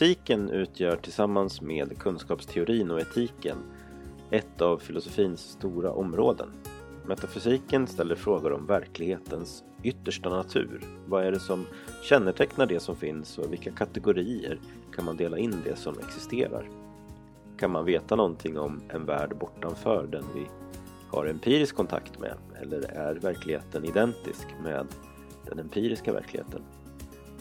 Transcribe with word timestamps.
Metafysiken 0.00 0.50
utgör 0.50 0.96
tillsammans 0.96 1.60
med 1.60 1.98
kunskapsteorin 1.98 2.90
och 2.90 3.00
etiken 3.00 3.56
ett 4.30 4.60
av 4.60 4.78
filosofins 4.78 5.40
stora 5.40 5.92
områden. 5.92 6.48
Metafysiken 7.06 7.86
ställer 7.86 8.14
frågor 8.14 8.52
om 8.52 8.66
verklighetens 8.66 9.64
yttersta 9.82 10.28
natur. 10.28 10.80
Vad 11.06 11.24
är 11.24 11.32
det 11.32 11.40
som 11.40 11.66
kännetecknar 12.02 12.66
det 12.66 12.80
som 12.80 12.96
finns 12.96 13.38
och 13.38 13.52
vilka 13.52 13.70
kategorier 13.70 14.58
kan 14.96 15.04
man 15.04 15.16
dela 15.16 15.38
in 15.38 15.54
det 15.64 15.76
som 15.76 15.98
existerar? 15.98 16.68
Kan 17.58 17.70
man 17.70 17.84
veta 17.84 18.16
någonting 18.16 18.58
om 18.58 18.80
en 18.88 19.06
värld 19.06 19.36
bortanför 19.40 20.06
den 20.06 20.24
vi 20.34 20.46
har 21.08 21.26
empirisk 21.26 21.76
kontakt 21.76 22.18
med 22.18 22.34
eller 22.62 22.82
är 22.82 23.14
verkligheten 23.14 23.84
identisk 23.84 24.46
med 24.62 24.86
den 25.46 25.58
empiriska 25.58 26.12
verkligheten? 26.12 26.62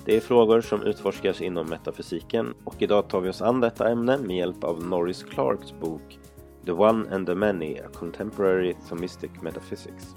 Det 0.05 0.15
är 0.15 0.19
frågor 0.19 0.61
som 0.61 0.83
utforskas 0.83 1.41
inom 1.41 1.69
metafysiken 1.69 2.53
och 2.63 2.81
idag 2.81 3.07
tar 3.07 3.21
vi 3.21 3.29
oss 3.29 3.41
an 3.41 3.59
detta 3.59 3.89
ämne 3.89 4.17
med 4.17 4.37
hjälp 4.37 4.63
av 4.63 4.83
Norris 4.83 5.23
Clarks 5.23 5.73
bok 5.81 6.19
The 6.65 6.71
One 6.71 7.15
and 7.15 7.27
the 7.27 7.35
Many, 7.35 7.77
A 7.79 7.89
Contemporary 7.93 8.75
Thomistic 8.89 9.31
Metaphysics. 9.41 10.15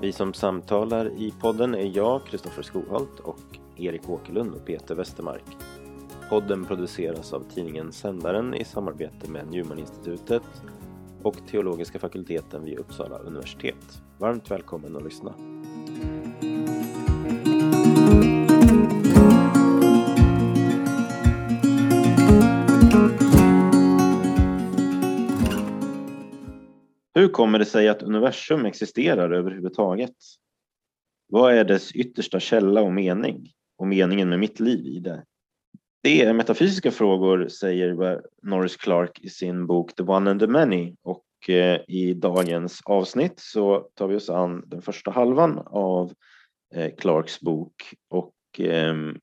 Vi 0.00 0.12
som 0.12 0.34
samtalar 0.34 1.06
i 1.06 1.34
podden 1.40 1.74
är 1.74 1.96
jag, 1.96 2.24
Kristoffer 2.26 2.62
Skoholt 2.62 3.20
och 3.20 3.58
Erik 3.76 4.08
Åkerlund 4.08 4.54
och 4.54 4.66
Peter 4.66 4.94
Westermark. 4.94 5.56
Podden 6.30 6.64
produceras 6.64 7.32
av 7.32 7.44
tidningen 7.54 7.92
Sändaren 7.92 8.54
i 8.54 8.64
samarbete 8.64 9.30
med 9.30 9.46
Newman-institutet 9.50 10.42
och 11.22 11.36
Teologiska 11.50 11.98
fakulteten 11.98 12.64
vid 12.64 12.78
Uppsala 12.78 13.18
universitet. 13.18 14.02
Varmt 14.18 14.50
välkommen 14.50 14.96
att 14.96 15.04
lyssna! 15.04 15.34
Hur 27.18 27.28
kommer 27.28 27.58
det 27.58 27.64
sig 27.64 27.88
att 27.88 28.02
universum 28.02 28.66
existerar 28.66 29.30
överhuvudtaget? 29.30 30.14
Vad 31.28 31.54
är 31.54 31.64
dess 31.64 31.92
yttersta 31.92 32.40
källa 32.40 32.82
och 32.82 32.92
mening? 32.92 33.52
Och 33.78 33.86
meningen 33.86 34.28
med 34.28 34.38
mitt 34.38 34.60
liv 34.60 34.86
i 34.86 34.98
det? 34.98 35.24
Det 36.02 36.22
är 36.22 36.32
metafysiska 36.32 36.90
frågor, 36.90 37.48
säger 37.48 38.20
Norris 38.42 38.76
Clark 38.76 39.20
i 39.20 39.28
sin 39.28 39.66
bok 39.66 39.94
The 39.94 40.02
One 40.02 40.30
and 40.30 40.40
the 40.40 40.46
Many. 40.46 40.94
Och 41.02 41.50
eh, 41.50 41.80
i 41.88 42.14
dagens 42.14 42.80
avsnitt 42.84 43.40
så 43.40 43.88
tar 43.94 44.08
vi 44.08 44.16
oss 44.16 44.30
an 44.30 44.64
den 44.66 44.82
första 44.82 45.10
halvan 45.10 45.58
av 45.66 46.12
eh, 46.74 46.94
Clarks 46.98 47.40
bok. 47.40 47.94
Och 48.08 48.34
ehm, 48.58 49.18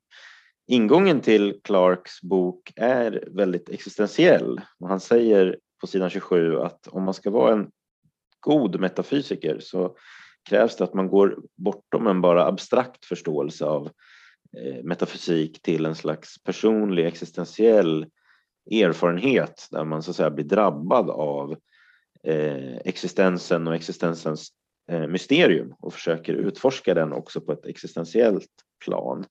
ingången 0.67 1.21
till 1.21 1.59
Clarks 1.63 2.21
bok 2.21 2.73
är 2.75 3.23
väldigt 3.31 3.69
existentiell. 3.69 4.61
Och 4.79 4.89
han 4.89 4.99
säger 4.99 5.57
på 5.81 5.87
sidan 5.87 6.09
27 6.09 6.59
att 6.59 6.87
om 6.87 7.03
man 7.03 7.13
ska 7.13 7.29
vara 7.29 7.53
en 7.53 7.71
god 8.45 8.79
metafysiker 8.79 9.59
så 9.59 9.95
krävs 10.49 10.75
det 10.75 10.83
att 10.83 10.93
man 10.93 11.07
går 11.07 11.37
bortom 11.55 12.07
en 12.07 12.21
bara 12.21 12.45
abstrakt 12.45 13.05
förståelse 13.05 13.65
av 13.65 13.89
eh, 14.57 14.83
metafysik 14.83 15.61
till 15.61 15.85
en 15.85 15.95
slags 15.95 16.43
personlig 16.43 17.05
existentiell 17.05 18.05
erfarenhet 18.71 19.67
där 19.71 19.83
man 19.83 20.03
så 20.03 20.11
att 20.11 20.17
säga 20.17 20.29
blir 20.29 20.45
drabbad 20.45 21.09
av 21.09 21.51
eh, 22.23 22.75
existensen 22.85 23.67
och 23.67 23.75
existensens 23.75 24.49
eh, 24.91 25.07
mysterium 25.07 25.73
och 25.79 25.93
försöker 25.93 26.33
utforska 26.33 26.93
den 26.93 27.13
också 27.13 27.41
på 27.41 27.51
ett 27.51 27.65
existentiellt 27.65 28.51
plan. 28.85 29.25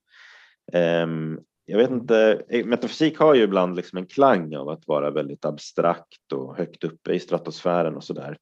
Ehm, 0.73 1.41
jag 1.67 1.79
vet 1.79 1.91
inte, 1.91 2.43
metafysik 2.65 3.19
har 3.19 3.35
ju 3.35 3.43
ibland 3.43 3.77
liksom 3.77 3.99
en 3.99 4.07
klang 4.07 4.57
av 4.57 4.69
att 4.69 4.87
vara 4.87 5.11
väldigt 5.11 5.45
abstrakt 5.45 6.33
och 6.33 6.57
högt 6.57 6.85
uppe 6.85 7.13
i 7.13 7.21
stratosfären 7.21 7.97
och 7.97 8.05
sådär. 8.05 8.39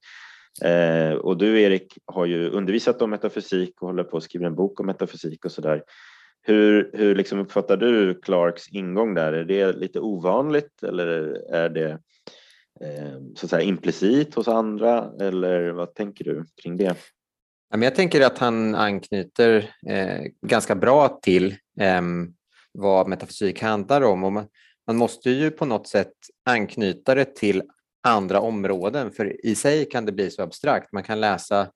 Eh, 0.61 1.13
och 1.13 1.37
du 1.37 1.61
Erik 1.61 1.99
har 2.05 2.27
ju 2.27 2.51
undervisat 2.51 3.03
om 3.03 3.11
metafysik 3.11 3.83
och 3.83 3.89
håller 3.89 4.05
på 4.05 4.17
att 4.17 4.23
skriva 4.23 4.47
en 4.47 4.55
bok 4.55 4.81
om 4.81 4.87
metafysik 4.87 5.45
och 5.45 5.53
sådär. 5.53 5.83
Hur, 6.43 6.91
hur 6.93 7.15
liksom 7.15 7.39
uppfattar 7.39 7.77
du 7.77 8.21
Clarks 8.21 8.69
ingång 8.69 9.15
där? 9.15 9.33
Är 9.33 9.45
det 9.45 9.73
lite 9.73 10.01
ovanligt 10.01 10.83
eller 10.83 11.07
är 11.53 11.69
det 11.69 11.91
eh, 12.81 13.21
så 13.37 13.47
att 13.47 13.51
säga 13.51 13.63
implicit 13.63 14.35
hos 14.35 14.49
andra 14.49 15.13
eller 15.21 15.71
vad 15.71 15.95
tänker 15.95 16.25
du 16.25 16.45
kring 16.63 16.77
det? 16.77 16.97
Jag 17.71 17.95
tänker 17.95 18.21
att 18.21 18.39
han 18.39 18.75
anknyter 18.75 19.71
eh, 19.89 20.21
ganska 20.47 20.75
bra 20.75 21.21
till 21.23 21.55
eh, 21.81 22.03
vad 22.73 23.09
metafysik 23.09 23.63
handlar 23.63 24.03
om. 24.03 24.25
Och 24.25 24.33
man, 24.33 24.47
man 24.87 24.97
måste 24.97 25.31
ju 25.31 25.51
på 25.51 25.65
något 25.65 25.89
sätt 25.89 26.13
anknyta 26.45 27.15
det 27.15 27.37
till 27.37 27.63
andra 28.03 28.41
områden. 28.41 29.11
För 29.13 29.47
i 29.47 29.55
sig 29.55 29.89
kan 29.89 30.07
det 30.07 30.13
bli 30.13 30.31
så 30.31 30.43
abstrakt. 30.43 30.93
Man 30.93 31.03
kan 31.03 31.21
läsa, 31.21 31.69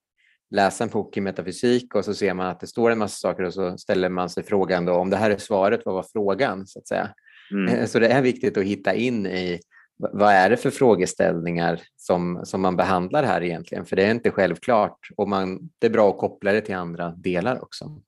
läsa 0.51 0.83
en 0.83 0.89
bok 0.89 1.17
i 1.17 1.21
metafysik 1.21 1.95
och 1.95 2.05
så 2.05 2.13
ser 2.13 2.33
man 2.33 2.47
att 2.47 2.59
det 2.59 2.67
står 2.67 2.91
en 2.91 2.97
massa 2.97 3.15
saker 3.15 3.43
och 3.43 3.53
så 3.53 3.77
ställer 3.77 4.09
man 4.09 4.29
sig 4.29 4.43
frågan 4.43 4.85
då, 4.85 4.93
om 4.93 5.09
det 5.09 5.17
här 5.17 5.31
är 5.31 5.37
svaret, 5.37 5.81
vad 5.85 5.95
var 5.95 6.05
frågan? 6.13 6.67
Så 6.67 6.79
att 6.79 6.87
säga. 6.87 7.09
Mm. 7.51 7.87
Så 7.87 7.99
det 7.99 8.07
är 8.07 8.21
viktigt 8.21 8.57
att 8.57 8.63
hitta 8.63 8.93
in 8.93 9.27
i 9.27 9.59
vad 9.99 10.33
är 10.33 10.49
det 10.49 10.57
för 10.57 10.69
frågeställningar 10.69 11.81
som, 11.97 12.41
som 12.43 12.61
man 12.61 12.75
behandlar 12.75 13.23
här 13.23 13.43
egentligen? 13.43 13.85
För 13.85 13.95
det 13.95 14.05
är 14.05 14.11
inte 14.11 14.31
självklart 14.31 14.99
och 15.17 15.29
man, 15.29 15.69
det 15.79 15.87
är 15.87 15.91
bra 15.91 16.09
att 16.09 16.17
koppla 16.17 16.51
det 16.51 16.61
till 16.61 16.75
andra 16.75 17.09
delar 17.09 17.63
också. 17.63 18.01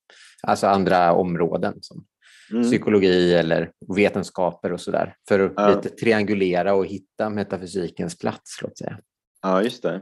Alltså 0.43 0.67
andra 0.67 1.13
områden 1.13 1.73
som 1.81 2.05
mm. 2.51 2.63
psykologi 2.63 3.33
eller 3.33 3.71
vetenskaper 3.95 4.73
och 4.73 4.81
sådär 4.81 5.15
för 5.27 5.39
att 5.39 5.53
ja. 5.55 5.75
lite 5.75 5.89
triangulera 5.89 6.73
och 6.73 6.85
hitta 6.85 7.29
metafysikens 7.29 8.17
plats. 8.17 8.61
Låt 8.61 8.77
säga. 8.77 8.99
Ja, 9.41 9.63
just 9.63 9.83
det. 9.83 10.01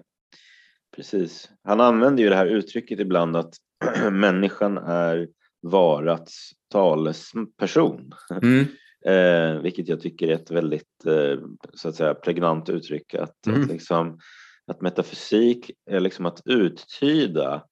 Precis. 0.96 1.50
Han 1.64 1.82
använder 1.82 2.24
ju 2.24 2.30
det 2.30 2.36
här 2.36 2.46
uttrycket 2.46 3.00
ibland 3.00 3.36
att 3.36 3.54
människan 4.12 4.78
är 4.78 5.28
varats 5.62 6.52
talesperson. 6.72 8.12
Mm. 8.42 8.66
eh, 9.06 9.62
vilket 9.62 9.88
jag 9.88 10.02
tycker 10.02 10.28
är 10.28 10.34
ett 10.34 10.52
väldigt 10.52 11.06
eh, 11.06 11.40
så 11.74 11.90
att 11.90 11.96
säga, 11.96 12.14
pregnant 12.14 12.70
uttryck. 12.70 13.14
Att, 13.14 13.48
mm. 13.48 13.62
att, 13.62 13.68
liksom, 13.70 14.20
att 14.68 14.82
metafysik 14.82 15.72
är 15.90 16.00
liksom 16.00 16.26
att 16.26 16.42
uttyda 16.46 17.64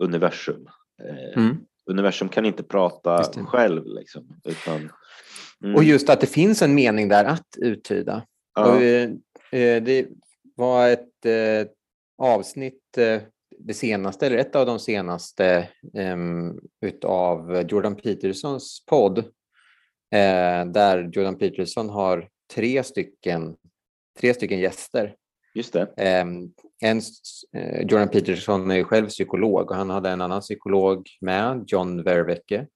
universum. 0.00 0.66
Eh, 1.02 1.42
mm 1.42 1.56
universum 1.86 2.28
kan 2.28 2.44
inte 2.44 2.62
prata 2.62 3.22
själv. 3.46 3.82
Liksom, 3.86 4.40
utan, 4.44 4.90
mm. 5.64 5.76
Och 5.76 5.84
just 5.84 6.08
att 6.08 6.20
det 6.20 6.26
finns 6.26 6.62
en 6.62 6.74
mening 6.74 7.08
där 7.08 7.24
att 7.24 7.48
uttyda. 7.58 8.26
Ja. 8.54 8.74
Och, 8.74 8.82
eh, 8.82 9.10
eh 9.52 9.82
det 9.82 10.08
var 10.56 10.88
ett 10.88 11.26
eh, 11.26 11.66
avsnitt, 12.18 12.80
det 13.58 13.74
senaste, 13.74 14.26
eller 14.26 14.36
ett 14.36 14.56
av 14.56 14.66
de 14.66 14.78
senaste, 14.78 15.68
eh, 15.94 16.16
utav 16.86 17.64
Jordan 17.68 17.96
Petersons 17.96 18.84
podd, 18.86 19.24
där 20.66 21.10
Jordan 21.12 21.38
Peterson 21.38 21.88
har 21.88 22.28
tre 22.54 22.82
stycken, 22.82 23.56
tre 24.20 24.34
stycken 24.34 24.58
gäster. 24.58 25.14
Just 25.54 25.72
det. 25.72 25.88
Ehm, 25.96 26.50
en, 26.80 27.00
eh, 27.56 27.80
Jordan 27.80 28.08
Peterson 28.08 28.70
är 28.70 28.74
ju 28.74 28.84
själv 28.84 29.08
psykolog 29.08 29.70
och 29.70 29.76
han 29.76 29.90
hade 29.90 30.10
en 30.10 30.20
annan 30.20 30.40
psykolog 30.40 31.08
med, 31.20 31.64
John 31.66 32.02
Verwecke. 32.02 32.66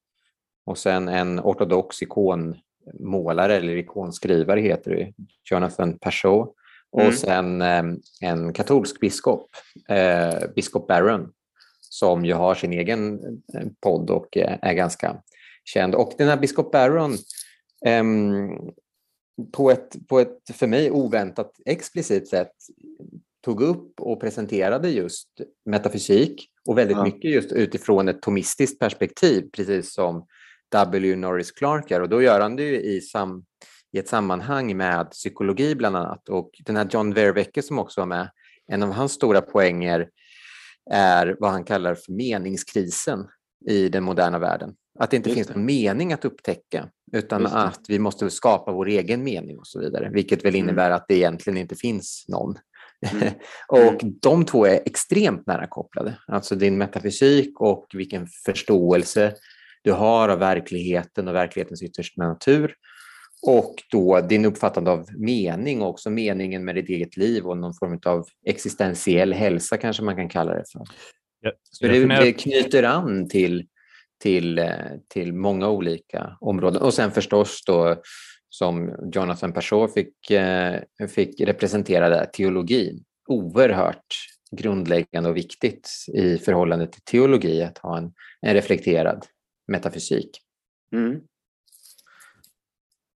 Och 0.66 0.78
sen 0.78 1.08
en 1.08 1.40
ortodox 1.40 2.02
ikonmålare 2.02 3.56
eller 3.56 3.76
ikonskrivare 3.76 4.60
heter 4.60 4.90
det, 4.90 5.12
Jonathan 5.50 5.98
Pachot. 5.98 6.54
Och 6.90 7.00
mm. 7.00 7.12
sen 7.12 7.62
ehm, 7.62 8.00
en 8.20 8.52
katolsk 8.52 9.00
biskop, 9.00 9.50
eh, 9.88 10.48
biskop 10.54 10.86
Barron, 10.88 11.32
som 11.80 12.24
ju 12.24 12.34
har 12.34 12.54
sin 12.54 12.72
egen 12.72 13.18
eh, 13.54 13.66
podd 13.80 14.10
och 14.10 14.36
är 14.36 14.72
ganska 14.72 15.22
känd. 15.64 15.94
Och 15.94 16.12
den 16.18 16.28
här 16.28 16.36
biskop 16.36 16.72
Barron 16.72 17.12
eh, 17.86 18.04
på 19.52 19.70
ett, 19.70 19.96
på 20.08 20.20
ett 20.20 20.38
för 20.52 20.66
mig 20.66 20.90
oväntat 20.90 21.52
explicit 21.64 22.28
sätt 22.28 22.52
tog 23.44 23.62
upp 23.62 24.00
och 24.00 24.20
presenterade 24.20 24.90
just 24.90 25.28
metafysik 25.64 26.50
och 26.64 26.78
väldigt 26.78 26.96
ja. 26.96 27.04
mycket 27.04 27.30
just 27.30 27.52
utifrån 27.52 28.08
ett 28.08 28.22
tomistiskt 28.22 28.78
perspektiv, 28.78 29.50
precis 29.52 29.94
som 29.94 30.26
W. 30.68 31.16
Norris 31.16 31.52
Clark 31.52 31.90
gör. 31.90 32.00
Och 32.00 32.08
då 32.08 32.22
gör 32.22 32.40
han 32.40 32.56
det 32.56 32.62
ju 32.62 32.80
i, 32.80 33.00
sam, 33.00 33.44
i 33.92 33.98
ett 33.98 34.08
sammanhang 34.08 34.76
med 34.76 35.10
psykologi 35.10 35.74
bland 35.74 35.96
annat. 35.96 36.28
Och 36.28 36.50
den 36.64 36.76
här 36.76 36.88
John 36.90 37.14
Verwecke 37.14 37.62
som 37.62 37.78
också 37.78 38.00
var 38.00 38.06
med, 38.06 38.30
en 38.66 38.82
av 38.82 38.92
hans 38.92 39.12
stora 39.12 39.40
poänger 39.40 40.08
är 40.90 41.36
vad 41.38 41.50
han 41.50 41.64
kallar 41.64 41.94
för 41.94 42.12
meningskrisen 42.12 43.28
i 43.66 43.88
den 43.88 44.04
moderna 44.04 44.38
världen. 44.38 44.74
Att 44.98 45.10
det 45.10 45.16
inte 45.16 45.28
Just 45.28 45.36
finns 45.36 45.48
någon 45.48 45.64
mening 45.64 46.12
att 46.12 46.24
upptäcka, 46.24 46.88
utan 47.12 47.46
att 47.46 47.80
vi 47.88 47.98
måste 47.98 48.30
skapa 48.30 48.72
vår 48.72 48.88
egen 48.88 49.24
mening 49.24 49.58
och 49.58 49.66
så 49.66 49.80
vidare, 49.80 50.10
vilket 50.12 50.44
väl 50.44 50.54
mm. 50.54 50.64
innebär 50.64 50.86
mm. 50.86 50.96
att 50.96 51.04
det 51.08 51.14
egentligen 51.14 51.56
inte 51.56 51.76
finns 51.76 52.24
någon. 52.28 52.54
Mm. 53.12 53.34
och 53.68 54.00
de 54.22 54.44
två 54.44 54.66
är 54.66 54.80
extremt 54.86 55.46
nära 55.46 55.66
kopplade, 55.66 56.18
alltså 56.26 56.54
din 56.54 56.78
metafysik 56.78 57.60
och 57.60 57.86
vilken 57.94 58.26
förståelse 58.46 59.34
du 59.82 59.92
har 59.92 60.28
av 60.28 60.38
verkligheten 60.38 61.28
och 61.28 61.34
verklighetens 61.34 61.82
yttersta 61.82 62.22
natur 62.22 62.74
och 63.42 63.74
då 63.90 64.20
din 64.20 64.44
uppfattande 64.44 64.90
av 64.90 65.06
mening 65.16 65.82
och 65.82 65.88
också 65.88 66.10
meningen 66.10 66.64
med 66.64 66.74
ditt 66.74 66.88
eget 66.88 67.16
liv 67.16 67.46
och 67.46 67.58
någon 67.58 67.74
form 67.74 68.00
av 68.06 68.26
existentiell 68.46 69.32
hälsa 69.32 69.76
kanske 69.76 70.02
man 70.02 70.16
kan 70.16 70.28
kalla 70.28 70.54
det 70.54 70.64
för. 70.72 70.82
Ja, 71.40 71.52
Så 71.70 71.86
det, 71.86 72.06
det, 72.06 72.32
knyter 72.32 72.82
an 72.82 73.28
till, 73.28 73.66
till, 74.18 74.58
eh, 74.58 74.68
till 75.08 75.32
många 75.32 75.68
olika 75.68 76.36
områden. 76.40 76.82
Och 76.82 76.94
sen 76.94 77.10
förstås 77.10 77.62
då 77.66 78.02
som 78.48 78.96
Jonathan 79.14 79.52
Pashor 79.52 79.88
fick, 79.88 80.30
eh, 80.30 80.80
fick 81.08 81.40
representera 81.40 82.26
teologin. 82.26 83.04
Oerhört 83.28 84.14
grundläggande 84.50 85.28
och 85.28 85.36
viktigt 85.36 85.90
i 86.14 86.38
förhållande 86.38 86.86
till 86.86 87.02
teologi 87.02 87.62
att 87.62 87.78
ha 87.78 87.98
en, 87.98 88.12
en 88.40 88.54
reflekterad 88.54 89.24
metafysik. 89.66 90.30
Mm. 90.92 91.20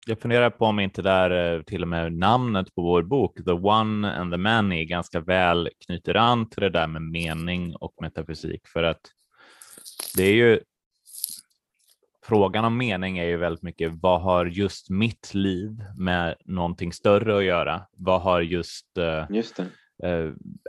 Jag 0.07 0.19
funderar 0.19 0.49
på 0.49 0.65
om 0.65 0.79
inte 0.79 1.01
där 1.01 1.55
eh, 1.55 1.63
till 1.63 1.81
och 1.81 1.87
med 1.87 2.13
namnet 2.13 2.75
på 2.75 2.81
vår 2.81 3.03
bok, 3.03 3.45
The 3.45 3.51
One 3.51 4.11
and 4.11 4.33
the 4.33 4.37
Many, 4.37 4.85
ganska 4.85 5.19
väl 5.19 5.69
knyter 5.85 6.15
an 6.15 6.49
till 6.49 6.61
det 6.61 6.69
där 6.69 6.87
med 6.87 7.01
mening 7.01 7.75
och 7.75 7.93
metafysik 8.01 8.67
för 8.67 8.83
att 8.83 9.01
det 10.15 10.23
är 10.23 10.33
ju 10.33 10.59
frågan 12.25 12.65
om 12.65 12.77
mening 12.77 13.17
är 13.17 13.25
ju 13.25 13.37
väldigt 13.37 13.63
mycket 13.63 13.91
vad 14.01 14.21
har 14.21 14.45
just 14.45 14.89
mitt 14.89 15.33
liv 15.33 15.83
med 15.97 16.35
någonting 16.45 16.93
större 16.93 17.37
att 17.37 17.43
göra? 17.43 17.81
Vad 17.91 18.21
har 18.21 18.41
just, 18.41 18.97
eh, 18.97 19.25
just 19.29 19.59
eh, 19.59 19.65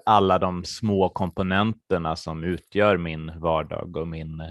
alla 0.06 0.38
de 0.38 0.64
små 0.64 1.08
komponenterna 1.08 2.16
som 2.16 2.44
utgör 2.44 2.96
min 2.96 3.40
vardag 3.40 3.96
och 3.96 4.08
min, 4.08 4.40
eh, 4.40 4.46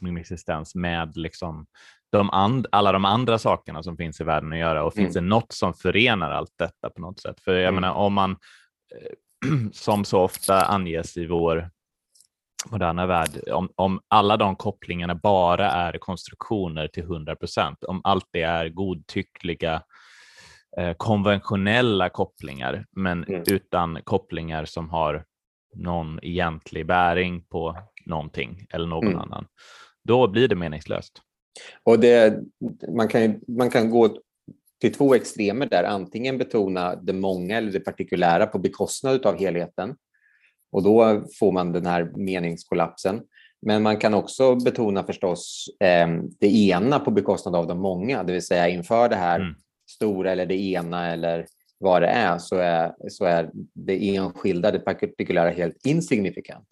min 0.00 0.16
existens 0.16 0.74
med 0.74 1.16
liksom 1.16 1.66
de 2.12 2.30
and, 2.30 2.66
alla 2.72 2.92
de 2.92 3.04
andra 3.04 3.38
sakerna 3.38 3.82
som 3.82 3.96
finns 3.96 4.20
i 4.20 4.24
världen 4.24 4.52
att 4.52 4.58
göra 4.58 4.84
och 4.84 4.94
finns 4.94 5.16
mm. 5.16 5.24
det 5.24 5.28
något 5.28 5.52
som 5.52 5.74
förenar 5.74 6.30
allt 6.30 6.54
detta 6.58 6.90
på 6.90 7.00
något 7.00 7.20
sätt? 7.20 7.40
För 7.40 7.52
jag 7.52 7.68
mm. 7.68 7.74
menar 7.74 7.94
om 7.94 8.12
man 8.12 8.36
som 9.72 10.04
så 10.04 10.20
ofta 10.20 10.60
anges 10.60 11.16
i 11.16 11.26
vår 11.26 11.70
moderna 12.70 13.06
värld, 13.06 13.48
om, 13.52 13.68
om 13.74 14.00
alla 14.08 14.36
de 14.36 14.56
kopplingarna 14.56 15.14
bara 15.14 15.70
är 15.70 15.98
konstruktioner 15.98 16.88
till 16.88 17.02
100 17.02 17.36
procent, 17.36 17.84
om 17.84 18.00
allt 18.04 18.26
det 18.30 18.42
är 18.42 18.68
godtyckliga 18.68 19.82
eh, 20.76 20.92
konventionella 20.96 22.08
kopplingar, 22.08 22.86
men 22.90 23.24
mm. 23.24 23.42
utan 23.46 23.98
kopplingar 24.04 24.64
som 24.64 24.90
har 24.90 25.24
någon 25.74 26.18
egentlig 26.22 26.86
bäring 26.86 27.42
på 27.42 27.76
någonting 28.06 28.66
eller 28.70 28.86
någon 28.86 29.06
mm. 29.06 29.18
annan, 29.18 29.46
då 30.04 30.28
blir 30.28 30.48
det 30.48 30.56
meningslöst. 30.56 31.22
Och 31.84 31.98
det, 31.98 32.38
man, 32.96 33.08
kan, 33.08 33.40
man 33.48 33.70
kan 33.70 33.90
gå 33.90 34.16
till 34.80 34.94
två 34.94 35.14
extremer 35.14 35.66
där, 35.66 35.84
antingen 35.84 36.38
betona 36.38 36.96
det 36.96 37.12
många 37.12 37.58
eller 37.58 37.72
det 37.72 37.80
partikulära 37.80 38.46
på 38.46 38.58
bekostnad 38.58 39.26
av 39.26 39.38
helheten, 39.38 39.96
och 40.72 40.82
då 40.82 41.24
får 41.38 41.52
man 41.52 41.72
den 41.72 41.86
här 41.86 42.12
meningskollapsen. 42.16 43.20
Men 43.62 43.82
man 43.82 43.96
kan 43.96 44.14
också 44.14 44.54
betona 44.54 45.04
förstås 45.04 45.66
eh, 45.80 46.08
det 46.40 46.54
ena 46.54 46.98
på 46.98 47.10
bekostnad 47.10 47.56
av 47.56 47.66
de 47.66 47.78
många, 47.78 48.22
det 48.22 48.32
vill 48.32 48.46
säga 48.46 48.68
inför 48.68 49.08
det 49.08 49.16
här 49.16 49.40
mm. 49.40 49.54
stora 49.90 50.32
eller 50.32 50.46
det 50.46 50.60
ena 50.60 51.12
eller 51.12 51.46
vad 51.78 52.02
det 52.02 52.08
är 52.08 52.38
så 52.38 52.56
är, 52.56 52.92
så 53.08 53.24
är 53.24 53.50
det 53.74 54.16
enskilda, 54.16 54.70
det 54.70 54.78
partikulära 54.78 55.50
helt 55.50 55.86
insignifikant. 55.86 56.66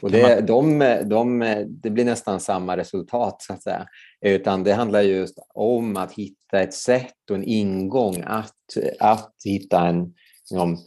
Och 0.00 0.10
det, 0.10 0.40
de, 0.40 0.78
de, 1.04 1.38
det 1.68 1.90
blir 1.90 2.04
nästan 2.04 2.40
samma 2.40 2.76
resultat, 2.76 3.42
så 3.42 3.52
att 3.52 3.62
säga. 3.62 3.86
Utan 4.20 4.64
det 4.64 4.72
handlar 4.72 5.00
just 5.00 5.38
om 5.54 5.96
att 5.96 6.12
hitta 6.12 6.60
ett 6.60 6.74
sätt 6.74 7.30
och 7.30 7.36
en 7.36 7.44
ingång 7.44 8.22
att, 8.26 8.54
att 9.00 9.34
hitta 9.44 9.86
en, 9.88 10.14
liksom, 10.40 10.78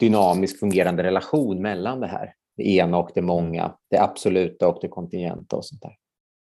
dynamisk 0.00 0.58
fungerande 0.58 1.02
relation 1.02 1.62
mellan 1.62 2.00
det 2.00 2.06
här. 2.06 2.32
Det 2.56 2.68
ena 2.68 2.98
och 2.98 3.10
det 3.14 3.22
många, 3.22 3.72
det 3.90 3.98
absoluta 3.98 4.68
och 4.68 4.78
det 4.82 4.88
kontingenta 4.88 5.56
och 5.56 5.64
sånt 5.64 5.82
där. 5.82 5.92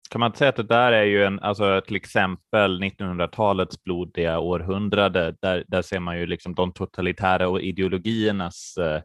Kan 0.09 0.19
man 0.19 0.33
säga 0.33 0.50
att 0.50 0.56
det 0.56 0.63
där 0.63 0.91
är 0.91 1.03
ju 1.03 1.24
en, 1.24 1.39
alltså 1.39 1.81
till 1.81 1.95
exempel 1.95 2.83
1900-talets 2.83 3.83
blodiga 3.83 4.39
århundrade, 4.39 5.36
där, 5.41 5.63
där 5.68 5.81
ser 5.81 6.00
man 6.00 6.19
ju 6.19 6.25
liksom 6.25 6.56
de 6.56 6.74
totalitära 6.74 7.62
ideologiernas 7.62 8.77
eh, 8.77 9.01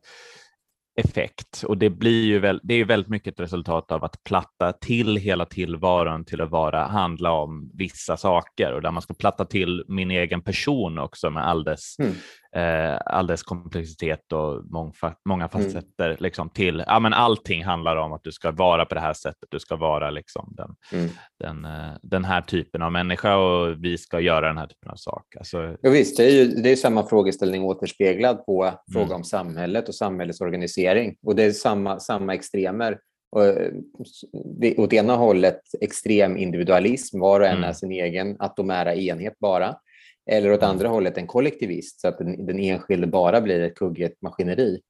effekt 1.00 1.62
och 1.66 1.78
det 1.78 1.90
blir 1.90 2.25
ju 2.25 2.38
väl, 2.38 2.60
det 2.62 2.75
är 2.75 2.84
väldigt 2.84 3.10
mycket 3.10 3.34
ett 3.34 3.40
resultat 3.40 3.92
av 3.92 4.04
att 4.04 4.25
platta 4.25 4.72
till 4.72 5.16
hela 5.16 5.46
tillvaron 5.46 6.25
till 6.25 6.40
att 6.40 6.50
vara 6.50 6.86
handla 6.86 7.32
om 7.32 7.70
vissa 7.75 8.16
saker 8.16 8.72
och 8.72 8.82
där 8.82 8.90
man 8.90 9.02
ska 9.02 9.14
platta 9.14 9.44
till 9.44 9.84
min 9.88 10.10
egen 10.10 10.42
person 10.42 10.98
också 10.98 11.31
med 11.31 11.46
all 11.46 11.64
dess 11.64 11.98
mm 11.98 12.14
eh, 12.54 12.98
all 13.06 13.26
dess 13.26 13.42
komplexitet 13.42 14.32
och 14.32 14.64
mångfa 14.70 15.14
många 15.28 15.48
mm. 15.54 15.64
facetter 15.64 16.06
mm. 16.06 16.16
liksom, 16.20 16.50
till, 16.50 16.84
ja 16.86 17.00
men 17.00 17.12
allting 17.12 17.64
handlar 17.64 17.96
om 17.96 18.12
att 18.12 18.24
du 18.24 18.32
ska 18.32 18.50
vara 18.50 18.84
på 18.84 18.94
det 18.94 19.00
här 19.00 19.12
sättet, 19.12 19.48
du 19.50 19.60
ska 19.60 19.76
vara 19.76 20.10
liksom 20.10 20.54
den, 20.56 20.74
mm. 20.92 21.10
den, 21.40 21.64
eh, 21.64 21.96
den 22.02 22.24
här 22.24 22.40
typen 22.40 22.82
av 22.82 22.92
människa 22.92 23.36
och 23.36 23.84
vi 23.84 23.98
ska 23.98 24.20
göra 24.20 24.46
den 24.46 24.58
här 24.58 24.66
typen 24.66 24.90
av 24.90 24.96
sak. 24.96 25.36
Alltså... 25.38 25.76
Ja, 25.80 25.90
visst, 25.90 26.16
det 26.16 26.24
är 26.24 26.30
ju 26.30 26.46
det 26.46 26.72
är 26.72 26.76
samma 26.76 27.06
frågeställning 27.06 27.62
återspeglad 27.62 28.46
på 28.46 28.70
fråga 28.92 29.04
mm. 29.04 29.16
om 29.16 29.24
samhället 29.24 29.88
och 29.88 29.94
samhällets 29.94 30.40
organisering 30.40 31.16
och 31.22 31.36
det 31.36 31.44
är 31.44 31.50
samma, 31.50 32.00
samma 32.00 32.34
extremer 32.34 32.98
och 33.34 33.42
åt 34.76 34.92
ena 34.92 35.16
hållet 35.16 35.60
extrem 35.80 36.36
individualism, 36.36 37.20
var 37.20 37.40
och 37.40 37.46
en 37.46 37.56
mm. 37.56 37.68
är 37.68 37.72
sin 37.72 37.92
egen 37.92 38.36
atomära 38.38 38.94
enhet 38.94 39.38
bara. 39.38 39.76
Eller 40.30 40.52
åt 40.52 40.62
andra 40.62 40.88
hållet 40.88 41.18
en 41.18 41.26
kollektivist 41.26 42.00
så 42.00 42.08
att 42.08 42.18
den, 42.18 42.46
den 42.46 42.58
enskilde 42.58 43.06
bara 43.06 43.40
blir 43.40 43.60
ett 43.60 43.74
kuggigt 43.74 44.22
maskineri. 44.22 44.80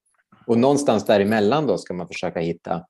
Och 0.46 0.58
någonstans 0.58 1.06
däremellan 1.06 1.66
då 1.66 1.78
ska 1.78 1.94
man 1.94 2.08
försöka 2.08 2.40
hitta, 2.40 2.84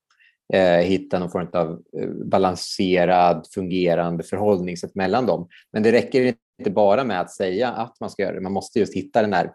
eh, 0.52 0.79
hitta 0.79 1.19
någon 1.19 1.31
form 1.31 1.49
av 1.52 1.82
eh, 2.00 2.08
balanserad, 2.08 3.46
fungerande 3.55 4.22
förhållningssätt 4.24 4.94
mellan 4.94 5.27
dem. 5.27 5.48
Men 5.72 5.82
det 5.82 5.93
räcker 5.93 6.34
inte 6.58 6.70
bara 6.70 7.05
med 7.05 7.20
att 7.20 7.31
säga 7.31 7.69
att 7.69 8.01
man 8.01 8.10
ska 8.10 8.22
göra 8.22 8.34
det. 8.34 8.41
Man 8.41 8.53
måste 8.53 8.79
just 8.79 8.94
hitta 8.94 9.20
den 9.20 9.31
där 9.31 9.53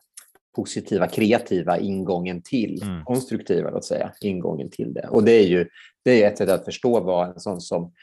positiva, 0.56 1.08
kreativa 1.08 1.78
ingången 1.80 2.42
till, 2.42 2.84
mm. 2.84 3.06
konstruktiva 3.06 3.70
låt 3.70 3.86
säga, 3.86 4.12
ingången 4.22 4.70
till 4.70 4.94
det. 4.94 5.08
Och 5.08 5.24
det 5.24 5.32
är 5.32 5.48
ju 5.48 5.68
det 6.04 6.24
är 6.24 6.28
ett 6.28 6.38
sätt 6.38 6.50
att 6.50 6.66
förstå 6.66 7.00
vad 7.00 7.28
en 7.28 7.40
sån 7.40 7.62
som 7.62 7.94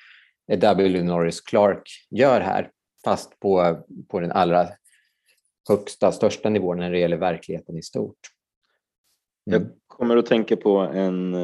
W. 0.53 1.03
Norris 1.03 1.41
Clark 1.41 1.83
gör 2.11 2.41
här 2.41 2.71
fast 3.07 3.41
på, 3.41 3.79
på 4.09 4.21
den 4.21 4.33
allra 4.33 4.69
högsta, 5.69 6.13
största 6.13 6.49
nivån 6.49 6.79
när 6.79 6.91
det 6.91 6.99
gäller 6.99 7.17
verkligheten 7.17 7.77
i 7.77 7.83
stort. 7.83 8.19
Mm. 9.51 9.63
Jag 9.63 9.71
kommer 9.87 10.17
att 10.17 10.27
tänka 10.27 10.57
på 10.57 10.79
en, 10.79 11.35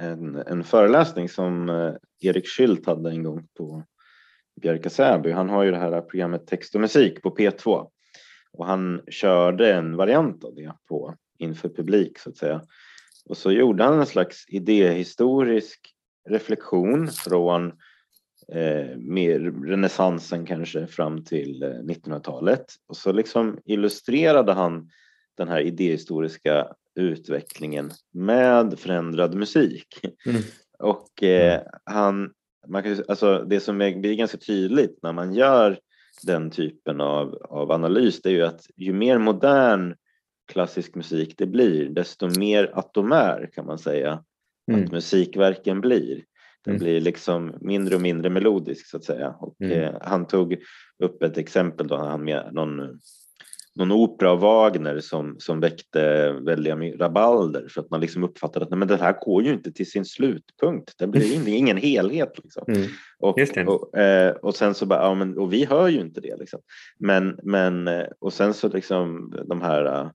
en, 0.00 0.36
en 0.36 0.64
föreläsning 0.64 1.28
som 1.28 1.68
eh, 1.68 1.94
Erik 2.20 2.48
Skylt 2.48 2.86
hade 2.86 3.10
en 3.10 3.22
gång 3.22 3.48
på 3.56 3.84
Björka 4.62 4.90
Säby. 4.90 5.30
Han 5.30 5.48
har 5.48 5.64
ju 5.64 5.70
det 5.70 5.78
här 5.78 6.00
programmet 6.00 6.46
Text 6.46 6.74
och 6.74 6.80
musik 6.80 7.22
på 7.22 7.36
P2 7.36 7.90
och 8.52 8.66
han 8.66 9.02
körde 9.08 9.74
en 9.74 9.96
variant 9.96 10.44
av 10.44 10.54
det 10.54 10.72
på 10.88 11.14
inför 11.38 11.68
publik 11.68 12.18
så 12.18 12.30
att 12.30 12.36
säga. 12.36 12.62
Och 13.24 13.36
så 13.36 13.52
gjorde 13.52 13.84
han 13.84 14.00
en 14.00 14.06
slags 14.06 14.44
idéhistorisk 14.48 15.94
reflektion 16.28 17.08
från 17.08 17.72
eh, 18.52 18.96
mer 18.96 19.66
renässansen 19.66 20.46
kanske 20.46 20.86
fram 20.86 21.24
till 21.24 21.64
1900-talet. 21.64 22.60
Eh, 22.60 22.88
och 22.88 22.96
så 22.96 23.12
liksom 23.12 23.58
illustrerade 23.64 24.52
han 24.52 24.90
den 25.36 25.48
här 25.48 25.60
idéhistoriska 25.60 26.68
utvecklingen 26.94 27.90
med 28.12 28.78
förändrad 28.78 29.34
musik. 29.34 30.00
Mm. 30.26 30.42
Och 30.78 31.22
eh, 31.22 31.62
han, 31.84 32.32
man 32.68 32.82
kan, 32.82 33.04
alltså 33.08 33.44
det 33.48 33.60
som 33.60 33.78
blir 33.78 34.14
ganska 34.14 34.38
tydligt 34.38 34.98
när 35.02 35.12
man 35.12 35.34
gör 35.34 35.78
den 36.22 36.50
typen 36.50 37.00
av, 37.00 37.34
av 37.34 37.72
analys 37.72 38.22
det 38.22 38.28
är 38.28 38.32
ju 38.32 38.42
att 38.42 38.66
ju 38.76 38.92
mer 38.92 39.18
modern 39.18 39.94
klassisk 40.52 40.94
musik 40.94 41.34
det 41.38 41.46
blir 41.46 41.88
desto 41.88 42.38
mer 42.38 42.70
atomär 42.74 43.50
kan 43.52 43.66
man 43.66 43.78
säga 43.78 44.24
mm. 44.70 44.84
att 44.84 44.92
musikverken 44.92 45.80
blir. 45.80 46.24
Den 46.66 46.74
mm. 46.74 46.84
blir 46.84 47.00
liksom 47.00 47.54
mindre 47.60 47.94
och 47.94 48.00
mindre 48.00 48.30
melodisk 48.30 48.86
så 48.86 48.96
att 48.96 49.04
säga. 49.04 49.34
Och, 49.40 49.60
mm. 49.60 49.80
eh, 49.80 49.94
han 50.00 50.26
tog 50.26 50.56
upp 51.04 51.22
ett 51.22 51.38
exempel 51.38 51.86
då 51.86 51.96
han 51.96 52.24
med 52.24 52.48
någon, 52.52 53.00
någon 53.74 53.92
opera 53.92 54.30
av 54.30 54.40
Wagner 54.40 55.00
som, 55.00 55.36
som 55.38 55.60
väckte 55.60 56.32
väldiga 56.32 56.76
rabalder 56.76 57.68
för 57.68 57.80
att 57.80 57.90
man 57.90 58.00
liksom 58.00 58.24
uppfattade 58.24 58.64
att 58.64 58.70
nej, 58.70 58.78
men 58.78 58.88
det 58.88 58.96
här 58.96 59.16
går 59.20 59.42
ju 59.42 59.52
inte 59.52 59.72
till 59.72 59.90
sin 59.90 60.04
slutpunkt. 60.04 60.94
Det 60.98 61.06
blir 61.06 61.34
ingen, 61.34 61.48
ingen 61.48 61.76
helhet. 61.76 62.32
Liksom. 62.42 62.64
Mm. 62.68 62.88
Och, 63.18 63.38
och, 63.66 63.98
eh, 63.98 64.34
och 64.34 64.54
sen 64.54 64.74
så 64.74 64.86
bara, 64.86 65.02
ja, 65.02 65.14
men, 65.14 65.38
och 65.38 65.52
vi 65.52 65.64
hör 65.64 65.88
ju 65.88 66.00
inte 66.00 66.20
det. 66.20 66.36
Liksom. 66.36 66.60
Men, 66.98 67.38
men, 67.42 67.88
eh, 67.88 68.06
och 68.18 68.32
sen 68.32 68.54
så 68.54 68.68
liksom 68.68 69.34
de 69.46 69.60
här 69.60 69.84
uh, 69.84 70.10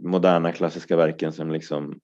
moderna 0.00 0.52
klassiska 0.52 0.96
verken 0.96 1.32
som 1.32 1.50
liksom 1.50 2.00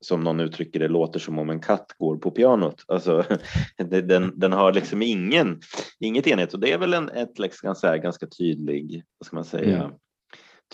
som 0.00 0.20
någon 0.20 0.40
uttrycker 0.40 0.80
det, 0.80 0.88
låter 0.88 1.20
som 1.20 1.38
om 1.38 1.50
en 1.50 1.60
katt 1.60 1.94
går 1.98 2.16
på 2.16 2.30
pianot. 2.30 2.84
Alltså, 2.88 3.24
den, 3.76 4.32
den 4.38 4.52
har 4.52 4.72
liksom 4.72 5.02
ingen, 5.02 5.60
inget 6.00 6.26
enhet 6.26 6.54
och 6.54 6.60
det 6.60 6.72
är 6.72 6.78
väl 6.78 6.94
en 6.94 7.08
ett, 7.08 7.38
liksom, 7.38 7.74
här, 7.82 7.96
ganska 7.96 8.26
tydlig, 8.26 9.04
vad 9.18 9.26
ska 9.26 9.36
man 9.36 9.44
säga, 9.44 9.82
mm. 9.82 9.92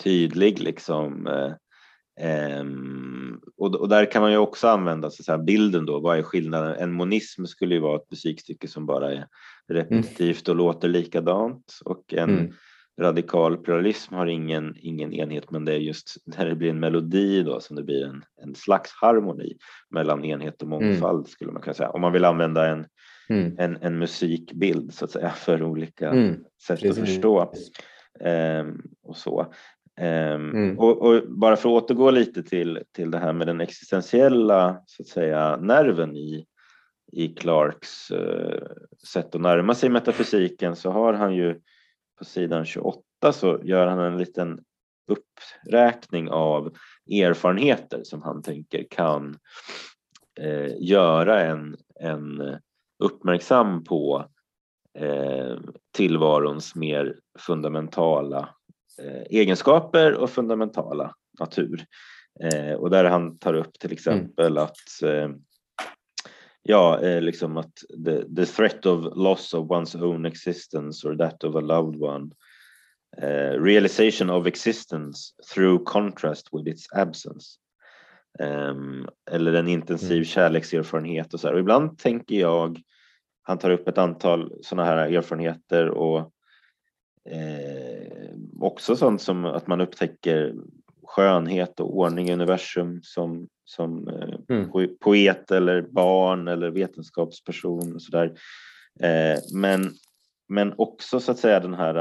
tydlig 0.03 0.59
liksom 0.59 1.27
Um, 2.21 3.41
och, 3.57 3.75
och, 3.75 3.89
där 3.89 4.11
kan 4.11 4.21
man 4.21 4.31
ju 4.31 4.37
också 4.37 4.67
använda 4.67 5.09
så 5.09 5.31
här, 5.31 5.37
bilden 5.37 5.85
då, 5.85 5.99
vad 5.99 6.17
är 6.17 6.23
skillnaden? 6.23 6.75
En 6.75 6.91
monism 6.91 7.45
skulle 7.45 7.75
ju 7.75 7.81
vara 7.81 7.95
ett 7.95 8.11
musikstycke 8.11 8.67
som 8.67 8.85
bara 8.85 9.13
är 9.13 9.27
repetitivt 9.67 10.49
och 10.49 10.55
låter 10.55 10.87
likadant 10.87 11.79
och 11.85 12.13
en 12.13 12.29
mm. 12.29 12.53
Radikal 13.01 13.57
pluralism 13.57 14.13
har 14.15 14.25
ingen, 14.25 14.75
ingen 14.79 15.13
enhet 15.13 15.51
men 15.51 15.65
det 15.65 15.73
är 15.73 15.77
just 15.77 16.15
när 16.25 16.45
det 16.45 16.55
blir 16.55 16.69
en 16.69 16.79
melodi 16.79 17.43
då 17.43 17.59
som 17.59 17.75
det 17.75 17.83
blir 17.83 18.05
en, 18.05 18.23
en 18.41 18.55
slags 18.55 18.91
harmoni 19.01 19.57
mellan 19.89 20.25
enhet 20.25 20.61
och 20.61 20.67
mm. 20.67 20.87
mångfald 20.87 21.17
mm. 21.17 21.25
skulle 21.25 21.51
man 21.51 21.61
kunna 21.61 21.73
säga. 21.73 21.89
Om 21.89 22.01
man 22.01 22.13
vill 22.13 22.25
använda 22.25 22.67
en, 22.67 22.85
mm. 23.29 23.55
en, 23.57 23.77
en 23.81 23.99
musikbild 23.99 24.93
så 24.93 25.05
att 25.05 25.11
säga 25.11 25.29
för 25.35 25.63
olika 25.63 26.09
mm. 26.09 26.35
sätt 26.67 26.81
Precis. 26.81 27.03
att 27.03 27.09
förstå. 27.09 27.51
Um, 28.19 28.81
och 29.03 29.17
så. 29.17 29.53
Um, 30.01 30.51
mm. 30.51 30.79
och, 30.79 31.01
och, 31.01 31.21
bara 31.27 31.55
för 31.55 31.77
att 31.77 31.83
återgå 31.83 32.11
lite 32.11 32.43
till, 32.43 32.79
till 32.91 33.11
det 33.11 33.17
här 33.17 33.33
med 33.33 33.47
den 33.47 33.61
existentiella 33.61 34.81
så 34.85 35.03
att 35.03 35.07
säga, 35.07 35.57
nerven 35.57 36.15
i, 36.15 36.45
i 37.11 37.27
Clarks 37.27 38.11
uh, 38.11 38.61
sätt 39.13 39.35
att 39.35 39.41
närma 39.41 39.75
sig 39.75 39.89
metafysiken 39.89 40.75
så 40.75 40.91
har 40.91 41.13
han 41.13 41.35
ju 41.35 41.59
på 42.17 42.25
sidan 42.25 42.65
28 42.65 43.01
så 43.33 43.59
gör 43.63 43.87
han 43.87 43.99
en 43.99 44.17
liten 44.17 44.59
uppräkning 45.07 46.29
av 46.29 46.73
erfarenheter 47.11 48.03
som 48.03 48.21
han 48.21 48.41
tänker 48.41 48.85
kan 48.89 49.37
eh, 50.39 50.71
göra 50.79 51.41
en, 51.41 51.77
en 51.99 52.57
uppmärksam 53.03 53.83
på 53.83 54.25
eh, 54.99 55.57
tillvarons 55.95 56.75
mer 56.75 57.19
fundamentala 57.39 58.49
eh, 59.01 59.21
egenskaper 59.21 60.13
och 60.13 60.29
fundamentala 60.29 61.13
natur. 61.39 61.85
Eh, 62.39 62.73
och 62.73 62.89
där 62.89 63.05
han 63.05 63.37
tar 63.37 63.53
upp 63.53 63.79
till 63.79 63.91
exempel 63.91 64.51
mm. 64.51 64.63
att 64.63 65.03
eh, 65.03 65.29
ja, 66.63 66.99
eh, 66.99 67.21
liksom 67.21 67.57
att 67.57 67.83
the, 68.05 68.35
the 68.35 68.45
threat 68.45 68.85
of 68.85 69.15
loss 69.15 69.53
of 69.53 69.69
one's 69.69 70.03
own 70.03 70.25
existence 70.25 71.07
or 71.07 71.15
that 71.15 71.43
of 71.43 71.55
a 71.55 71.61
loved 71.61 72.01
one 72.01 72.31
uh, 73.21 73.59
realization 73.59 74.29
of 74.29 74.47
existence 74.47 75.33
through 75.53 75.83
contrast 75.85 76.49
with 76.51 76.67
its 76.67 76.87
absence. 76.93 77.59
Um, 78.39 79.07
eller 79.31 79.53
en 79.53 79.67
intensiv 79.67 80.11
mm. 80.11 80.25
kärlekserfarenhet 80.25 81.33
och 81.33 81.39
så 81.39 81.47
här. 81.47 81.53
Och 81.53 81.59
ibland 81.59 81.97
tänker 81.97 82.35
jag, 82.35 82.81
han 83.41 83.57
tar 83.57 83.69
upp 83.69 83.87
ett 83.87 83.97
antal 83.97 84.53
sådana 84.61 84.85
här 84.87 84.97
erfarenheter 84.97 85.89
och 85.89 86.19
eh, 87.29 88.33
också 88.59 88.95
sånt 88.95 89.21
som 89.21 89.45
att 89.45 89.67
man 89.67 89.81
upptäcker 89.81 90.53
skönhet 91.15 91.79
och 91.79 91.97
ordning 91.97 92.29
i 92.29 92.33
universum 92.33 92.99
som, 93.03 93.47
som 93.65 94.07
eh, 94.07 94.55
mm. 94.57 94.69
poet 94.99 95.51
eller 95.51 95.81
barn 95.81 96.47
eller 96.47 96.69
vetenskapsperson 96.69 97.95
och 97.95 98.01
sådär. 98.01 98.33
Eh, 98.99 99.39
men, 99.53 99.91
men 100.49 100.73
också 100.77 101.19
så 101.19 101.31
att 101.31 101.39
säga 101.39 101.59
den 101.59 101.73
här 101.73 101.95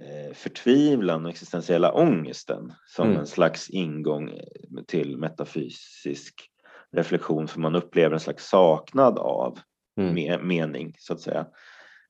eh, 0.00 0.34
förtvivlan 0.34 1.24
och 1.24 1.30
existentiella 1.30 1.92
ångesten 1.92 2.72
som 2.86 3.06
mm. 3.06 3.20
en 3.20 3.26
slags 3.26 3.70
ingång 3.70 4.30
till 4.86 5.16
metafysisk 5.16 6.34
reflektion 6.92 7.48
för 7.48 7.60
man 7.60 7.74
upplever 7.74 8.14
en 8.14 8.20
slags 8.20 8.48
saknad 8.48 9.18
av 9.18 9.58
mm. 10.00 10.48
mening 10.48 10.94
så 10.98 11.12
att 11.12 11.20
säga. 11.20 11.46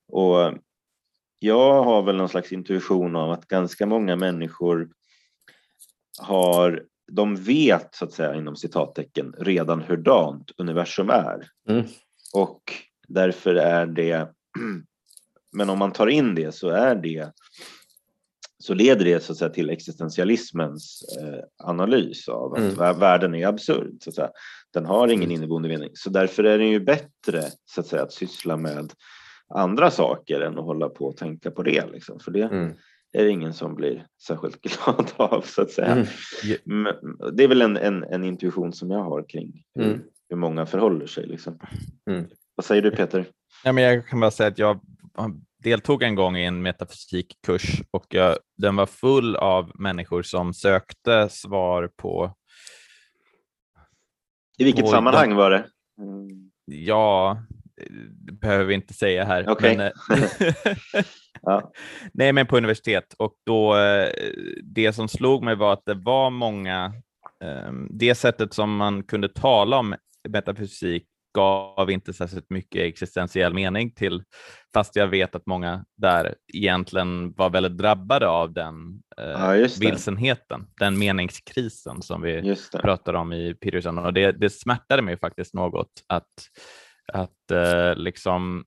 Och 0.09 0.55
jag 1.39 1.83
har 1.83 2.03
väl 2.03 2.17
någon 2.17 2.29
slags 2.29 2.53
intuition 2.53 3.17
av 3.17 3.31
att 3.31 3.49
ganska 3.49 3.87
många 3.87 4.17
människor 4.17 4.89
har, 6.19 6.83
de 7.13 7.37
vet 7.37 7.95
så 7.95 8.05
att 8.05 8.13
säga 8.13 8.35
inom 8.35 8.57
citattecken 8.57 9.35
redan 9.39 9.83
hurdant 9.83 10.51
universum 10.57 11.11
är. 11.11 11.49
Mm. 11.69 11.85
Och 12.35 12.63
därför 13.09 13.55
är 13.55 13.87
det, 13.87 14.29
men 15.53 15.71
om 15.71 15.79
man 15.79 15.93
tar 15.93 16.07
in 16.07 16.35
det 16.35 16.53
så 16.53 16.69
är 16.69 16.95
det 16.95 17.33
så 18.59 18.75
leder 18.75 19.05
det 19.05 19.23
så 19.23 19.33
att 19.33 19.39
säga, 19.39 19.51
till 19.51 19.71
existentialismens 19.71 21.03
eh, 21.21 21.69
analys 21.69 22.29
av 22.29 22.53
att 22.53 22.59
mm. 22.59 22.99
världen 22.99 23.35
är 23.35 23.47
absurd. 23.47 23.97
Så 24.01 24.11
att 24.11 24.17
säga. 24.17 24.31
Den 24.73 24.87
har 24.87 25.09
ingen 25.09 25.31
mm. 25.31 25.37
inneboende 25.37 25.69
mening. 25.69 25.91
Så 25.95 26.11
därför 26.11 26.45
är 26.45 26.59
det 26.59 26.67
ju 26.67 26.81
bättre 26.81 27.43
så 27.65 27.81
att, 27.81 27.87
säga, 27.87 28.03
att 28.03 28.13
syssla 28.13 28.57
med 28.57 28.93
andra 29.55 29.91
saker 29.91 30.41
än 30.41 30.59
att 30.59 30.65
hålla 30.65 30.89
på 30.89 31.05
och 31.05 31.17
tänka 31.17 31.51
på 31.51 31.63
det. 31.63 31.87
Liksom. 31.93 32.21
För 32.21 32.31
det 32.31 32.43
mm. 32.43 32.75
Är 33.17 33.25
det 33.25 33.31
ingen 33.31 33.55
som 33.55 33.75
blir 33.75 34.07
särskilt 34.27 34.61
glad 34.63 35.13
av 35.17 35.41
så 35.41 35.63
att 35.63 35.71
säga. 35.71 35.87
Mm. 35.87 36.07
Yeah. 36.45 36.97
Det 37.33 37.45
är 37.45 37.49
väl 37.49 37.63
en, 37.63 37.77
en, 37.77 38.05
en, 38.05 38.25
intuition 38.25 38.73
som 38.73 38.91
jag 38.91 39.03
har 39.03 39.29
kring 39.29 39.65
hur, 39.75 39.85
mm. 39.85 40.01
hur 40.29 40.37
många 40.37 40.67
förhåller 40.67 41.07
sig. 41.07 41.27
Liksom. 41.27 41.59
Mm. 42.11 42.25
Vad 42.55 42.65
säger 42.65 42.83
du 42.83 42.91
Peter? 42.91 43.27
Ja, 43.65 43.73
men 43.73 43.85
jag 43.85 44.07
kan 44.07 44.21
bara 44.21 44.31
säga 44.31 44.49
att 44.49 44.59
jag 44.59 44.81
deltog 45.63 46.03
en 46.03 46.15
gång 46.15 46.37
i 46.37 46.45
en 46.45 46.63
metafysikkurs 46.63 47.83
och 47.91 48.07
jag, 48.09 48.37
den 48.57 48.77
var 48.77 48.87
full 48.87 49.37
av 49.37 49.73
människor 49.75 50.23
som 50.23 50.55
sökte 50.55 51.29
svar 51.29 51.91
på 51.97 52.35
i 54.59 54.65
vilket 54.65 54.85
på 54.85 54.91
sammanhang 54.91 55.35
var 55.35 55.51
det? 55.51 55.67
Ja, 56.65 57.43
det 58.11 58.33
behöver 58.33 58.65
vi 58.65 58.75
inte 58.75 58.95
säga 58.95 59.25
här. 59.25 59.51
Okay. 59.51 59.77
Men, 59.77 59.87
eh, 59.87 59.93
ja. 61.43 61.73
Nej, 62.13 62.33
men 62.33 62.47
på 62.47 62.57
universitet 62.57 63.15
och 63.19 63.35
då 63.47 63.77
eh, 63.77 64.11
det 64.63 64.93
som 64.93 65.09
slog 65.09 65.45
mig 65.45 65.57
var 65.57 65.73
att 65.73 65.85
det 65.87 65.95
var 65.95 66.31
många, 66.31 66.93
ehm, 67.45 67.89
det 67.91 68.15
sättet 68.15 68.55
som 68.55 68.77
man 68.77 69.03
kunde 69.03 69.29
tala 69.29 69.79
om 69.79 69.95
metafysik 70.29 71.07
gav 71.35 71.91
inte 71.91 72.13
särskilt 72.13 72.51
mycket 72.51 72.83
existentiell 72.83 73.55
mening 73.55 73.91
till, 73.91 74.23
fast 74.75 74.97
jag 74.97 75.07
vet 75.07 75.35
att 75.35 75.47
många 75.47 75.85
där 75.97 76.35
egentligen 76.55 77.33
var 77.33 77.51
väldigt 77.51 77.79
drabbade 77.79 78.29
av 78.29 78.53
den 78.53 79.03
eh, 79.21 79.27
ja, 79.27 79.69
vilsenheten, 79.81 80.67
den 80.81 80.99
meningskrisen 80.99 82.03
som 82.03 82.23
vi 82.23 82.57
pratade 82.83 83.19
om 83.19 83.33
i 83.33 83.55
Peterson. 83.55 83.99
Och 83.99 84.13
det, 84.13 84.33
det 84.33 84.51
smärtade 84.51 85.03
mig 85.03 85.19
faktiskt 85.19 85.55
något 85.55 85.91
att 86.07 86.33
att 87.13 87.51
eh, 87.51 87.95
liksom, 87.95 88.65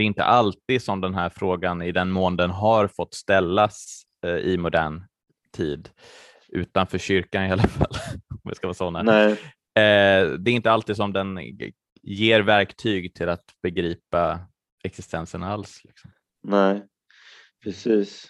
det 0.00 0.04
är 0.04 0.06
inte 0.06 0.24
alltid 0.24 0.82
som 0.82 1.00
den 1.00 1.14
här 1.14 1.28
frågan, 1.28 1.82
i 1.82 1.92
den 1.92 2.10
mån 2.10 2.36
den 2.36 2.50
har 2.50 2.88
fått 2.88 3.14
ställas 3.14 4.02
eh, 4.26 4.36
i 4.36 4.56
modern 4.56 5.04
tid, 5.52 5.88
utanför 6.48 6.98
kyrkan 6.98 7.44
i 7.44 7.50
alla 7.50 7.62
fall, 7.62 7.92
om 8.30 8.50
vi 8.50 8.54
ska 8.54 8.66
vara 8.66 8.74
sådana. 8.74 9.02
Nej. 9.02 9.32
Eh, 9.32 10.30
det 10.32 10.50
är 10.50 10.54
inte 10.54 10.70
alltid 10.70 10.96
som 10.96 11.12
den 11.12 11.38
ger 12.02 12.40
verktyg 12.40 13.14
till 13.14 13.28
att 13.28 13.44
begripa 13.62 14.40
existensen 14.84 15.42
alls. 15.42 15.80
Liksom. 15.84 16.10
Nej, 16.42 16.82
precis. 17.64 18.28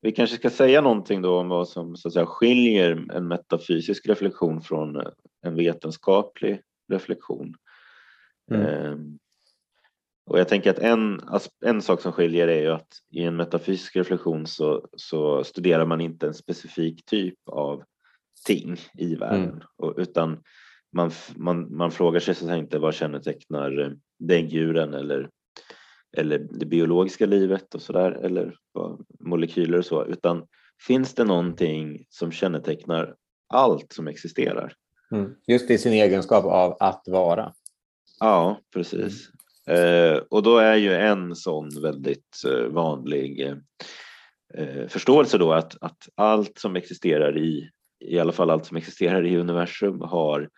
Vi 0.00 0.12
kanske 0.12 0.36
ska 0.36 0.50
säga 0.50 0.80
någonting 0.80 1.22
då 1.22 1.38
om 1.38 1.48
vad 1.48 1.68
som 1.68 1.96
så 1.96 2.08
att 2.08 2.14
säga, 2.14 2.26
skiljer 2.26 3.12
en 3.12 3.28
metafysisk 3.28 4.06
reflektion 4.08 4.62
från 4.62 4.96
en 5.42 5.54
vetenskaplig 5.54 6.60
reflektion. 6.92 7.54
Mm. 8.50 9.18
Och 10.30 10.38
jag 10.38 10.48
tänker 10.48 10.70
att 10.70 10.78
en, 10.78 11.20
en 11.64 11.82
sak 11.82 12.00
som 12.00 12.12
skiljer 12.12 12.48
är 12.48 12.62
ju 12.62 12.70
att 12.70 12.88
i 13.10 13.22
en 13.22 13.36
metafysisk 13.36 13.96
reflektion 13.96 14.46
så, 14.46 14.88
så 14.96 15.44
studerar 15.44 15.86
man 15.86 16.00
inte 16.00 16.26
en 16.26 16.34
specifik 16.34 17.04
typ 17.04 17.38
av 17.46 17.82
ting 18.46 18.76
i 18.98 19.14
världen 19.14 19.48
mm. 19.48 19.62
och, 19.76 19.94
utan 19.96 20.42
man, 20.92 21.10
man, 21.36 21.76
man 21.76 21.90
frågar 21.90 22.20
sig 22.20 22.34
så 22.34 22.54
inte 22.54 22.78
vad 22.78 22.94
kännetecknar 22.94 23.80
eh, 23.80 23.90
däggdjuren 24.18 24.94
eller, 24.94 25.28
eller 26.16 26.38
det 26.38 26.66
biologiska 26.66 27.26
livet 27.26 27.74
och 27.74 27.82
sådär 27.82 28.12
eller 28.12 28.54
molekyler 29.20 29.78
och 29.78 29.86
så 29.86 30.04
utan 30.04 30.46
finns 30.86 31.14
det 31.14 31.24
någonting 31.24 32.06
som 32.08 32.32
kännetecknar 32.32 33.14
allt 33.48 33.92
som 33.92 34.08
existerar? 34.08 34.72
Mm. 35.12 35.34
Just 35.46 35.70
i 35.70 35.78
sin 35.78 35.92
egenskap 35.92 36.44
av 36.44 36.76
att 36.80 37.02
vara. 37.06 37.52
Ja, 38.20 38.60
precis. 38.74 39.30
Eh, 39.66 40.18
och 40.30 40.42
då 40.42 40.58
är 40.58 40.76
ju 40.76 40.94
en 40.94 41.36
sån 41.36 41.82
väldigt 41.82 42.44
eh, 42.46 42.64
vanlig 42.64 43.40
eh, 44.54 44.88
förståelse 44.88 45.38
då 45.38 45.52
att, 45.52 45.76
att 45.80 46.08
allt 46.14 46.58
som 46.58 46.76
existerar 46.76 47.38
i, 47.38 47.70
i 48.04 48.18
alla 48.18 48.32
fall 48.32 48.50
allt 48.50 48.66
som 48.66 48.76
existerar 48.76 49.26
i 49.26 49.36
universum 49.36 50.00
har 50.00 50.48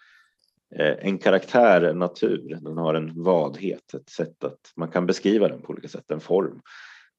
en 0.74 1.18
karaktär, 1.18 1.82
en 1.82 1.98
natur, 1.98 2.58
den 2.60 2.76
har 2.78 2.94
en 2.94 3.22
vadhet, 3.22 3.94
ett 3.94 4.08
sätt 4.08 4.44
att 4.44 4.72
man 4.76 4.88
kan 4.88 5.06
beskriva 5.06 5.48
den 5.48 5.62
på 5.62 5.72
olika 5.72 5.88
sätt, 5.88 6.10
en 6.10 6.20
form. 6.20 6.60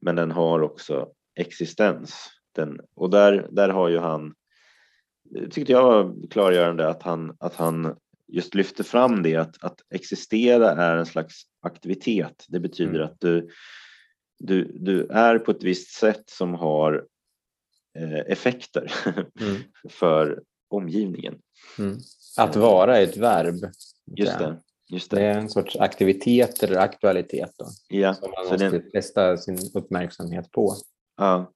Men 0.01 0.15
den 0.15 0.31
har 0.31 0.61
också 0.61 1.07
existens. 1.35 2.29
Den, 2.55 2.79
och 2.95 3.09
där, 3.09 3.47
där 3.51 3.69
har 3.69 3.89
ju 3.89 3.97
han 3.97 4.33
tyckte 5.51 5.71
jag 5.71 5.83
var 5.83 6.27
klargörande 6.29 6.87
att 6.87 7.03
han, 7.03 7.35
att 7.39 7.55
han 7.55 7.95
just 8.27 8.55
lyfter 8.55 8.83
fram 8.83 9.23
det 9.23 9.35
att, 9.35 9.63
att 9.63 9.81
existera 9.89 10.71
är 10.71 10.97
en 10.97 11.05
slags 11.05 11.41
aktivitet. 11.61 12.45
Det 12.47 12.59
betyder 12.59 12.95
mm. 12.95 13.05
att 13.05 13.19
du, 13.19 13.49
du, 14.39 14.77
du 14.79 15.07
är 15.07 15.39
på 15.39 15.51
ett 15.51 15.63
visst 15.63 15.91
sätt 15.91 16.23
som 16.25 16.53
har 16.53 17.05
eh, 17.99 18.31
effekter 18.31 18.93
mm. 19.41 19.61
för 19.89 20.43
omgivningen. 20.69 21.39
Mm. 21.79 21.97
Att 22.37 22.55
vara 22.55 22.97
är 22.97 23.03
ett 23.03 23.17
verb. 23.17 23.71
Just 24.17 24.39
det. 24.39 24.61
Just 24.89 25.11
det. 25.11 25.15
det 25.15 25.25
är 25.25 25.37
en 25.37 25.49
sorts 25.49 25.75
aktivitet 25.75 26.63
eller 26.63 26.77
aktualitet 26.77 27.51
då, 27.57 27.65
ja, 27.87 28.13
som 28.13 28.31
man 28.31 28.47
måste 28.47 28.69
den... 28.69 28.91
fästa 28.91 29.37
sin 29.37 29.57
uppmärksamhet 29.73 30.51
på. 30.51 30.75
Ja. 31.17 31.51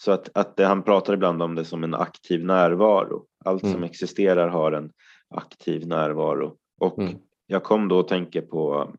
Så 0.00 0.12
att, 0.12 0.30
att 0.34 0.56
det, 0.56 0.64
han 0.64 0.82
pratar 0.82 1.14
ibland 1.14 1.42
om 1.42 1.54
det 1.54 1.64
som 1.64 1.84
en 1.84 1.94
aktiv 1.94 2.44
närvaro. 2.44 3.26
Allt 3.44 3.62
mm. 3.62 3.74
som 3.74 3.84
existerar 3.84 4.48
har 4.48 4.72
en 4.72 4.90
aktiv 5.30 5.86
närvaro. 5.86 6.56
Och 6.80 6.98
mm. 6.98 7.18
jag 7.46 7.64
kom 7.64 7.88
då 7.88 8.00
att 8.00 8.08
tänka 8.08 8.42
på, 8.42 8.92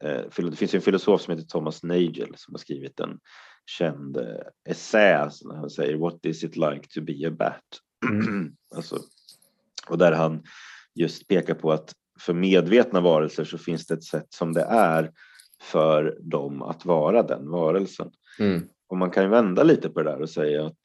eh, 0.00 0.20
det 0.36 0.56
finns 0.56 0.74
en 0.74 0.80
filosof 0.80 1.22
som 1.22 1.34
heter 1.34 1.48
Thomas 1.48 1.82
Nagel 1.82 2.34
som 2.36 2.54
har 2.54 2.58
skrivit 2.58 3.00
en 3.00 3.20
känd 3.66 4.16
eh, 4.16 4.46
essä 4.68 5.30
när 5.44 5.56
han 5.56 5.70
säger 5.70 5.96
What 5.96 6.26
is 6.26 6.44
it 6.44 6.56
like 6.56 6.88
to 6.94 7.00
be 7.00 7.28
a 7.28 7.30
bat? 7.30 7.80
Mm. 8.10 8.56
alltså, 8.74 8.98
och 9.88 9.98
där 9.98 10.12
han 10.12 10.42
just 10.94 11.28
pekar 11.28 11.54
på 11.54 11.72
att 11.72 11.94
för 12.20 12.34
medvetna 12.34 13.00
varelser 13.00 13.44
så 13.44 13.58
finns 13.58 13.86
det 13.86 13.94
ett 13.94 14.04
sätt 14.04 14.26
som 14.28 14.52
det 14.52 14.62
är 14.62 15.12
för 15.62 16.18
dem 16.20 16.62
att 16.62 16.84
vara 16.84 17.22
den 17.22 17.50
varelsen. 17.50 18.10
Mm. 18.38 18.68
Och 18.86 18.96
man 18.96 19.10
kan 19.10 19.22
ju 19.22 19.28
vända 19.28 19.62
lite 19.62 19.90
på 19.90 20.02
det 20.02 20.10
där 20.10 20.20
och 20.20 20.30
säga 20.30 20.66
att 20.66 20.80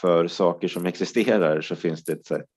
för 0.00 0.28
saker 0.28 0.68
som 0.68 0.86
existerar 0.86 1.60
så 1.60 1.76
finns 1.76 2.04
det 2.04 2.12
ett 2.12 2.26
sätt 2.26 2.50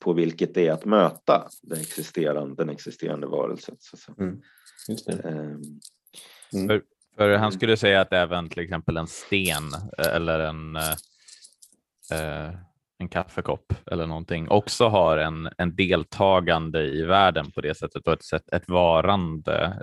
på 0.00 0.12
vilket 0.12 0.54
det 0.54 0.68
är 0.68 0.72
att 0.72 0.84
möta 0.84 1.48
den 1.62 1.80
existerande, 1.80 2.54
den 2.54 2.68
existerande 2.68 3.26
varelsen. 3.26 3.76
Mm. 4.18 4.40
Ehm. 5.24 5.80
Mm. 6.54 6.68
För, 6.68 6.82
för, 7.16 7.34
han 7.34 7.52
skulle 7.52 7.76
säga 7.76 8.00
att 8.00 8.12
även 8.12 8.48
till 8.48 8.62
exempel 8.62 8.96
en 8.96 9.06
sten 9.06 9.62
eller 9.98 10.40
en, 10.40 10.76
eh, 10.76 12.54
en 12.98 13.08
kaffekopp 13.08 13.72
eller 13.86 14.06
någonting 14.06 14.48
också 14.48 14.88
har 14.88 15.18
en, 15.18 15.48
en 15.58 15.76
deltagande 15.76 16.82
i 16.82 17.02
världen 17.02 17.50
på 17.50 17.60
det 17.60 17.74
sättet 17.74 18.06
och 18.06 18.12
ett, 18.12 18.24
sätt, 18.24 18.52
ett 18.52 18.68
varande, 18.68 19.82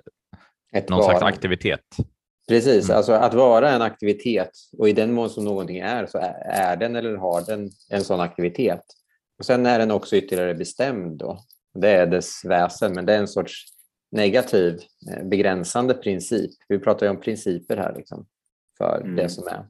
ett 0.74 0.90
någon 0.90 1.00
varande. 1.00 1.20
slags 1.20 1.36
aktivitet. 1.36 1.86
Precis, 2.48 2.86
mm. 2.86 2.98
alltså 2.98 3.12
att 3.12 3.34
vara 3.34 3.72
en 3.72 3.82
aktivitet 3.82 4.52
och 4.78 4.90
i 4.90 4.94
den 4.94 5.14
mån 5.14 5.30
som 5.30 5.46
någonting 5.46 5.78
är 5.78 6.06
så 6.06 6.18
är 6.46 6.78
den 6.78 6.96
eller 6.96 7.16
har 7.16 7.42
den 7.46 7.70
en 7.90 8.04
sån 8.04 8.20
aktivitet. 8.20 8.84
Och 9.40 9.46
Sen 9.46 9.66
är 9.66 9.80
den 9.80 9.92
också 9.92 10.16
ytterligare 10.16 10.56
bestämd. 10.56 11.18
Då. 11.18 11.40
Det 11.74 11.90
är 11.90 12.08
dess 12.08 12.46
väsen, 12.46 12.94
men 12.94 13.06
det 13.06 13.14
är 13.14 13.20
en 13.20 13.28
sorts 13.28 13.66
negativ 14.12 14.80
eh, 15.12 15.24
begränsande 15.24 15.94
princip. 15.94 16.52
Vi 16.68 16.80
pratar 16.80 17.06
ju 17.06 17.10
om 17.10 17.22
principer 17.22 17.78
här 17.78 17.96
liksom, 17.98 18.26
för 18.78 19.02
mm. 19.02 19.16
det 19.16 19.30
som 19.30 19.48
är. 19.48 19.66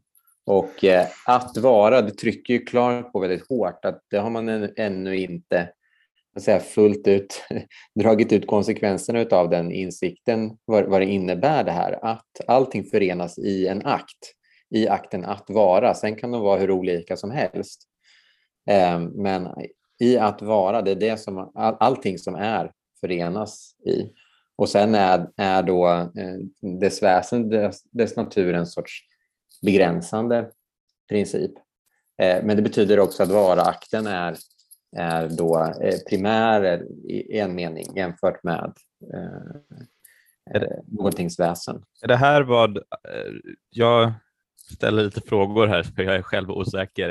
Och 0.46 0.84
eh, 0.84 1.08
att 1.26 1.58
vara, 1.58 2.02
det 2.02 2.12
trycker 2.12 2.54
ju 2.54 2.66
klart 2.66 3.12
på 3.12 3.20
väldigt 3.20 3.50
hårt 3.50 3.86
att 3.86 4.02
det 4.10 4.18
har 4.18 4.30
man 4.30 4.50
ännu 4.76 5.18
inte 5.18 5.70
säga, 6.40 6.60
fullt 6.60 7.08
ut 7.08 7.44
dragit 7.96 8.34
ut 8.34 8.48
konsekvenserna 8.48 9.26
av 9.32 9.50
den 9.50 9.72
insikten, 9.72 10.58
vad, 10.66 10.86
vad 10.86 11.02
det 11.02 11.06
innebär 11.06 11.64
det 11.64 11.72
här, 11.72 12.06
att 12.06 12.42
allting 12.48 12.84
förenas 12.84 13.38
i 13.38 13.68
en 13.68 13.86
akt, 13.86 14.34
i 14.70 14.88
akten 14.88 15.26
att 15.26 15.46
vara. 15.48 15.94
Sen 15.94 16.16
kan 16.16 16.32
de 16.32 16.42
vara 16.42 16.60
hur 16.60 16.72
olika 16.72 17.18
som 17.18 17.32
helst. 17.32 17.90
Ehm, 18.70 19.04
men 19.04 19.48
i 20.00 20.18
att 20.18 20.42
vara, 20.42 20.82
det 20.82 20.92
är 20.92 20.96
det 20.96 21.18
som 21.18 21.52
all, 21.56 21.78
allting 21.80 22.18
som 22.18 22.36
är 22.36 22.72
förenas 23.02 23.76
i. 23.86 24.10
Och 24.56 24.70
sen 24.70 24.96
är, 24.96 25.28
är 25.38 25.64
då 25.64 25.88
eh, 25.88 26.70
dess 26.80 27.04
väsen, 27.04 27.50
dess, 27.50 27.84
dess 27.84 28.16
natur 28.16 28.54
en 28.54 28.66
sorts 28.66 29.02
begränsande 29.62 30.50
princip. 31.10 31.52
Eh, 32.22 32.44
men 32.44 32.56
det 32.56 32.62
betyder 32.62 33.00
också 33.00 33.24
att 33.24 33.30
vara-akten 33.30 34.08
är 34.08 34.38
är 34.98 35.30
då 35.30 35.74
eh, 35.82 36.00
primär 36.10 36.84
i 37.10 37.40
en 37.40 37.56
mening 37.56 37.86
jämfört 37.96 38.44
med 38.44 38.74
eh, 39.14 40.62
någontings 40.88 41.40
väsen. 41.40 41.84
Är 42.02 42.08
det 42.08 42.16
här 42.16 42.42
vad, 42.42 42.80
jag 43.70 44.14
ställer 44.56 45.04
lite 45.04 45.22
frågor 45.22 45.68
här 45.68 45.84
för 45.84 46.04
jag 46.04 46.16
är 46.16 46.22
själv 46.22 46.52
osäker. 46.52 47.10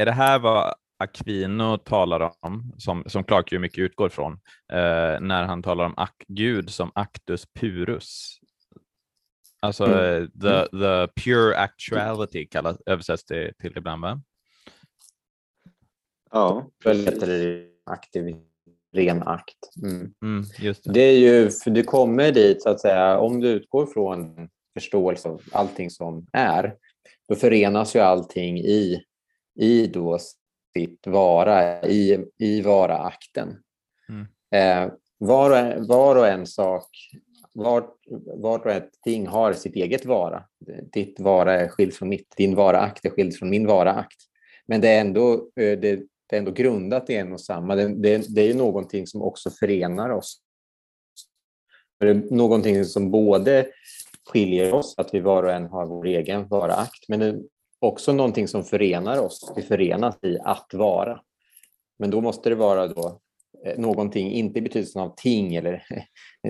Är 0.00 0.04
det 0.04 0.12
här 0.12 0.38
vad 0.38 0.74
Aquino 0.98 1.78
talar 1.78 2.32
om, 2.40 2.72
som, 2.78 3.04
som 3.06 3.24
Clark 3.24 3.52
ju 3.52 3.58
mycket 3.58 3.78
utgår 3.78 4.08
från, 4.08 4.32
eh, 4.72 5.20
när 5.20 5.44
han 5.44 5.62
talar 5.62 5.84
om 5.84 5.94
ak 5.96 6.24
Gud 6.28 6.70
som 6.70 6.92
actus 6.94 7.46
purus? 7.46 8.38
Alltså 9.60 9.84
mm. 9.84 10.30
the, 10.30 10.64
the 10.64 11.22
pure 11.22 11.56
actuality 11.56 12.46
kallas, 12.46 12.76
översätts 12.86 13.24
det 13.24 13.52
till 13.58 13.72
ibland 13.76 14.02
va? 14.02 14.22
Ja, 16.30 16.70
heter 16.84 17.26
det 17.26 17.66
aktiv, 17.86 18.36
ren 18.92 19.22
akt. 19.22 19.76
Mm. 19.82 20.14
Mm, 20.22 20.44
det. 20.60 20.80
det. 20.84 21.02
är 21.02 21.18
ju, 21.18 21.50
för 21.50 21.70
du 21.70 21.82
kommer 21.82 22.32
dit, 22.32 22.62
så 22.62 22.68
att 22.68 22.80
säga, 22.80 23.18
om 23.18 23.40
du 23.40 23.48
utgår 23.48 23.86
från 23.86 24.48
förståelse 24.74 25.28
av 25.28 25.42
allting 25.52 25.90
som 25.90 26.26
är, 26.32 26.74
då 27.28 27.34
förenas 27.34 27.96
ju 27.96 28.00
allting 28.00 28.58
i, 28.58 29.04
i 29.54 29.86
då 29.86 30.18
sitt 30.72 31.06
vara, 31.06 31.82
i, 31.82 32.24
i 32.38 32.62
vara-akten. 32.62 33.56
Mm. 34.08 34.26
Eh, 34.54 34.92
var, 35.18 35.76
och 35.76 35.86
var 35.86 36.16
och 36.16 36.28
en 36.28 36.46
sak, 36.46 36.86
vart, 37.54 37.94
vart 38.36 38.64
och 38.64 38.72
ett 38.72 38.90
ting 39.04 39.26
har 39.26 39.52
sitt 39.52 39.76
eget 39.76 40.04
vara. 40.04 40.44
Ditt 40.92 41.20
vara 41.20 41.60
är 41.60 41.68
skilt 41.68 41.96
från 41.96 42.08
mitt, 42.08 42.36
din 42.36 42.54
vara-akt 42.54 43.04
är 43.04 43.10
skild 43.10 43.36
från 43.36 43.50
min 43.50 43.66
vara-akt. 43.66 44.18
Men 44.66 44.80
det 44.80 44.88
är 44.88 45.00
ändå, 45.00 45.32
eh, 45.34 45.78
det, 45.78 46.02
det 46.26 46.36
är 46.36 46.38
ändå 46.38 46.52
grundat 46.52 47.10
i 47.10 47.14
en 47.14 47.32
och 47.32 47.40
samma. 47.40 47.74
Det, 47.74 47.88
det, 47.88 48.34
det 48.34 48.50
är 48.50 48.54
någonting 48.54 49.06
som 49.06 49.22
också 49.22 49.50
förenar 49.50 50.10
oss. 50.10 50.40
Det 52.00 52.08
är 52.08 52.14
någonting 52.14 52.84
som 52.84 53.10
både 53.10 53.66
skiljer 54.26 54.74
oss, 54.74 54.94
att 54.98 55.14
vi 55.14 55.20
var 55.20 55.42
och 55.42 55.52
en 55.52 55.66
har 55.66 55.86
vår 55.86 56.06
egen 56.06 56.48
vara-akt, 56.48 57.08
men 57.08 57.20
det 57.20 57.42
också 57.80 58.12
någonting 58.12 58.48
som 58.48 58.64
förenar 58.64 59.20
oss. 59.20 59.52
Vi 59.56 59.62
förenas 59.62 60.24
i 60.24 60.38
att 60.44 60.74
vara. 60.74 61.20
Men 61.98 62.10
då 62.10 62.20
måste 62.20 62.48
det 62.48 62.54
vara 62.54 62.86
då 62.86 63.20
eh, 63.64 63.78
någonting, 63.78 64.32
inte 64.32 64.58
i 64.58 64.62
betydelsen 64.62 65.02
av 65.02 65.14
ting 65.16 65.54
eller 65.54 65.82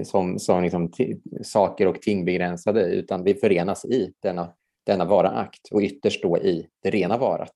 som, 0.05 0.39
som 0.39 0.63
liksom 0.63 0.93
saker 1.43 1.87
och 1.87 2.03
ting 2.03 2.25
begränsade, 2.25 2.85
utan 2.85 3.25
vi 3.25 3.35
förenas 3.35 3.85
i 3.85 4.13
denna, 4.23 4.53
denna 4.87 5.05
vara-akt 5.05 5.69
och 5.73 5.81
ytterst 5.81 6.23
då 6.23 6.39
i 6.39 6.67
det 6.83 6.91
rena 6.91 7.19
varat. 7.19 7.55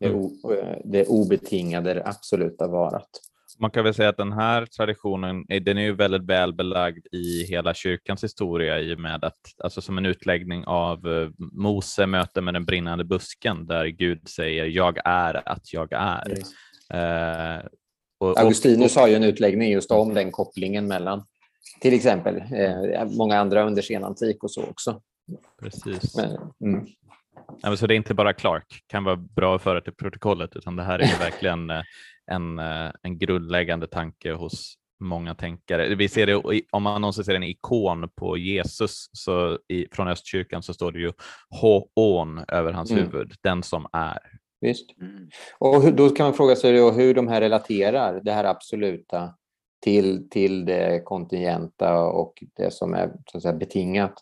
Det, 0.00 0.06
mm. 0.06 0.24
Eh, 0.24 0.78
det 0.84 1.06
obetingade, 1.06 1.94
det 1.94 2.06
absoluta 2.06 2.68
varat. 2.68 3.10
Man 3.58 3.70
kan 3.70 3.84
väl 3.84 3.94
säga 3.94 4.08
att 4.08 4.16
den 4.16 4.32
här 4.32 4.66
traditionen 4.66 5.44
den 5.48 5.78
är 5.78 5.82
ju 5.82 5.92
väldigt 5.92 6.22
väl 6.22 6.54
belagd 6.54 7.06
i 7.12 7.44
hela 7.44 7.74
kyrkans 7.74 8.24
historia 8.24 8.80
i 8.80 8.94
och 8.94 8.98
med 8.98 9.24
att, 9.24 9.38
alltså 9.64 9.80
som 9.80 9.98
en 9.98 10.06
utläggning 10.06 10.64
av 10.66 11.06
uh, 11.06 11.30
Mose 11.38 12.06
möte 12.06 12.40
med 12.40 12.54
den 12.54 12.64
brinnande 12.64 13.04
busken 13.04 13.66
där 13.66 13.86
Gud 13.86 14.28
säger 14.28 14.64
jag 14.64 14.98
är 15.04 15.48
att 15.48 15.72
jag 15.72 15.92
är. 15.92 16.30
Uh, 16.94 17.66
och, 18.18 18.40
Augustinus 18.40 18.96
och, 18.96 19.02
har 19.02 19.08
ju 19.08 19.14
en 19.14 19.24
utläggning 19.24 19.70
just 19.70 19.90
om 19.90 20.14
den 20.14 20.32
kopplingen 20.32 20.88
mellan 20.88 21.24
till 21.80 21.94
exempel 21.94 22.36
eh, 22.36 23.04
många 23.04 23.38
andra 23.38 23.64
under 23.64 23.82
senantik 23.82 24.44
och 24.44 24.50
så 24.50 24.62
också. 24.64 25.00
Precis. 25.60 26.16
Men, 26.16 26.52
mm. 26.60 26.86
Ja, 27.62 27.76
så 27.76 27.86
det 27.86 27.94
är 27.94 27.96
inte 27.96 28.14
bara 28.14 28.32
Clark, 28.32 28.84
kan 28.86 29.04
vara 29.04 29.16
bra 29.16 29.56
att 29.56 29.62
föra 29.62 29.80
till 29.80 29.94
protokollet, 29.94 30.56
utan 30.56 30.76
det 30.76 30.82
här 30.82 30.98
är 30.98 31.18
verkligen 31.18 31.70
eh, 31.70 31.82
en, 32.30 32.58
eh, 32.58 32.90
en 33.02 33.18
grundläggande 33.18 33.86
tanke 33.86 34.32
hos 34.32 34.74
många 35.00 35.34
tänkare. 35.34 35.94
Vi 35.94 36.08
ser 36.08 36.26
det, 36.26 36.62
om 36.72 36.82
man 36.82 37.00
någonsin 37.00 37.24
ser 37.24 37.34
en 37.34 37.42
ikon 37.42 38.08
på 38.14 38.36
Jesus 38.36 39.10
så 39.12 39.58
i, 39.68 39.86
från 39.92 40.08
östkyrkan 40.08 40.62
så 40.62 40.74
står 40.74 40.92
det 40.92 40.98
ju 40.98 41.12
H-on 41.60 42.44
över 42.48 42.72
hans 42.72 42.90
mm. 42.90 43.04
huvud, 43.04 43.32
den 43.42 43.62
som 43.62 43.86
är. 43.92 44.18
Visst. 44.60 45.00
Mm. 45.00 45.28
Och 45.58 45.94
då 45.94 46.08
kan 46.08 46.24
man 46.24 46.34
fråga 46.34 46.56
sig 46.56 46.78
då 46.78 46.90
hur 46.90 47.14
de 47.14 47.28
här 47.28 47.40
relaterar 47.40 48.20
det 48.24 48.32
här 48.32 48.44
absoluta 48.44 49.34
till, 49.82 50.30
till 50.30 50.64
det 50.64 51.02
kontingenta 51.04 52.02
och 52.02 52.42
det 52.56 52.72
som 52.72 52.94
är 52.94 53.12
så 53.26 53.36
att 53.36 53.42
säga, 53.42 53.54
betingat. 53.54 54.14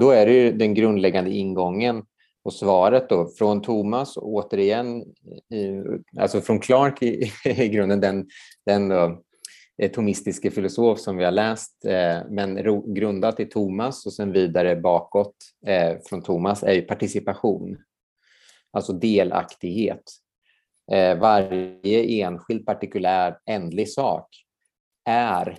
då 0.00 0.10
är 0.10 0.26
det 0.26 0.32
ju 0.32 0.52
den 0.52 0.74
grundläggande 0.74 1.30
ingången 1.30 2.02
och 2.46 2.52
svaret 2.52 3.08
då 3.08 3.28
från 3.38 3.62
Thomas, 3.62 4.16
återigen, 4.16 5.00
i, 5.50 5.82
alltså 6.18 6.40
från 6.40 6.60
Clark 6.60 7.02
i, 7.02 7.30
i 7.44 7.68
grunden, 7.68 8.00
den, 8.00 8.26
den 8.66 8.90
då, 8.90 9.20
eh, 9.82 9.90
tomistiske 9.90 10.50
filosof 10.50 11.00
som 11.00 11.16
vi 11.16 11.24
har 11.24 11.32
läst, 11.32 11.84
eh, 11.84 12.18
men 12.30 12.58
ro, 12.58 12.92
grundat 12.92 13.40
i 13.40 13.46
Thomas 13.46 14.06
och 14.06 14.12
sen 14.12 14.32
vidare 14.32 14.76
bakåt 14.76 15.36
eh, 15.66 15.96
från 16.08 16.22
Thomas 16.22 16.62
är 16.62 16.72
ju 16.72 16.82
participation, 16.82 17.78
alltså 18.72 18.92
delaktighet. 18.92 20.02
eh, 20.92 21.18
varje 21.18 22.24
enskild 22.24 22.66
partikulär 22.66 23.38
ändlig 23.46 23.90
sak 23.90 24.28
är 25.08 25.58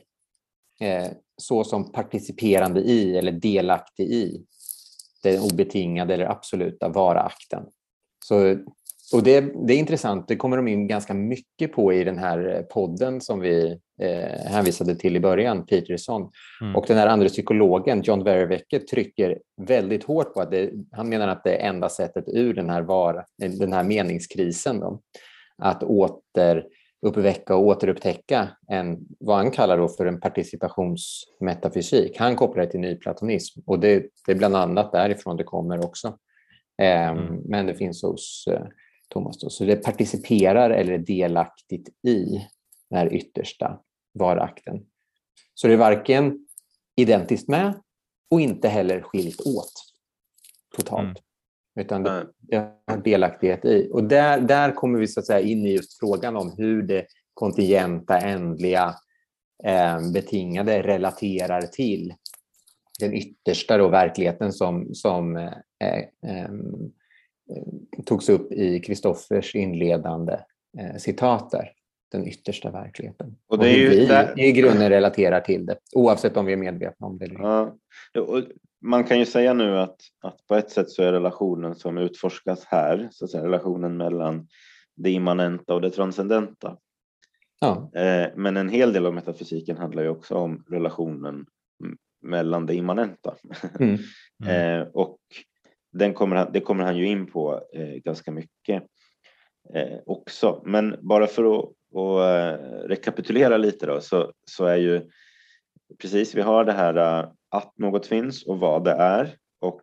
eh, 0.82 1.08
så 1.38 1.64
som 1.64 1.92
participerande 1.92 2.80
i 2.80 3.18
eller 3.18 3.32
delaktig 3.32 4.12
i 4.12 4.46
den 5.32 5.44
obetingade 5.44 6.14
eller 6.14 6.26
absoluta 6.26 6.90
vara-akten. 6.90 7.64
Så 8.26 8.58
och 9.14 9.24
det, 9.24 9.42
det, 9.68 9.74
är 9.74 9.78
intressant, 9.78 10.28
det 10.28 10.36
kommer 10.36 10.58
de 10.58 10.68
in 10.68 10.88
ganska 10.88 11.14
mycket 11.14 11.72
på 11.74 11.94
i 11.94 12.04
den 12.04 12.18
här 12.18 12.56
eh, 12.56 12.62
podden 12.62 13.22
som 13.22 13.40
vi 13.40 13.80
eh, 14.02 14.52
hänvisade 14.52 14.96
till 14.96 15.16
i 15.16 15.20
början, 15.20 15.66
Peterson. 15.66 16.32
Mm. 16.62 16.76
Och 16.76 16.86
den 16.88 16.98
här 16.98 17.08
andra 17.08 17.28
psykologen, 17.28 18.02
John 18.02 18.24
Verwecke, 18.24 18.80
trycker 18.80 19.40
väldigt 19.62 20.04
hårt 20.04 20.34
på 20.34 20.42
att 20.42 20.52
det, 20.52 20.72
han 20.92 21.10
menar 21.10 21.28
att 21.28 21.44
det 21.44 21.56
är 21.56 21.70
enda 21.70 21.90
sättet 21.90 22.24
ur 22.28 22.54
den 22.54 22.70
här, 22.70 22.82
var, 22.82 23.26
den 23.38 23.74
här 23.74 23.84
meningskrisen, 23.84 24.80
då, 24.80 25.02
att 25.58 25.84
återuppväcka 27.02 27.56
och 27.56 27.66
återupptäcka 27.66 28.50
en, 28.68 28.98
vad 29.20 29.38
han 29.38 29.52
kallar 29.52 29.78
då 29.78 29.88
för 29.88 30.06
en 30.06 30.20
participationsmetafysik. 30.20 32.18
Han 32.18 32.36
kopplar 32.36 32.64
det 32.64 32.72
till 32.72 32.80
nyplatonism 32.80 33.60
och 33.66 33.80
det, 33.80 34.06
det 34.26 34.32
är 34.32 34.36
bland 34.36 34.56
annat 34.56 34.92
därifrån 34.92 35.38
det 35.38 35.44
kommer 35.44 35.86
också. 35.86 36.08
Eh, 36.82 37.08
mm. 37.08 37.42
Men 37.46 37.66
det 37.66 37.76
finns 37.76 38.04
hos 38.04 38.48
eh, 38.48 38.66
Thomas. 39.10 39.38
Då. 39.40 39.50
Så 39.50 39.66
det 39.66 39.76
participerar 39.76 40.70
eller 40.70 40.94
är 40.94 40.98
delaktigt 40.98 41.90
i 42.08 42.48
den 42.90 43.00
här 43.00 43.14
yttersta 43.14 43.80
varakten. 44.14 44.86
Så 45.54 45.68
det 45.68 45.74
är 45.74 45.78
varken 45.78 46.48
identiskt 46.96 47.48
med 47.48 47.82
och 48.32 48.42
inte 48.42 48.70
heller 48.70 49.02
skilt 49.02 49.42
åt 49.42 49.72
totalt. 50.76 51.04
Mm. 51.04 51.16
Utan 51.78 52.04
det, 52.04 52.72
har 52.88 52.98
delaktighet 52.98 53.66
i. 53.66 53.90
Och 53.94 54.04
där, 54.04 54.42
där 54.42 54.72
kommer 54.72 55.00
vi 55.00 55.08
så 55.08 55.20
att 55.20 55.26
säga 55.26 55.40
in 55.40 55.66
i 55.66 55.74
just 55.74 56.00
frågan 56.00 56.36
om 56.36 56.54
hur 56.58 56.82
det 56.82 57.06
kontingenta, 57.34 58.20
ändliga, 58.20 58.96
eh, 59.64 60.12
betingade 60.14 60.82
relaterar 60.82 61.62
till 61.62 62.14
den 63.00 63.14
yttersta 63.14 63.78
då, 63.78 63.88
verkligheten 63.88 64.54
som, 64.54 64.94
som 64.94 65.38
eh, 65.38 65.54
eh, 66.28 66.50
Eh, 67.56 68.04
togs 68.06 68.30
upp 68.30 68.52
i 68.52 68.80
Kristoffers 68.80 69.56
inledande 69.56 70.40
eh, 70.80 70.96
citat 70.98 71.52
där, 71.52 71.72
den 72.12 72.28
yttersta 72.28 72.72
verkligheten. 72.72 73.36
Och 73.48 73.60
det 73.60 73.70
är 73.70 73.78
ju 73.78 73.90
vi 73.90 74.06
där... 74.06 74.40
i 74.40 74.52
grunden 74.52 74.90
relaterar 74.90 75.40
till 75.40 75.66
det, 75.66 75.78
oavsett 75.94 76.38
om 76.38 76.46
vi 76.46 76.54
är 76.54 76.58
medvetna 76.58 77.08
om 77.08 77.18
det 77.18 77.26
eller 77.26 77.36
inte. 77.36 77.78
Ja. 78.14 78.42
Man 78.82 79.04
kan 79.04 79.20
ju 79.20 79.26
säga 79.26 79.54
nu 79.54 79.80
att, 79.80 79.98
att 80.22 80.48
på 80.48 80.56
ett 80.56 80.72
sätt 80.72 80.90
så 80.90 81.04
är 81.04 81.12
relationen 81.12 81.76
som 81.76 81.98
utforskas 81.98 82.66
här, 82.66 83.10
så 83.12 83.26
att 83.26 83.32
säga, 83.32 83.44
relationen 83.44 83.98
mellan 83.98 84.48
det 84.96 85.12
immanenta 85.12 85.74
och 85.74 85.82
det 85.82 85.90
transcendenta. 85.90 86.78
Ja. 87.60 87.92
Eh, 87.96 88.28
men 88.36 88.58
en 88.58 88.70
hel 88.70 88.94
del 88.94 89.06
av 89.06 89.14
metafysiken 89.14 89.78
handlar 89.78 90.04
ju 90.04 90.10
också 90.10 90.36
om 90.36 90.64
relationen 90.70 91.46
mellan 92.22 92.66
det 92.66 92.76
immanenta. 92.76 93.36
Mm. 93.80 93.98
Mm. 94.46 94.88
och 94.94 95.18
den 95.92 96.14
kommer 96.14 96.50
det 96.52 96.60
kommer 96.60 96.84
han 96.84 96.98
ju 96.98 97.08
in 97.08 97.26
på 97.26 97.62
eh, 97.74 97.88
ganska 97.88 98.32
mycket 98.32 98.84
eh, 99.74 99.98
också. 100.06 100.62
Men 100.66 100.96
bara 101.02 101.28
för 101.28 101.60
att, 101.60 101.72
att 101.94 102.20
eh, 102.20 102.88
rekapitulera 102.88 103.58
lite 103.58 103.86
då 103.86 104.02
så, 104.02 104.32
så 104.46 104.66
är 104.66 104.78
ju 104.78 105.10
precis, 106.02 106.36
vi 106.36 106.42
har 106.42 106.66
det 106.66 106.74
här 106.74 107.24
uh, 107.24 107.32
att 107.50 107.78
något 107.78 108.06
finns 108.06 108.46
och 108.46 108.60
vad 108.60 108.84
det 108.84 108.92
är 108.92 109.36
och 109.62 109.82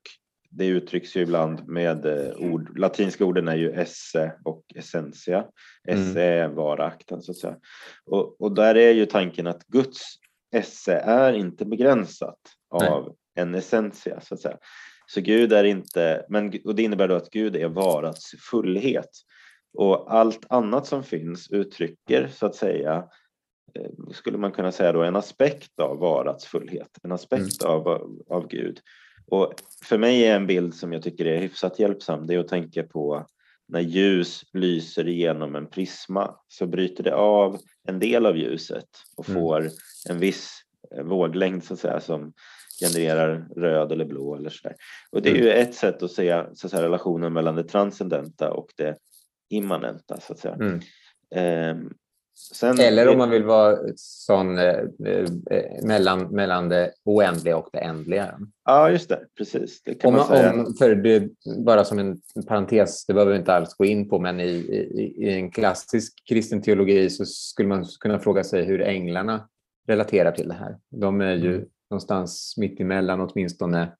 det 0.50 0.66
uttrycks 0.66 1.16
ju 1.16 1.20
ibland 1.20 1.68
med 1.68 2.06
uh, 2.06 2.52
ord. 2.52 2.78
Latinska 2.78 3.24
orden 3.24 3.48
är 3.48 3.56
ju 3.56 3.70
esse 3.70 4.32
och 4.44 4.62
essentia. 4.74 5.44
Esse 5.88 6.22
mm. 6.24 6.42
är 6.42 6.48
varakten 6.48 7.22
så 7.22 7.32
att 7.32 7.38
säga. 7.38 7.56
Och, 8.04 8.40
och 8.40 8.54
där 8.54 8.74
är 8.74 8.92
ju 8.92 9.06
tanken 9.06 9.46
att 9.46 9.66
Guds 9.66 10.02
esse 10.54 10.94
är 10.94 11.32
inte 11.32 11.64
begränsat 11.64 12.38
av 12.70 13.02
Nej. 13.02 13.14
en 13.34 13.54
essentia 13.54 14.20
så 14.20 14.34
att 14.34 14.40
säga. 14.40 14.58
Så 15.06 15.20
Gud 15.20 15.52
är 15.52 15.64
inte, 15.64 16.26
men, 16.28 16.52
och 16.64 16.74
det 16.74 16.82
innebär 16.82 17.08
då 17.08 17.14
att 17.14 17.30
Gud 17.30 17.56
är 17.56 17.68
varats 17.68 18.34
fullhet. 18.50 19.10
Och 19.74 20.14
allt 20.14 20.46
annat 20.48 20.86
som 20.86 21.02
finns 21.02 21.50
uttrycker 21.50 22.28
så 22.28 22.46
att 22.46 22.54
säga, 22.54 23.04
eh, 23.74 24.12
skulle 24.12 24.38
man 24.38 24.52
kunna 24.52 24.72
säga 24.72 24.92
då, 24.92 25.02
en 25.02 25.16
aspekt 25.16 25.80
av 25.80 25.98
varats 25.98 26.46
fullhet, 26.46 26.98
en 27.02 27.12
aspekt 27.12 27.62
mm. 27.62 27.74
av, 27.74 27.88
av 28.28 28.48
Gud. 28.48 28.80
Och 29.26 29.54
för 29.84 29.98
mig 29.98 30.24
är 30.24 30.36
en 30.36 30.46
bild 30.46 30.74
som 30.74 30.92
jag 30.92 31.02
tycker 31.02 31.26
är 31.26 31.40
hyfsat 31.40 31.78
hjälpsam, 31.78 32.26
det 32.26 32.34
är 32.34 32.38
att 32.38 32.48
tänka 32.48 32.82
på 32.82 33.26
när 33.68 33.80
ljus 33.80 34.44
lyser 34.52 35.08
igenom 35.08 35.56
en 35.56 35.66
prisma 35.66 36.36
så 36.48 36.66
bryter 36.66 37.04
det 37.04 37.14
av 37.14 37.58
en 37.88 37.98
del 37.98 38.26
av 38.26 38.36
ljuset 38.36 38.88
och 39.16 39.28
mm. 39.28 39.40
får 39.40 39.70
en 40.08 40.18
viss 40.18 40.64
våglängd 41.02 41.64
så 41.64 41.74
att 41.74 41.80
säga 41.80 42.00
som 42.00 42.32
genererar 42.80 43.48
röd 43.56 43.92
eller 43.92 44.04
blå 44.04 44.36
eller 44.36 44.50
så 44.50 44.68
där. 44.68 44.76
Och 45.10 45.22
det 45.22 45.30
är 45.30 45.34
ju 45.34 45.50
ett 45.50 45.74
sätt 45.74 46.02
att 46.02 46.10
se 46.10 46.44
så 46.54 46.66
att 46.66 46.70
säga, 46.70 46.82
relationen 46.82 47.32
mellan 47.32 47.56
det 47.56 47.64
transcendenta 47.64 48.52
och 48.52 48.68
det 48.76 48.96
immanenta 49.48 50.20
så 50.20 50.32
att 50.32 50.38
säga. 50.38 50.54
Mm. 50.54 50.80
Eh, 51.34 51.90
sen, 52.52 52.80
eller 52.80 53.08
om 53.08 53.18
man 53.18 53.30
vill 53.30 53.44
vara 53.44 53.78
sån 53.96 54.58
eh, 54.58 54.78
eh, 55.06 55.84
mellan, 55.86 56.22
mellan 56.22 56.68
det 56.68 56.92
oändliga 57.04 57.56
och 57.56 57.68
det 57.72 57.78
ändliga. 57.78 58.38
Ja, 58.64 58.90
just 58.90 59.08
det. 59.08 59.20
Precis. 59.38 59.82
Det 59.82 60.04
om. 60.04 60.14
Om, 60.14 60.74
för 60.78 60.94
det, 60.94 61.28
bara 61.64 61.84
som 61.84 61.98
en 61.98 62.20
parentes, 62.46 63.06
det 63.06 63.14
behöver 63.14 63.32
vi 63.32 63.38
inte 63.38 63.54
alls 63.54 63.74
gå 63.74 63.84
in 63.84 64.08
på, 64.08 64.18
men 64.18 64.40
i, 64.40 64.44
i, 64.44 65.14
i 65.26 65.34
en 65.34 65.50
klassisk 65.50 66.22
kristen 66.28 66.62
teologi 66.62 67.10
så 67.10 67.24
skulle 67.24 67.68
man 67.68 67.84
kunna 68.00 68.18
fråga 68.18 68.44
sig 68.44 68.64
hur 68.64 68.82
änglarna 68.82 69.48
relaterar 69.86 70.32
till 70.32 70.48
det 70.48 70.54
här. 70.54 70.78
De 70.90 71.20
är 71.20 71.34
ju 71.34 71.54
mm 71.54 71.64
någonstans 71.94 72.54
mitt 72.56 72.80
emellan 72.80 73.20
åtminstone 73.20 73.92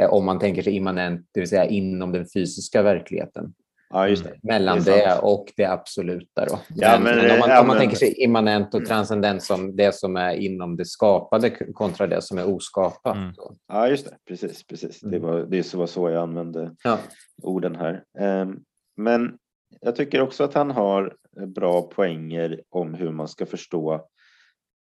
eh, 0.00 0.12
om 0.12 0.24
man 0.24 0.38
tänker 0.38 0.62
sig 0.62 0.72
immanent, 0.72 1.28
det 1.32 1.40
vill 1.40 1.48
säga 1.48 1.64
inom 1.64 2.12
den 2.12 2.26
fysiska 2.34 2.82
verkligheten. 2.82 3.54
Ja, 3.90 4.08
just 4.08 4.24
det. 4.24 4.38
Mellan 4.42 4.80
det, 4.80 4.90
det 4.90 5.18
och 5.22 5.52
det 5.56 5.64
absoluta. 5.64 6.44
Då. 6.44 6.58
Ja, 6.74 6.98
men, 6.98 7.16
men 7.16 7.30
om 7.30 7.38
man, 7.38 7.50
ja, 7.50 7.60
om 7.60 7.66
man 7.66 7.76
men... 7.76 7.78
tänker 7.78 7.96
sig 7.96 8.22
immanent 8.22 8.74
och 8.74 8.80
mm. 8.80 8.88
transcendent 8.88 9.42
som 9.42 9.76
det 9.76 9.94
som 9.94 10.16
är 10.16 10.34
inom 10.34 10.76
det 10.76 10.84
skapade 10.84 11.50
kontra 11.50 12.06
det 12.06 12.22
som 12.22 12.38
är 12.38 12.48
oskapat. 12.48 13.16
Mm. 13.16 13.32
Ja, 13.68 13.88
just 13.88 14.04
det. 14.04 14.16
Precis. 14.28 14.66
precis. 14.66 15.00
Det, 15.00 15.16
mm. 15.16 15.22
var, 15.22 15.40
det 15.40 15.74
var 15.74 15.86
så 15.86 16.10
jag 16.10 16.22
använde 16.22 16.74
ja. 16.84 16.98
orden 17.42 17.76
här. 17.76 18.04
Ehm, 18.18 18.60
men 18.96 19.38
jag 19.80 19.96
tycker 19.96 20.20
också 20.20 20.44
att 20.44 20.54
han 20.54 20.70
har 20.70 21.14
bra 21.46 21.82
poänger 21.82 22.60
om 22.70 22.94
hur 22.94 23.10
man 23.10 23.28
ska 23.28 23.46
förstå 23.46 24.06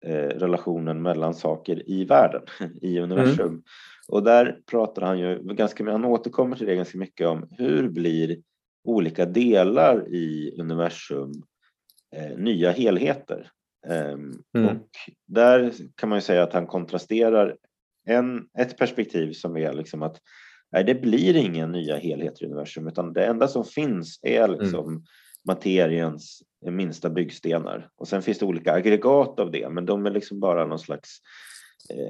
Eh, 0.05 0.39
relationen 0.39 1.01
mellan 1.01 1.33
saker 1.33 1.89
i 1.89 2.05
världen, 2.05 2.41
i 2.81 2.99
universum. 2.99 3.47
Mm. 3.47 3.61
Och 4.07 4.23
där 4.23 4.59
pratar 4.71 5.01
han 5.01 5.19
ju 5.19 5.43
ganska 5.43 5.91
han 5.91 6.05
återkommer 6.05 6.55
till 6.55 6.67
det 6.67 6.75
ganska 6.75 6.97
mycket 6.97 7.27
om 7.27 7.47
hur 7.51 7.89
blir 7.89 8.37
olika 8.89 9.25
delar 9.25 10.08
i 10.08 10.56
universum 10.60 11.32
eh, 12.15 12.38
nya 12.38 12.71
helheter. 12.71 13.52
Um, 13.88 14.43
mm. 14.58 14.67
Och 14.67 14.88
där 15.28 15.73
kan 15.95 16.10
man 16.10 16.17
ju 16.17 16.21
säga 16.21 16.43
att 16.43 16.54
han 16.54 16.67
kontrasterar 16.67 17.56
en, 18.06 18.47
ett 18.60 18.78
perspektiv 18.78 19.34
som 19.34 19.58
är 19.58 19.73
liksom 19.73 20.04
att 20.04 20.17
nej, 20.71 20.84
det 20.84 20.95
blir 20.95 21.36
ingen 21.36 21.71
nya 21.71 21.97
helheter 21.97 22.43
i 22.43 22.47
universum 22.47 22.88
utan 22.88 23.13
det 23.13 23.25
enda 23.25 23.47
som 23.47 23.65
finns 23.65 24.19
är 24.23 24.47
liksom 24.47 24.88
mm. 24.88 25.04
materiens 25.47 26.41
minsta 26.65 27.10
byggstenar. 27.10 27.89
Och 27.95 28.08
sen 28.08 28.21
finns 28.21 28.39
det 28.39 28.45
olika 28.45 28.73
aggregat 28.73 29.39
av 29.39 29.52
det, 29.52 29.69
men 29.69 29.86
de 29.86 30.06
är 30.06 30.12
liksom 30.12 30.39
bara 30.39 30.65
någon 30.65 30.80
slags 30.80 31.19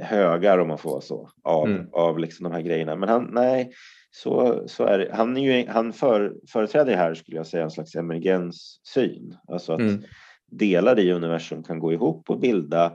högar 0.01 0.57
om 0.57 0.67
man 0.67 0.77
får 0.77 0.89
vara 0.89 1.01
så 1.01 1.29
av, 1.43 1.67
mm. 1.67 1.87
av 1.91 2.19
liksom 2.19 2.43
de 2.43 2.51
här 2.53 2.61
grejerna. 2.61 2.95
Men 2.95 3.09
han, 3.09 3.29
nej, 3.31 3.71
så, 4.11 4.63
så 4.67 4.83
är 4.83 4.99
det. 4.99 5.09
Han, 5.13 5.37
är 5.37 5.41
ju, 5.41 5.67
han 5.67 5.93
för, 5.93 6.35
företräder 6.47 6.95
här 6.95 7.13
skulle 7.13 7.37
jag 7.37 7.47
säga 7.47 7.63
en 7.63 7.71
slags 7.71 7.95
emergenssyn, 7.95 9.37
alltså 9.47 9.73
att 9.73 9.79
mm. 9.79 10.03
delar 10.51 10.99
i 10.99 11.11
universum 11.11 11.63
kan 11.63 11.79
gå 11.79 11.93
ihop 11.93 12.29
och 12.29 12.39
bilda 12.39 12.85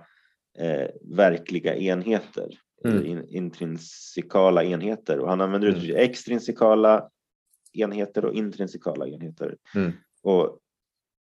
eh, 0.59 0.88
verkliga 1.16 1.77
enheter, 1.77 2.49
mm. 2.85 3.07
in, 3.07 3.29
intrinsikala 3.29 4.64
enheter. 4.64 5.18
Och 5.18 5.29
han 5.29 5.40
använder 5.40 5.68
mm. 5.68 5.79
uttrycket 5.79 6.01
extrinsikala 6.01 7.09
enheter 7.73 8.25
och 8.25 8.35
intrinsikala 8.35 9.09
enheter. 9.09 9.57
Mm. 9.75 9.92
Och 10.23 10.59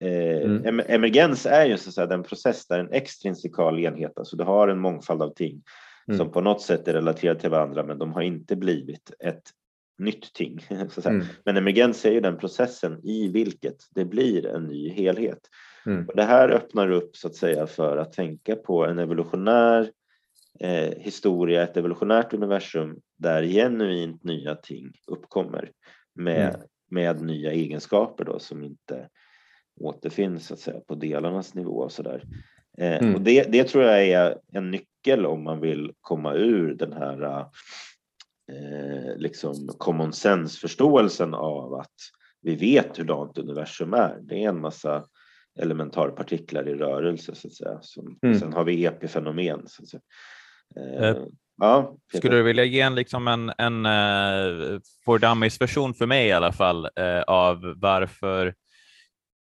Eh, 0.00 0.42
mm. 0.42 0.80
Emergens 0.86 1.46
är 1.46 1.66
ju 1.66 1.78
så 1.78 1.88
att 1.88 1.94
säga 1.94 2.06
den 2.06 2.22
process 2.22 2.66
där 2.66 2.78
en 2.78 2.92
extrinsikal 2.92 3.78
enhet, 3.78 4.18
alltså 4.18 4.36
du 4.36 4.44
har 4.44 4.68
en 4.68 4.78
mångfald 4.78 5.22
av 5.22 5.34
ting 5.34 5.62
mm. 6.08 6.18
som 6.18 6.32
på 6.32 6.40
något 6.40 6.62
sätt 6.62 6.88
är 6.88 6.92
relaterade 6.92 7.40
till 7.40 7.50
varandra 7.50 7.84
men 7.84 7.98
de 7.98 8.12
har 8.12 8.22
inte 8.22 8.56
blivit 8.56 9.12
ett 9.18 9.42
nytt 9.98 10.32
ting. 10.32 10.60
Så 10.90 11.00
att. 11.00 11.06
Mm. 11.06 11.26
Men 11.44 11.56
emergens 11.56 12.04
är 12.04 12.12
ju 12.12 12.20
den 12.20 12.38
processen 12.38 13.00
i 13.04 13.28
vilket 13.28 13.76
det 13.94 14.04
blir 14.04 14.46
en 14.46 14.66
ny 14.66 14.88
helhet. 14.88 15.40
Mm. 15.86 16.06
Och 16.08 16.16
det 16.16 16.24
här 16.24 16.48
öppnar 16.48 16.90
upp 16.90 17.16
så 17.16 17.28
att 17.28 17.34
säga 17.34 17.66
för 17.66 17.96
att 17.96 18.12
tänka 18.12 18.56
på 18.56 18.86
en 18.86 18.98
evolutionär 18.98 19.90
eh, 20.60 20.98
historia, 20.98 21.62
ett 21.62 21.76
evolutionärt 21.76 22.34
universum 22.34 23.00
där 23.16 23.42
genuint 23.42 24.24
nya 24.24 24.54
ting 24.54 24.92
uppkommer 25.06 25.70
med, 26.14 26.54
mm. 26.54 26.60
med 26.90 27.22
nya 27.22 27.52
egenskaper 27.52 28.24
då 28.24 28.38
som 28.38 28.64
inte 28.64 29.08
återfinns 29.80 30.46
så 30.46 30.54
att 30.54 30.60
säga, 30.60 30.80
på 30.80 30.94
delarnas 30.94 31.54
nivå 31.54 31.78
och 31.78 31.92
så 31.92 32.02
där. 32.02 32.22
Eh, 32.78 32.98
Mm. 33.02 33.14
och 33.14 33.20
det, 33.20 33.52
det 33.52 33.64
tror 33.64 33.84
jag 33.84 34.06
är 34.06 34.38
en 34.52 34.70
nyckel 34.70 35.26
om 35.26 35.44
man 35.44 35.60
vill 35.60 35.92
komma 36.00 36.34
ur 36.34 36.74
den 36.74 36.92
här 36.92 37.40
eh, 38.52 39.16
liksom 39.16 39.68
common 39.78 40.12
sense 40.12 40.60
förståelsen 40.60 41.34
av 41.34 41.74
att 41.74 41.94
vi 42.42 42.56
vet 42.56 42.96
hurdant 42.96 43.38
universum 43.38 43.94
är. 43.94 44.18
Det 44.22 44.44
är 44.44 44.48
en 44.48 44.60
massa 44.60 45.04
elementarpartiklar 45.60 46.68
i 46.68 46.74
rörelse 46.74 47.34
så 47.34 47.48
att 47.48 47.54
säga. 47.54 47.78
Som, 47.82 48.18
Mm. 48.22 48.38
Sen 48.38 48.52
har 48.52 48.64
vi 48.64 48.84
epifenomen. 48.86 49.62
Så 49.66 49.82
att 49.82 49.88
säga. 49.88 50.00
Eh, 50.76 51.08
Eh, 51.08 51.16
ja. 51.56 51.96
Skulle 52.14 52.36
du 52.36 52.42
vilja 52.42 52.64
ge 52.64 52.80
en, 52.80 52.94
liksom 52.94 53.28
en, 53.28 53.52
en 53.58 53.82
dummies 55.20 55.60
version 55.60 55.94
för 55.94 56.06
mig 56.06 56.26
i 56.26 56.32
alla 56.32 56.52
fall 56.52 56.84
eh, 56.84 57.20
av 57.26 57.74
varför 57.76 58.54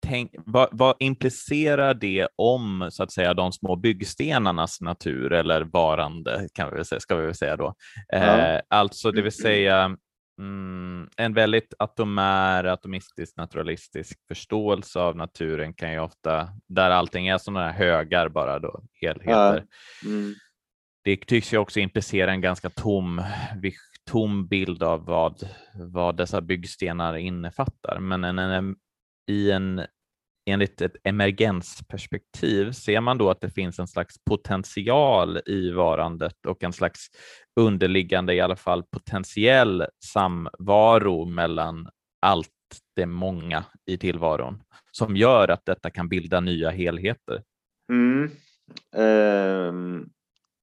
Tänk, 0.09 0.35
vad, 0.47 0.69
vad 0.73 0.97
implicerar 0.99 1.95
det 1.95 2.29
om 2.37 2.89
så 2.93 3.03
att 3.03 3.13
säga 3.13 3.35
de 3.35 3.53
små 3.53 3.77
byggstenarnas 3.77 4.81
natur 4.81 5.33
eller 5.33 5.61
varande 5.61 6.49
kan 6.55 6.75
vi 6.77 6.85
säga, 6.85 7.01
ska 7.01 7.17
vi 7.17 7.27
väl 7.27 7.35
säga 7.35 7.57
då. 7.57 7.75
Eh, 8.13 8.25
Ja. 8.25 8.61
Alltså 8.71 9.11
det 9.11 9.23
vill 9.23 9.33
säga 9.33 9.97
mm, 10.41 11.09
en 11.17 11.35
väldigt 11.35 11.75
atomär, 11.79 12.65
atomistisk, 12.65 13.37
naturalistisk 13.37 14.19
förståelse 14.29 15.01
av 15.01 15.17
naturen 15.17 15.75
kan 15.75 15.93
ju 15.93 15.99
ofta, 15.99 16.49
där 16.69 16.91
allting 16.91 17.29
är 17.29 17.39
sådana 17.39 17.69
här 17.69 17.73
högar 17.73 18.29
bara 18.29 18.59
då, 18.59 18.83
helheter. 19.01 19.65
Mm. 20.05 20.35
Det 21.05 21.17
tycks 21.17 21.53
ju 21.53 21.59
också 21.59 21.81
implicera 21.81 22.31
en 22.33 22.41
ganska 22.41 22.71
tom, 22.71 23.23
tom 24.11 24.47
bild 24.47 24.83
av 24.83 25.05
vad, 25.05 25.49
vad 25.75 26.17
dessa 26.17 26.41
byggstenar 26.41 27.17
innefattar. 27.17 27.99
Men 28.01 28.25
en, 28.25 28.39
en, 28.39 28.77
i 29.31 29.51
en, 29.51 29.87
enligt 30.47 30.81
ett 30.81 30.97
emergensperspektiv 31.05 32.73
ser 32.73 33.01
man 33.01 33.19
då 33.19 33.31
att 33.31 33.41
det 33.41 33.51
finns 33.51 33.79
en 33.79 33.87
slags 33.89 34.15
potential 34.31 35.41
i 35.47 35.71
varandet 35.71 36.47
och 36.47 36.63
en 36.65 36.73
slags 36.73 37.07
underliggande, 37.61 38.35
i 38.35 38.41
alla 38.41 38.57
fall 38.57 38.83
potentiell 38.83 39.85
samvaro 40.05 41.25
mellan 41.25 41.89
allt 42.23 42.49
det 42.97 43.07
många 43.07 43.65
i 43.87 43.97
tillvaron 43.99 44.63
som 44.91 45.17
gör 45.17 45.49
att 45.49 45.65
detta 45.65 45.91
kan 45.91 46.09
bilda 46.09 46.41
nya 46.41 46.71
helheter. 46.71 47.43
Mm. 47.93 48.31
Ehm, 48.97 50.09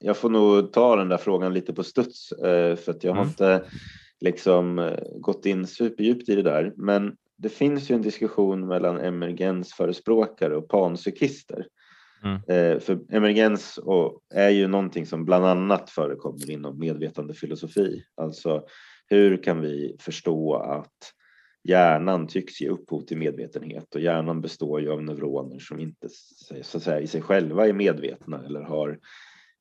jag 0.04 0.18
får 0.18 0.30
nog 0.30 0.74
ta 0.74 0.96
den 0.96 1.10
där 1.10 1.18
frågan 1.18 1.54
lite 1.54 1.74
på 1.74 1.84
studs 1.84 2.32
eh, 2.32 2.76
för 2.76 2.92
att 2.92 3.04
jag 3.04 3.12
har 3.12 3.22
Mm. 3.22 3.30
inte 3.30 3.64
liksom 4.22 4.80
eh, 4.80 5.00
gått 5.20 5.46
in 5.46 5.68
superdjupt 5.68 6.30
i 6.30 6.36
det 6.36 6.42
där. 6.42 6.74
Men 6.76 7.16
det 7.38 7.50
finns 7.50 7.92
ju 7.92 7.96
en 7.96 8.02
diskussion 8.02 8.68
mellan 8.68 9.00
emergensförespråkare 9.00 10.56
och 10.56 10.70
panpsykister. 10.70 11.66
Mm. 12.24 12.36
Eh, 12.36 12.80
för 12.80 13.00
emergens 13.16 13.80
är 14.34 14.50
ju 14.50 14.68
någonting 14.68 15.06
som 15.06 15.26
bland 15.26 15.46
annat 15.46 15.90
förekommer 15.90 16.50
inom 16.52 16.80
medvetandefilosofi. 16.80 18.04
Alltså 18.16 18.64
hur 19.08 19.44
kan 19.44 19.62
vi 19.62 19.96
förstå 20.00 20.56
att 20.56 21.14
hjärnan 21.64 22.28
tycks 22.28 22.62
ge 22.62 22.70
upphov 22.70 23.02
till 23.02 23.18
medvetenhet 23.18 23.96
och 23.96 24.02
hjärnan 24.02 24.42
består 24.42 24.82
ju 24.82 24.92
av 24.92 25.04
neuroner 25.04 25.60
som 25.60 25.80
inte 25.80 26.08
så 26.64 26.80
säga, 26.80 27.00
i 27.00 27.08
sig 27.08 27.22
själva 27.22 27.68
är 27.68 27.74
medvetna 27.74 28.46
eller 28.46 28.62
har 28.62 29.00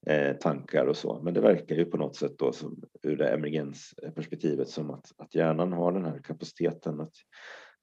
eh, 0.07 0.37
tankar 0.37 0.87
och 0.87 0.97
så. 0.97 1.21
Men 1.23 1.35
det 1.35 1.41
verkar 1.41 1.77
ju 1.77 1.85
på 1.85 1.97
något 1.97 2.17
sätt 2.17 2.39
då 2.39 2.53
som, 2.53 2.83
ur 3.03 3.17
det 3.17 3.29
emergensperspektivet 3.29 4.69
som 4.69 4.91
att, 4.91 5.13
att 5.17 5.35
hjärnan 5.35 5.73
har 5.73 5.93
den 5.93 6.05
här 6.05 6.21
kapaciteten 6.25 7.01
att 7.01 7.15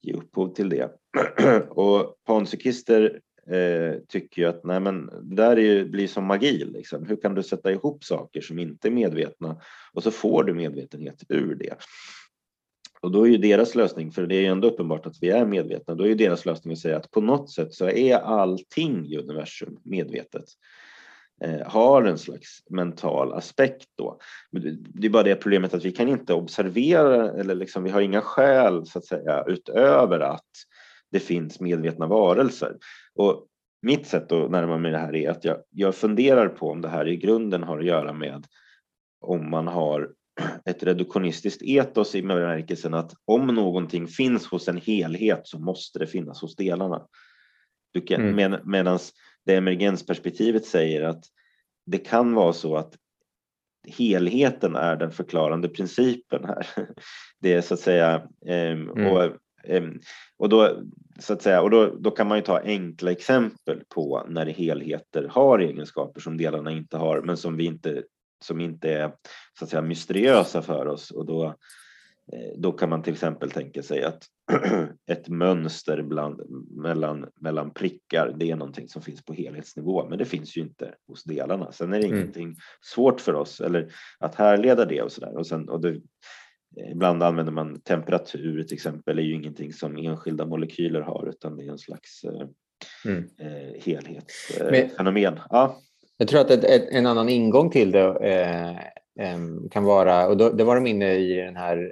ge 0.02 0.14
upphov 0.14 0.54
till 0.54 0.70
det. 0.70 0.92
och 1.70 2.16
panpsykister 2.26 3.20
eh, 3.52 4.00
tycker 4.08 4.42
ju 4.42 4.48
att 4.48 4.64
nej 4.64 4.80
men, 4.80 5.06
det 5.06 5.36
där 5.36 5.58
är 5.58 5.62
ju, 5.62 5.90
blir 5.90 6.08
som 6.08 6.26
magi. 6.26 6.66
Liksom. 6.66 7.06
Hur 7.06 7.16
kan 7.16 7.36
du 7.36 7.44
sätta 7.44 7.72
ihop 7.72 8.04
saker 8.04 8.42
som 8.42 8.60
inte 8.60 8.88
är 8.88 8.92
medvetna 8.92 9.62
och 9.94 10.04
så 10.04 10.12
får 10.12 10.44
du 10.44 10.54
medvetenhet 10.54 11.24
ur 11.30 11.56
det. 11.56 11.76
Och 13.02 13.12
då 13.12 13.28
är 13.28 13.32
ju 13.32 13.38
deras 13.38 13.76
lösning, 13.76 14.12
för 14.12 14.28
det 14.28 14.36
är 14.36 14.42
ju 14.42 14.48
ändå 14.48 14.68
uppenbart 14.68 15.06
att 15.06 15.18
vi 15.22 15.30
är 15.30 15.46
medvetna, 15.46 15.96
då 15.96 16.04
är 16.04 16.08
ju 16.08 16.16
deras 16.16 16.46
lösning 16.46 16.74
att 16.74 16.80
säga 16.80 16.98
att 16.98 17.12
på 17.12 17.22
något 17.22 17.52
sätt 17.52 17.74
så 17.74 17.90
är 17.90 18.16
allting 18.16 19.06
i 19.06 19.18
universum 19.18 19.80
medvetet. 19.84 20.46
Eh, 21.42 21.68
har 21.68 22.04
en 22.04 22.18
slags 22.18 22.64
mental 22.70 23.34
aspekt 23.34 23.88
då. 23.98 24.20
Det- 24.52 25.08
är 25.08 25.10
bara 25.10 25.24
det 25.24 25.36
problemet 25.36 25.74
att 25.74 25.86
vi 25.86 25.92
kan 25.92 26.10
inte 26.10 26.34
observera 26.34 27.32
eller 27.32 27.56
liksom, 27.56 27.84
vi 27.84 27.90
har 27.90 28.02
inga 28.02 28.22
skäl 28.22 28.86
så 28.86 29.00
att 29.00 29.06
säga 29.06 29.44
utöver 29.48 30.20
att 30.20 30.50
det 31.12 31.20
finns 31.20 31.60
medvetna 31.60 32.08
varelser. 32.08 32.78
Och 33.16 33.48
mitt 33.82 34.08
sätt 34.08 34.32
att 34.32 34.52
närma 34.52 34.78
mig 34.78 34.92
det 34.92 34.98
här 34.98 35.16
är 35.16 35.30
att 35.30 35.44
jag, 35.46 35.58
jag 35.70 35.96
funderar 35.96 36.48
på 36.50 36.70
om 36.72 36.82
det 36.82 36.90
här 36.90 37.08
i 37.08 37.16
grunden 37.18 37.64
har 37.64 37.80
att 37.80 37.86
göra 37.86 38.14
med 38.14 38.46
om 39.22 39.50
man 39.50 39.68
har 39.68 40.10
ett 40.66 40.84
reduktionistiskt 40.84 41.62
etos 41.64 42.16
i 42.16 42.22
bemärkelsen 42.22 42.94
att 42.94 43.14
om 43.26 43.48
någonting 43.48 44.08
finns 44.08 44.48
hos 44.48 44.68
en 44.68 44.78
helhet 44.78 45.42
så 45.44 45.60
måste 45.60 46.00
det 46.00 46.08
finnas 46.08 46.42
hos 46.42 46.56
delarna. 46.56 47.02
Du 47.94 48.02
kan, 48.02 48.22
Mm. 48.22 48.36
med, 48.52 48.62
Medan 48.68 49.00
det 49.48 49.56
emergensperspektivet 49.56 50.66
säger 50.66 51.02
att 51.02 51.24
det 51.86 51.98
kan 51.98 52.34
vara 52.34 52.54
så 52.54 52.78
att 52.78 52.94
helheten 53.88 54.76
är 54.76 54.96
den 54.96 55.12
förklarande 55.12 55.70
principen 55.70 56.46
här. 56.46 56.68
Det 57.40 57.54
är 57.54 57.62
så 57.62 57.74
att 57.74 57.80
säga 57.80 58.28
ehm, 58.48 58.90
Mm. 58.90 59.12
och, 59.12 59.24
ehm, 59.64 60.00
och 60.38 60.50
då 60.50 60.78
så 61.20 61.34
att 61.34 61.42
säga 61.42 61.62
och 61.62 61.70
då, 61.70 61.96
då 62.00 62.12
kan 62.12 62.28
man 62.28 62.38
ju 62.38 62.44
ta 62.44 62.60
enkla 62.60 63.12
exempel 63.12 63.82
på 63.90 64.26
när 64.28 64.46
helheter 64.46 65.28
har 65.32 65.60
egenskaper 65.60 66.22
som 66.22 66.38
delarna 66.38 66.72
inte 66.72 66.98
har 66.98 67.22
men 67.22 67.38
som 67.38 67.58
vi 67.58 67.66
inte 67.66 68.04
som 68.44 68.62
inte 68.62 68.94
är 68.94 69.12
så 69.60 69.66
att 69.66 69.70
säga 69.70 69.82
mysteriösa 69.82 70.62
för 70.62 70.88
oss 70.88 71.12
och 71.12 71.26
då 71.26 71.56
då 72.56 72.72
kan 72.72 72.90
man 72.90 73.04
till 73.04 73.14
exempel 73.14 73.52
tänka 73.52 73.84
sig 73.84 74.04
att 74.04 74.24
ett 75.12 75.30
mönster 75.30 76.02
bland, 76.02 76.42
mellan, 76.72 77.30
mellan 77.42 77.74
prickar, 77.74 78.34
det 78.38 78.52
är 78.52 78.56
någonting 78.56 78.88
som 78.88 79.02
finns 79.02 79.26
på 79.26 79.34
helhetsnivå, 79.34 80.10
men 80.10 80.18
det 80.18 80.26
finns 80.26 80.58
ju 80.58 80.62
inte 80.62 80.94
hos 81.08 81.24
delarna. 81.24 81.72
Sen 81.72 81.94
är 81.94 82.00
det 82.00 82.06
Mm. 82.06 82.18
ingenting 82.20 82.56
svårt 82.82 83.22
för 83.22 83.34
oss 83.34 83.62
eller 83.62 83.94
att 84.20 84.36
härleda 84.36 84.86
det 84.86 85.02
och 85.02 85.12
sådär. 85.12 85.38
Och, 85.38 85.48
sen, 85.48 85.70
och 85.70 85.82
det, 85.82 86.02
ibland 86.92 87.24
använder 87.24 87.54
man 87.54 87.82
temperatur 87.82 88.64
till 88.64 88.76
exempel, 88.76 89.16
det 89.16 89.22
är 89.22 89.26
ju 89.26 89.34
ingenting 89.34 89.74
som 89.74 89.98
enskilda 89.98 90.46
molekyler 90.46 91.02
har, 91.02 91.30
utan 91.30 91.58
det 91.58 91.64
är 91.66 91.72
en 91.72 91.78
slags 91.78 92.24
eh, 92.24 92.48
Mm. 93.06 93.24
eh, 93.40 93.82
helhetsfenomen. 93.84 94.72
Men- 94.72 94.84
Eh, 94.84 94.90
fenomen. 94.98 95.40
ja. 95.50 95.78
Jag 96.18 96.28
tror 96.28 96.42
att 96.42 96.52
ett, 96.52 96.64
ett, 96.64 96.88
en 96.92 97.06
annan 97.06 97.30
ingång 97.30 97.70
till 97.70 97.92
det 97.92 98.04
eh, 98.06 98.78
kan 99.72 99.84
vara, 99.84 100.28
och 100.28 100.38
då, 100.38 100.50
det 100.50 100.64
var 100.64 100.76
de 100.76 100.88
inne 100.88 101.14
i 101.14 101.34
den 101.34 101.56
här 101.56 101.92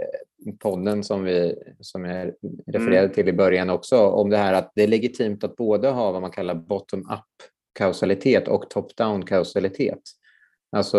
podden 0.59 1.03
som, 1.03 1.23
vi, 1.23 1.55
som 1.79 2.05
jag 2.05 2.31
refererade 2.67 3.13
till 3.13 3.29
i 3.29 3.33
början 3.33 3.69
också, 3.69 4.07
om 4.07 4.29
det 4.29 4.38
här 4.38 4.53
att 4.53 4.71
det 4.75 4.83
är 4.83 4.88
legitimt 4.88 5.43
att 5.43 5.55
både 5.55 5.89
ha 5.89 6.11
vad 6.11 6.21
man 6.21 6.31
kallar 6.31 6.55
bottom-up 6.55 7.19
kausalitet 7.79 8.47
och 8.47 8.69
top-down 8.69 9.25
kausalitet. 9.25 10.01
Alltså 10.71 10.97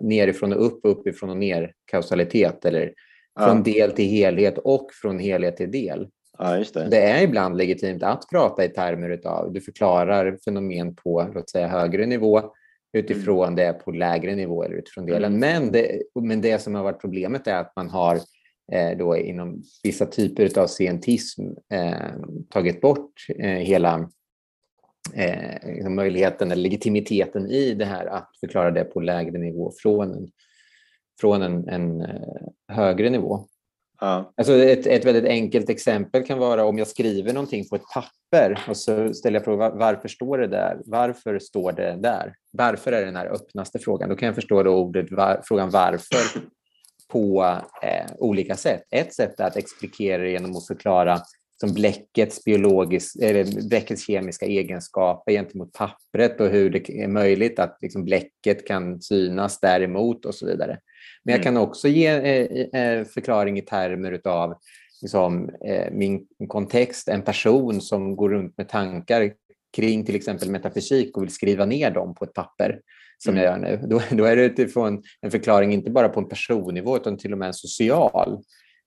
nerifrån 0.00 0.52
och 0.52 0.66
upp, 0.66 0.80
uppifrån 0.82 1.30
och 1.30 1.36
ner 1.36 1.72
kausalitet 1.90 2.64
eller 2.64 2.92
från 3.38 3.56
Ja. 3.56 3.62
del 3.64 3.92
till 3.92 4.08
helhet 4.08 4.58
och 4.58 4.88
från 5.02 5.18
helhet 5.18 5.56
till 5.56 5.70
del. 5.70 6.08
ja, 6.38 6.64
det. 6.74 6.88
Det 6.90 7.00
är 7.00 7.22
ibland 7.22 7.56
legitimt 7.56 8.02
att 8.02 8.28
prata 8.30 8.64
i 8.64 8.68
termer 8.68 9.20
av 9.24 9.52
du 9.52 9.60
förklarar 9.60 10.38
fenomen 10.44 10.94
på 10.94 11.30
låt 11.34 11.50
säga, 11.50 11.68
högre 11.68 12.06
nivå 12.06 12.42
utifrån 12.94 13.54
det 13.54 13.72
på 13.72 13.90
lägre 13.90 14.34
nivå 14.34 14.62
eller 14.64 14.76
utifrån 14.76 15.06
delen. 15.06 15.34
Mm. 15.34 15.40
Men, 15.40 15.72
det, 15.72 16.02
men 16.20 16.40
det 16.40 16.58
som 16.58 16.74
har 16.74 16.82
varit 16.82 17.00
problemet 17.00 17.46
är 17.46 17.56
att 17.56 17.72
man 17.76 17.90
har 17.90 18.16
eh, 18.72 18.98
då 18.98 19.16
inom 19.16 19.62
vissa 19.82 20.06
typer 20.06 20.58
av 20.58 20.66
scientism 20.66 21.42
eh, 21.72 22.14
tagit 22.50 22.80
bort 22.80 23.26
eh, 23.38 23.48
hela 23.48 24.10
eh, 25.14 25.74
liksom 25.74 25.94
möjligheten 25.94 26.52
eller 26.52 26.62
legitimiteten 26.62 27.50
i 27.50 27.74
det 27.74 27.84
här 27.84 28.06
att 28.06 28.30
förklara 28.40 28.70
det 28.70 28.84
på 28.84 29.00
lägre 29.00 29.38
nivå 29.38 29.72
från 29.82 30.12
en, 30.12 30.30
från 31.20 31.42
en, 31.42 31.68
en 31.68 32.00
eh, 32.00 32.46
högre 32.68 33.10
nivå. 33.10 33.46
Ja. 34.04 34.32
Alltså 34.36 34.52
ett, 34.52 34.86
ett 34.86 35.04
väldigt 35.04 35.24
enkelt 35.24 35.70
exempel 35.70 36.26
kan 36.26 36.38
vara 36.38 36.64
om 36.64 36.78
jag 36.78 36.88
skriver 36.88 37.32
någonting 37.32 37.68
på 37.68 37.76
ett 37.76 37.82
papper 37.94 38.64
och 38.68 38.76
så 38.76 39.14
ställer 39.14 39.38
jag 39.38 39.44
frågan 39.44 39.78
varför 39.78 40.08
står 40.08 40.38
det 40.38 40.46
där? 40.46 40.80
Varför 40.84 41.38
står 41.38 41.72
det 41.72 41.96
där? 42.00 42.34
Varför 42.52 42.92
är 42.92 43.04
den 43.04 43.16
här 43.16 43.26
öppnaste 43.26 43.78
frågan? 43.78 44.08
Då 44.08 44.16
kan 44.16 44.26
jag 44.26 44.34
förstå 44.34 44.62
då 44.62 44.70
ordet 44.70 45.12
var, 45.12 45.40
frågan 45.44 45.70
varför 45.70 46.40
på 47.12 47.44
eh, 47.82 48.12
olika 48.18 48.56
sätt. 48.56 48.82
Ett 48.90 49.14
sätt 49.14 49.40
är 49.40 49.46
att 49.46 49.56
explikera 49.56 50.22
det 50.22 50.30
genom 50.30 50.56
att 50.56 50.66
förklara 50.66 51.20
som 51.66 51.74
bläckets, 51.74 52.44
biologisk, 52.44 53.16
eller 53.22 53.68
bläckets 53.68 54.06
kemiska 54.06 54.46
egenskaper 54.46 55.32
gentemot 55.32 55.72
pappret 55.72 56.40
och 56.40 56.48
hur 56.48 56.70
det 56.70 56.90
är 56.90 57.08
möjligt 57.08 57.58
att 57.58 57.78
liksom 57.80 58.04
bläcket 58.04 58.66
kan 58.66 59.02
synas 59.02 59.60
däremot 59.60 60.24
och 60.24 60.34
så 60.34 60.46
vidare. 60.46 60.78
Men 61.24 61.32
jag 61.32 61.40
Mm. 61.40 61.44
kan 61.44 61.56
också 61.56 61.88
ge 61.88 62.06
eh, 62.06 62.80
eh, 62.82 63.04
förklaring 63.04 63.58
i 63.58 63.62
termer 63.62 64.20
av 64.24 64.54
liksom, 65.02 65.50
eh, 65.64 65.92
min 65.92 66.26
kontext, 66.48 67.08
en 67.08 67.22
person 67.22 67.80
som 67.80 68.16
går 68.16 68.30
runt 68.30 68.58
med 68.58 68.68
tankar 68.68 69.32
kring 69.76 70.04
till 70.04 70.16
exempel 70.16 70.50
metafysik 70.50 71.16
och 71.16 71.22
vill 71.22 71.30
skriva 71.30 71.64
ner 71.64 71.90
dem 71.90 72.14
på 72.14 72.24
ett 72.24 72.34
papper 72.34 72.80
som 73.18 73.34
mm. 73.34 73.44
jag 73.44 73.52
gör 73.52 73.58
nu, 73.58 73.86
då, 73.86 74.02
då 74.10 74.24
är 74.24 74.36
det 74.36 74.44
utifrån 74.44 75.02
en 75.20 75.30
förklaring 75.30 75.72
inte 75.72 75.90
bara 75.90 76.08
på 76.08 76.20
en 76.20 76.28
personnivå 76.28 76.96
utan 76.96 77.18
till 77.18 77.32
och 77.32 77.38
med 77.38 77.46
en 77.46 77.54
social 77.54 78.42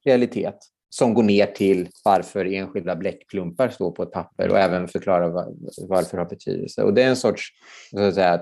realitet 0.05 0.57
som 0.89 1.13
går 1.13 1.23
ner 1.23 1.45
till 1.45 1.87
varför 2.03 2.45
enskilda 2.45 2.95
bläckklumpar 2.95 3.69
står 3.69 3.91
på 3.91 4.03
ett 4.03 4.11
papper 4.11 4.49
och 4.49 4.59
även 4.59 4.87
förklara 4.87 5.29
var, 5.29 5.53
varför 5.87 6.17
det 6.17 6.23
har 6.23 6.29
betydelse. 6.29 6.83
Och 6.83 6.93
det 6.93 7.03
är 7.03 7.09
en 7.09 7.15
sorts 7.15 7.49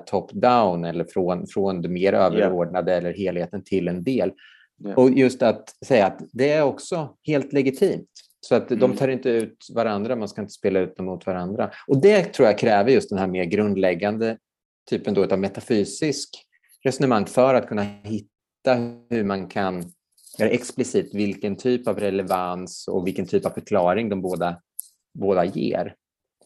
top-down 0.06 0.90
eller 0.90 1.06
från, 1.06 1.48
från 1.48 1.82
det 1.82 1.90
mer 1.90 2.14
överordnade 2.14 2.92
yeah. 2.92 3.04
eller 3.04 3.14
helheten 3.14 3.64
till 3.64 3.88
en 3.88 4.04
del. 4.04 4.32
Yeah. 4.86 4.98
Och 4.98 5.10
just 5.12 5.42
att 5.42 5.70
säga 5.86 6.06
att 6.06 6.22
det 6.34 6.52
är 6.52 6.64
också 6.64 7.16
helt 7.28 7.54
legitimt. 7.54 8.10
Så 8.42 8.56
att 8.56 8.72
mm. 8.72 8.80
de 8.80 8.98
tar 8.98 9.08
inte 9.08 9.30
ut 9.30 9.68
varandra, 9.74 10.16
man 10.16 10.30
ska 10.30 10.42
inte 10.42 10.54
spela 10.54 10.80
ut 10.80 10.98
dem 10.98 11.06
mot 11.06 11.26
varandra. 11.26 11.72
Och 11.88 12.02
det 12.02 12.24
tror 12.24 12.48
jag 12.48 12.58
kräver 12.58 12.92
just 12.92 13.10
den 13.10 13.20
här 13.20 13.28
mer 13.28 13.46
grundläggande 13.46 14.38
typen 14.90 15.14
då 15.14 15.24
av 15.24 15.40
metafysisk 15.40 16.30
resonemang 16.84 17.26
för 17.26 17.54
att 17.54 17.68
kunna 17.68 17.84
hitta 18.04 18.74
hur 19.10 19.24
man 19.24 19.48
kan 19.48 19.92
explicit 20.40 21.14
vilken 21.14 21.56
typ 21.56 21.88
av 21.88 22.00
relevans 22.00 22.88
och 22.88 23.08
vilken 23.08 23.26
typ 23.26 23.46
av 23.46 23.50
förklaring 23.50 24.10
de 24.10 24.22
båda, 24.22 24.62
båda 25.14 25.46
ger. 25.46 25.96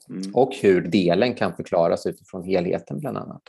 Mm. 0.10 0.36
Och 0.36 0.56
hur 0.56 0.82
delen 0.82 1.36
kan 1.36 1.56
förklaras 1.56 2.06
utifrån 2.06 2.44
helheten 2.44 3.00
bland 3.00 3.18
annat. 3.18 3.42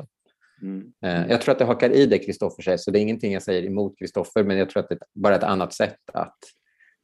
Mm. 0.62 0.92
Eh, 1.04 1.30
jag 1.30 1.40
tror 1.40 1.52
att 1.52 1.58
det 1.58 1.64
hakar 1.64 1.90
i 1.90 2.06
det 2.06 2.18
Kristoffer 2.18 2.62
säger, 2.62 2.78
så 2.78 2.90
det 2.90 2.98
är 2.98 3.02
ingenting 3.02 3.32
jag 3.32 3.42
säger 3.42 3.64
emot 3.64 3.98
Kristoffer, 3.98 4.44
men 4.44 4.56
jag 4.56 4.70
tror 4.70 4.82
att 4.82 4.88
det 4.88 4.94
är 4.94 5.00
bara 5.14 5.36
ett 5.36 5.42
annat 5.42 5.72
sätt 5.72 5.98
att 6.12 6.38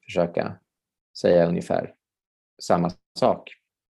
försöka 0.05 0.59
säga 1.21 1.47
ungefär 1.47 1.95
samma 2.63 2.91
sak. 3.19 3.51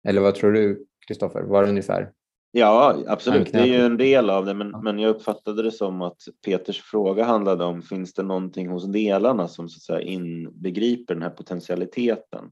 Eller 0.09 0.21
vad 0.21 0.35
tror 0.35 0.53
du, 0.53 0.87
Kristoffer? 1.07 1.43
Var 1.43 1.63
det 1.63 1.69
ungefär? 1.69 2.13
Ja, 2.59 3.03
absolut. 3.07 3.53
Det 3.53 3.59
är 3.59 3.67
ju 3.67 3.81
en 3.81 3.97
del 3.97 4.31
av 4.31 4.45
det, 4.45 4.55
men, 4.55 4.71
men 4.71 4.99
jag 4.99 5.11
uppfattade 5.11 5.63
det 5.63 5.71
som 5.71 6.03
att 6.03 6.23
Peters 6.45 6.81
fråga 6.83 7.25
handlade 7.25 7.65
om 7.65 7.83
finns 7.83 8.15
det 8.15 8.23
någonting 8.23 8.69
hos 8.69 8.85
delarna 8.93 9.49
som 9.49 9.69
så 9.69 9.77
att 9.77 9.83
säga 9.83 10.01
inbegriper 10.01 11.15
den 11.15 11.23
här 11.23 11.31
potentialiteten 11.31 12.51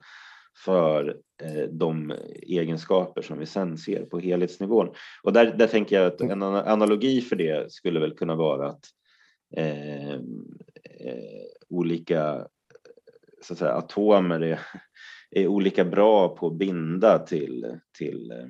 för 0.65 1.17
eh, 1.43 1.69
de 1.71 2.13
egenskaper 2.43 3.23
som 3.23 3.39
vi 3.39 3.47
sen 3.47 3.79
ser 3.79 4.05
på 4.05 4.19
helhetsnivån. 4.19 4.89
Och 5.23 5.33
där, 5.33 5.55
där 5.59 5.67
tänker 5.67 5.97
jag 5.97 6.07
att 6.07 6.21
en 6.21 6.43
analogi 6.43 7.21
för 7.21 7.37
det 7.37 7.73
skulle 7.73 8.01
väl 8.01 8.15
kunna 8.15 8.35
vara 8.35 8.69
att 8.69 8.85
eh, 9.57 10.15
eh, 10.15 10.19
olika 11.69 12.47
så 13.43 13.53
att 13.53 13.59
säga, 13.59 13.73
atomer 13.73 14.41
är, 14.41 14.61
är 15.31 15.47
olika 15.47 15.85
bra 15.85 16.37
på 16.37 16.47
att 16.47 16.59
binda 16.59 17.19
till, 17.19 17.79
till 17.99 18.31
eh, 18.31 18.47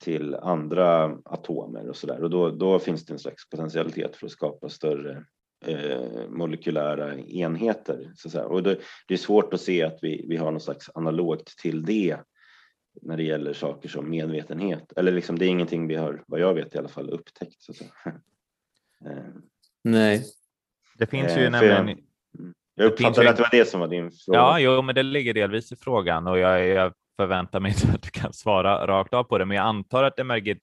till 0.00 0.34
andra 0.34 1.18
atomer 1.24 1.88
och 1.88 1.96
så 1.96 2.06
där. 2.06 2.22
Och 2.22 2.30
då, 2.30 2.50
då 2.50 2.78
finns 2.78 3.06
det 3.06 3.12
en 3.12 3.18
slags 3.18 3.50
potentialitet 3.50 4.16
för 4.16 4.26
att 4.26 4.32
skapa 4.32 4.68
större 4.68 5.24
eh, 5.66 6.28
molekylära 6.28 7.18
enheter. 7.18 8.12
Så 8.16 8.28
att 8.28 8.32
säga. 8.32 8.44
Och 8.44 8.62
det, 8.62 8.78
det, 9.08 9.14
är 9.14 9.18
svårt 9.18 9.54
att 9.54 9.60
se 9.60 9.82
att 9.82 9.98
vi, 10.02 10.26
vi 10.28 10.36
har 10.36 10.50
någon 10.50 10.60
slags 10.60 10.90
analogt 10.94 11.58
till 11.58 11.82
det 11.82 12.16
när 13.02 13.16
det 13.16 13.22
gäller 13.22 13.52
saker 13.52 13.88
som 13.88 14.10
medvetenhet. 14.10 14.92
Eller 14.96 15.12
liksom, 15.12 15.38
det 15.38 15.46
är 15.46 15.48
ingenting 15.48 15.86
vi 15.86 15.94
har, 15.94 16.24
vad 16.26 16.40
jag 16.40 16.54
vet 16.54 16.74
i 16.74 16.78
alla 16.78 16.88
fall, 16.88 17.10
upptäckt. 17.10 17.62
Så 17.62 17.72
att 17.72 17.76
säga. 17.76 17.90
Eh, 19.06 19.24
Nej. 19.84 20.24
Det 20.98 21.06
finns 21.06 21.36
ju 21.36 21.44
eh, 21.44 21.50
nämligen... 21.50 21.88
Jag, 21.88 21.96
jag 22.74 22.86
uppfattade 22.86 23.30
att 23.30 23.36
det 23.36 23.42
var 23.42 23.50
det 23.50 23.64
som 23.64 23.80
var 23.80 23.88
din 23.88 24.10
fråga. 24.10 24.38
Ja, 24.38 24.60
jo, 24.60 24.82
men 24.82 24.94
det 24.94 25.02
ligger 25.02 25.34
delvis 25.34 25.72
i 25.72 25.76
frågan 25.76 26.26
och 26.26 26.38
jag, 26.38 26.66
jag 26.66 26.92
förväntar 27.20 27.60
mig 27.60 27.72
inte 27.72 27.94
att 27.94 28.02
du 28.02 28.10
kan 28.10 28.32
svara 28.32 28.86
rakt 28.86 29.14
av 29.14 29.24
på 29.24 29.38
det, 29.38 29.44
men 29.44 29.56
jag 29.56 29.66
antar 29.66 30.04
att 30.04 30.16
det 30.16 30.22
är 30.22 30.56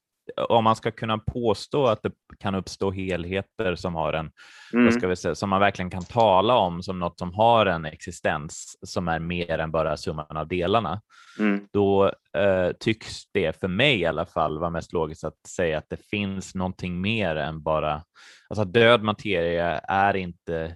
om 0.49 0.63
man 0.63 0.75
ska 0.75 0.91
kunna 0.91 1.17
påstå 1.17 1.87
att 1.87 2.03
det 2.03 2.11
kan 2.39 2.55
uppstå 2.55 2.91
helheter 2.91 3.75
som 3.75 3.95
har 3.95 4.13
en, 4.13 4.31
mm. 4.73 4.91
ska 4.91 5.07
vi 5.07 5.15
säga, 5.15 5.35
som 5.35 5.49
man 5.49 5.59
verkligen 5.59 5.89
kan 5.89 6.03
tala 6.03 6.55
om 6.55 6.83
som 6.83 6.99
något 6.99 7.19
som 7.19 7.33
har 7.33 7.65
en 7.65 7.85
existens 7.85 8.77
som 8.81 9.07
är 9.07 9.19
mer 9.19 9.59
än 9.59 9.71
bara 9.71 9.97
summan 9.97 10.37
av 10.37 10.47
delarna, 10.47 11.01
mm. 11.39 11.67
då 11.73 12.05
eh, 12.37 12.71
tycks 12.79 13.31
det 13.31 13.59
för 13.59 13.67
mig 13.67 13.99
i 13.99 14.05
alla 14.05 14.25
fall 14.25 14.59
vara 14.59 14.69
mest 14.69 14.93
logiskt 14.93 15.23
att 15.23 15.47
säga 15.47 15.77
att 15.77 15.89
det 15.89 16.09
finns 16.09 16.55
någonting 16.55 17.01
mer 17.01 17.35
än 17.35 17.63
bara, 17.63 18.03
alltså 18.49 18.65
död 18.65 19.03
materia 19.03 19.79
är 19.79 20.15
inte 20.15 20.75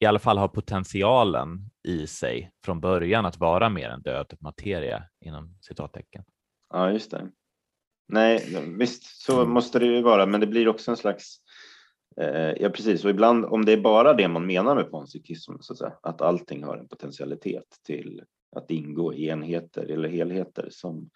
i 0.00 0.06
alla 0.06 0.18
fall 0.18 0.38
har 0.38 0.48
potentialen 0.48 1.70
i 1.88 2.06
sig 2.06 2.52
från 2.64 2.80
början 2.80 3.26
att 3.26 3.38
vara 3.38 3.68
mer 3.68 3.88
än 3.88 4.02
död 4.02 4.36
materia 4.40 5.04
inom 5.20 5.58
citattecken. 5.60 6.24
Ja, 6.72 6.92
just 6.92 7.10
det. 7.10 7.30
Nej, 8.08 8.62
visst 8.78 9.22
så 9.22 9.40
mm. 9.40 9.52
måste 9.52 9.78
det 9.78 9.86
ju 9.86 10.02
vara, 10.02 10.26
men 10.26 10.40
det 10.40 10.46
blir 10.46 10.68
också 10.68 10.90
en 10.90 10.96
slags 10.96 11.36
eh, 12.20 12.52
Ja, 12.60 12.68
precis. 12.68 13.04
Och 13.04 13.10
ibland 13.10 13.44
om 13.44 13.64
det 13.64 13.72
är 13.72 13.80
bara 13.80 14.14
det 14.14 14.28
man 14.28 14.46
menar 14.46 14.74
med 14.74 14.90
panpsykism, 14.90 15.52
så 15.60 15.72
att, 15.72 15.78
säga, 15.78 15.92
att 16.02 16.20
allting 16.20 16.64
har 16.64 16.76
en 16.76 16.88
potentialitet 16.88 17.66
till 17.86 18.22
att 18.56 18.70
ingå 18.70 19.14
i 19.14 19.28
enheter 19.28 19.84
eller 19.90 20.08
helheter 20.08 20.68
som, 20.70 21.10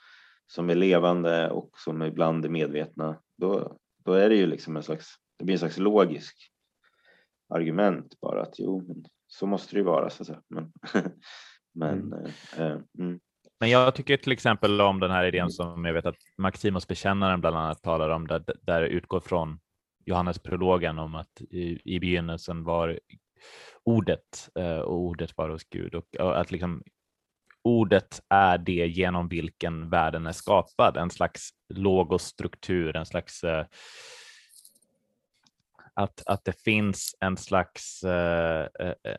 som 0.47 0.71
är 0.71 0.75
levande 0.75 1.51
och 1.51 1.71
som 1.79 2.03
ibland 2.03 2.45
är 2.45 2.49
medvetna, 2.49 3.21
då, 3.37 3.77
då 4.05 4.13
är 4.13 4.29
det 4.29 4.37
ju 4.37 4.47
liksom 4.47 4.77
en 4.77 4.83
slags, 4.83 5.15
det 5.39 5.45
blir 5.45 5.55
en 5.55 5.59
slags 5.59 5.79
logisk 5.79 6.54
argument 7.55 8.21
bara 8.21 8.43
att 8.43 8.55
jo, 8.59 8.85
men 8.89 9.05
så 9.27 9.47
måste 9.47 9.75
det 9.75 9.79
ju 9.79 9.85
vara 9.85 10.11
så 10.11 10.23
att 10.23 10.27
säga. 10.27 10.43
Men, 10.49 10.73
men, 11.75 11.99
mm. 11.99 12.25
Eh, 12.25 12.67
eh, 12.67 12.79
mm. 12.99 13.21
men 13.61 13.71
jag 13.71 13.95
tycker 13.95 14.17
till 14.17 14.33
exempel 14.33 14.81
om 14.81 15.01
den 15.01 15.11
här 15.11 15.25
idén 15.25 15.51
som 15.51 15.85
jag 15.85 15.95
vet 15.95 16.07
att 16.07 16.17
Maximus 16.39 16.89
bekännaren 16.89 17.41
bland 17.41 17.57
annat 17.57 17.83
talar 17.83 18.11
om, 18.11 18.27
där, 18.27 18.45
där 18.63 18.83
utgår 18.83 19.21
från 19.21 19.59
Johannes 20.07 20.39
prologen 20.39 20.99
om 20.99 21.15
att 21.15 21.41
i, 21.41 21.81
i 21.85 22.01
begynnelsen 22.01 22.65
var 22.65 22.99
ordet 23.85 24.49
eh, 24.59 24.79
och 24.79 24.99
ordet 24.99 25.37
var 25.37 25.49
hos 25.49 25.65
Gud 25.65 25.95
och, 25.95 26.17
och 26.21 26.41
att 26.41 26.51
liksom 26.51 26.83
ordet 27.63 28.21
är 28.29 28.59
det 28.59 28.87
genom 28.87 29.29
vilken 29.29 29.91
världen 29.91 30.27
är 30.27 30.33
skapad, 30.33 30.97
en 30.97 31.11
slags 31.11 31.51
logosstruktur, 31.69 32.97
en 32.97 33.07
slags 33.07 33.45
eh, 33.45 33.67
att, 35.95 36.23
att 36.27 36.45
det 36.45 36.63
finns 36.63 37.17
en 37.21 37.37
slags, 37.37 38.03
eh, 38.03 38.69
eh, 38.81 39.17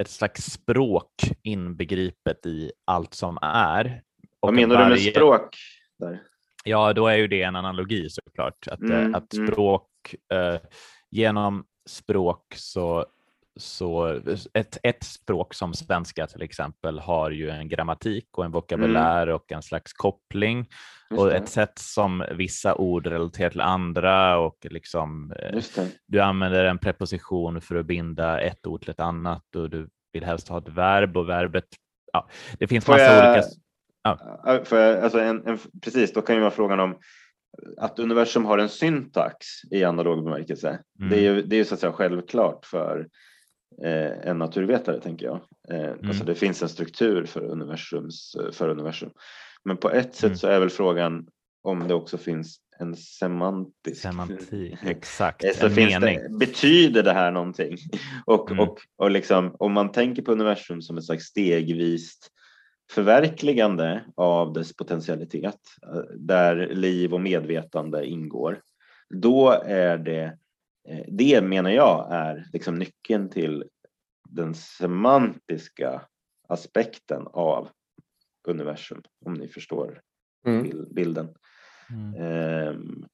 ett 0.00 0.10
slags 0.10 0.44
språk 0.44 1.12
inbegripet 1.42 2.46
i 2.46 2.72
allt 2.84 3.14
som 3.14 3.38
är. 3.42 4.02
Och 4.40 4.48
Vad 4.48 4.54
menar 4.54 4.74
varje... 4.74 4.96
du 4.96 5.04
med 5.04 5.12
språk? 5.14 5.56
Där? 5.98 6.22
Ja, 6.64 6.92
då 6.92 7.06
är 7.06 7.16
ju 7.16 7.28
det 7.28 7.42
en 7.42 7.56
analogi 7.56 8.10
såklart. 8.10 8.68
Att, 8.68 8.82
eh, 8.82 9.00
mm, 9.00 9.14
att 9.14 9.34
mm. 9.34 9.46
språk, 9.46 10.14
mm. 10.32 10.60
genom 11.10 11.64
språk 11.88 12.54
så 12.56 13.06
så 13.56 14.20
ett, 14.54 14.78
ett 14.82 15.04
språk 15.04 15.54
som 15.54 15.74
svenska 15.74 16.26
till 16.26 16.42
exempel 16.42 16.98
har 16.98 17.30
ju 17.30 17.50
en 17.50 17.68
grammatik 17.68 18.38
och 18.38 18.44
en 18.44 18.50
vokabulär 18.50 19.22
mm. 19.22 19.34
och 19.34 19.52
en 19.52 19.62
slags 19.62 19.92
koppling 19.92 20.68
och 21.10 21.32
ett 21.32 21.48
sätt 21.48 21.78
som 21.78 22.24
vissa 22.30 22.74
ord 22.74 23.06
relaterar 23.06 23.50
till 23.50 23.60
andra 23.60 24.38
och 24.38 24.66
liksom 24.70 25.32
eh, 25.32 25.84
du 26.06 26.20
använder 26.20 26.64
en 26.64 26.78
preposition 26.78 27.60
för 27.60 27.76
att 27.76 27.86
binda 27.86 28.40
ett 28.40 28.66
ord 28.66 28.80
till 28.80 28.90
ett 28.90 29.00
annat 29.00 29.56
och 29.56 29.70
du 29.70 29.88
vill 30.12 30.24
helst 30.24 30.48
ha 30.48 30.58
ett 30.58 30.68
verb 30.68 31.16
och 31.16 31.28
verbet. 31.28 31.66
Ja, 32.12 32.28
det 32.58 32.66
finns 32.66 32.88
massa 32.88 33.02
jag, 33.02 33.32
olika. 33.32 33.48
Ja. 34.02 34.64
För, 34.64 35.02
alltså 35.02 35.20
en, 35.20 35.46
en, 35.46 35.58
precis, 35.82 36.12
då 36.12 36.22
kan 36.22 36.34
ju 36.34 36.40
vara 36.40 36.50
frågan 36.50 36.80
om 36.80 36.98
att 37.78 37.98
universum 37.98 38.44
har 38.44 38.58
en 38.58 38.68
syntax 38.68 39.46
i 39.70 39.84
analog 39.84 40.24
bemärkelse. 40.24 40.78
Mm. 40.98 41.10
Det 41.10 41.16
är 41.16 41.20
ju 41.20 41.42
det 41.42 41.56
är 41.56 41.64
så 41.64 41.74
att 41.74 41.80
säga 41.80 41.92
självklart 41.92 42.66
för 42.66 43.08
eh, 43.82 44.28
en 44.28 44.38
naturvetare 44.38 45.00
tänker 45.00 45.26
jag. 45.26 45.40
Eh, 45.70 45.84
mm. 45.84 46.08
Alltså 46.08 46.24
det 46.24 46.34
finns 46.34 46.62
en 46.62 46.68
struktur 46.68 47.24
för, 47.24 47.44
universums, 47.44 48.36
för 48.52 48.68
universum. 48.68 49.10
Men 49.64 49.76
på 49.76 49.90
ett 49.90 50.14
sätt 50.14 50.24
mm. 50.24 50.36
så 50.36 50.46
är 50.46 50.60
väl 50.60 50.70
frågan 50.70 51.26
om 51.62 51.88
det 51.88 51.94
också 51.94 52.18
finns 52.18 52.58
en 52.78 52.96
semantisk... 52.96 54.02
Semantik, 54.02 54.78
exakt. 54.82 55.56
så 55.56 55.66
en 55.66 55.74
finns 55.74 56.00
mening. 56.00 56.18
Det, 56.30 56.38
betyder 56.38 57.02
det 57.02 57.12
här 57.12 57.30
någonting? 57.30 57.76
Och, 58.26 58.50
mm. 58.50 58.68
och, 58.68 58.78
och 58.96 59.10
liksom, 59.10 59.56
om 59.58 59.72
man 59.72 59.92
tänker 59.92 60.22
på 60.22 60.32
universum 60.32 60.82
som 60.82 60.98
ett 60.98 61.04
slags 61.04 61.24
stegvist 61.24 62.30
förverkligande 62.92 64.04
av 64.16 64.52
dess 64.52 64.76
potentialitet 64.76 65.60
eh, 65.94 66.00
där 66.16 66.68
liv 66.74 67.14
och 67.14 67.20
medvetande 67.20 68.06
ingår, 68.06 68.60
då 69.10 69.50
är 69.66 69.98
det 69.98 70.24
Eh, 70.24 70.32
det 71.08 71.40
menar 71.40 71.70
jag 71.70 72.12
är 72.12 72.44
liksom 72.52 72.74
nyckeln 72.74 73.30
till 73.30 73.64
den 74.28 74.54
semantiska 74.54 76.02
aspekten 76.48 77.26
av 77.32 77.68
universum, 78.48 79.02
om 79.26 79.34
ni 79.34 79.48
förstår 79.48 80.00
mm. 80.46 80.94
bilden. 80.94 81.28
Mm. 81.90 82.68
Um, 82.68 83.06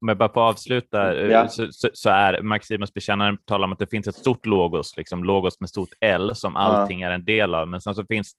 om 0.00 0.08
jag 0.08 0.18
bara 0.18 0.32
får 0.32 0.40
avsluta, 0.40 1.14
eh, 1.14 1.30
Ja. 1.30 1.48
så, 1.48 1.72
så, 1.72 1.88
så 1.92 2.10
är 2.10 2.42
Maximus 2.42 2.94
bekännaren 2.94 3.38
talar 3.44 3.64
om 3.64 3.72
att 3.72 3.78
det 3.78 3.86
finns 3.86 4.06
ett 4.06 4.14
stort 4.14 4.46
logos, 4.46 4.96
liksom 4.96 5.24
logos 5.24 5.60
med 5.60 5.68
stort 5.68 5.92
L 6.00 6.34
som 6.34 6.56
allting 6.56 7.02
är 7.02 7.10
en 7.10 7.24
del 7.24 7.54
av, 7.54 7.68
men 7.68 7.80
sen 7.80 7.94
så 7.94 8.04
finns 8.04 8.32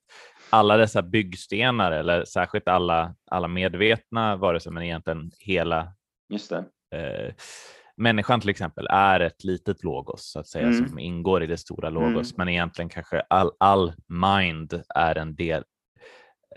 alla 0.49 0.77
dessa 0.77 1.01
byggstenar 1.01 1.91
eller 1.91 2.25
särskilt 2.25 2.67
alla, 2.67 3.15
alla 3.31 3.47
medvetna 3.47 4.35
varelser, 4.35 4.71
men 4.71 4.83
egentligen 4.83 5.31
hela 5.39 5.93
Just 6.29 6.49
det. 6.49 6.65
eh, 6.97 7.33
människan 7.97 8.41
till 8.41 8.49
exempel 8.49 8.87
är 8.89 9.19
ett 9.19 9.43
litet 9.43 9.83
logos 9.83 10.31
så 10.31 10.39
att 10.39 10.47
säga 10.47 10.67
Mm. 10.67 10.87
som 10.89 10.99
ingår 10.99 11.43
i 11.43 11.47
det 11.47 11.57
stora 11.57 11.89
logos, 11.89 12.31
Mm. 12.31 12.37
men 12.37 12.49
egentligen 12.49 12.89
kanske 12.89 13.19
all, 13.21 13.51
all 13.57 13.93
mind 14.07 14.81
är 14.95 15.15
en 15.17 15.35
del 15.35 15.63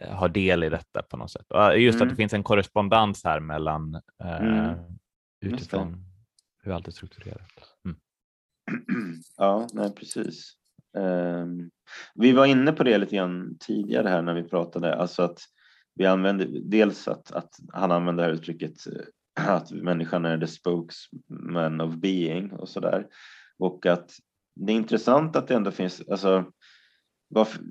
eh, 0.00 0.14
har 0.14 0.28
del 0.28 0.64
i 0.64 0.68
detta 0.68 1.02
på 1.02 1.16
något 1.16 1.30
sätt. 1.30 1.46
Och 1.52 1.78
Just 1.78 1.96
att 1.96 2.02
Mm. 2.02 2.08
det 2.08 2.16
finns 2.16 2.32
en 2.32 2.42
korrespondens 2.42 3.24
här 3.24 3.40
mellan 3.40 3.94
eh, 4.24 4.36
Mm. 4.42 4.78
Utifrån 5.40 6.04
hur 6.62 6.72
allt 6.72 6.88
är 6.88 6.92
strukturerat. 6.92 7.50
Mm. 7.84 7.96
Ja, 9.36 9.68
nej 9.72 9.94
precis. 9.94 10.52
Ehm, 10.98 11.70
vi 12.14 12.32
var 12.32 12.46
inne 12.46 12.72
på 12.72 12.82
det 12.84 12.98
lite 12.98 13.16
grann 13.16 13.56
tidigare 13.60 14.08
här 14.08 14.22
när 14.22 14.34
vi 14.34 14.42
pratade, 14.42 14.94
alltså 14.96 15.22
att 15.22 15.38
vi 15.94 16.06
använder 16.06 16.48
dels 16.62 17.08
att, 17.08 17.32
att 17.32 17.50
han 17.72 17.92
använder 17.92 18.22
det 18.24 18.28
här 18.30 18.34
uttrycket 18.36 18.86
eh, 18.86 18.92
att 19.34 19.70
människan 19.70 20.24
är 20.24 20.38
the 20.38 20.46
spokesman 20.46 21.80
of 21.80 21.94
being 21.94 22.52
och 22.52 22.68
sådär. 22.68 23.06
Och 23.58 23.86
att 23.86 24.10
det 24.54 24.72
är 24.72 24.76
intressant 24.76 25.36
att 25.36 25.48
det 25.48 25.54
ändå 25.54 25.70
finns, 25.70 26.02
alltså 26.08 26.44
varför, 27.28 27.62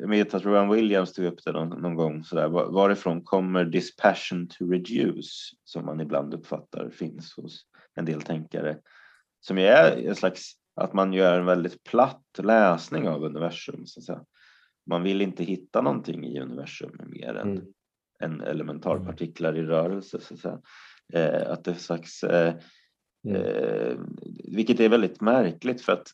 jag 0.00 0.08
vet 0.08 0.34
att 0.34 0.44
Rowan 0.44 0.70
Williams 0.70 1.12
tog 1.12 1.24
upp 1.24 1.44
det 1.44 1.52
någon, 1.52 1.82
någon 1.82 1.94
gång 1.94 2.24
sådär, 2.24 2.48
var, 2.48 2.70
varifrån 2.72 3.22
kommer 3.24 3.70
this 3.70 3.96
passion 3.96 4.48
to 4.48 4.64
reduce 4.64 5.52
som 5.64 5.86
man 5.86 6.00
ibland 6.00 6.34
uppfattar 6.34 6.90
finns 6.90 7.34
hos 7.36 7.66
en 7.94 8.04
del 8.04 8.22
tänkare 8.22 8.78
som 9.40 9.58
ju 9.58 9.64
är 9.64 10.08
en 10.08 10.16
slags 10.16 10.52
att 10.80 10.92
man 10.92 11.12
gör 11.12 11.40
en 11.40 11.46
väldigt 11.46 11.84
platt 11.84 12.24
läsning 12.38 13.08
av 13.08 13.24
universum. 13.24 13.86
Så 13.86 14.00
att 14.00 14.04
säga. 14.04 14.24
Man 14.86 15.02
vill 15.02 15.22
inte 15.22 15.44
hitta 15.44 15.80
någonting 15.80 16.24
i 16.26 16.40
universum 16.40 17.00
mer 17.06 17.34
än, 17.34 17.48
Mm 17.48 17.64
än 18.22 18.40
elementarpartiklar 18.40 19.56
i 19.56 19.62
rörelse. 19.62 20.20
Så 20.20 20.34
att, 20.34 20.40
säga. 20.40 20.58
Eh, 21.12 21.52
att 21.52 21.64
det 21.64 21.70
är 21.70 21.74
slags, 21.74 22.24
eh, 22.24 22.54
Mm. 23.28 23.42
eh, 23.42 23.96
vilket 24.44 24.80
är 24.80 24.88
väldigt 24.88 25.20
märkligt 25.20 25.82
för 25.82 25.92
att 25.92 26.06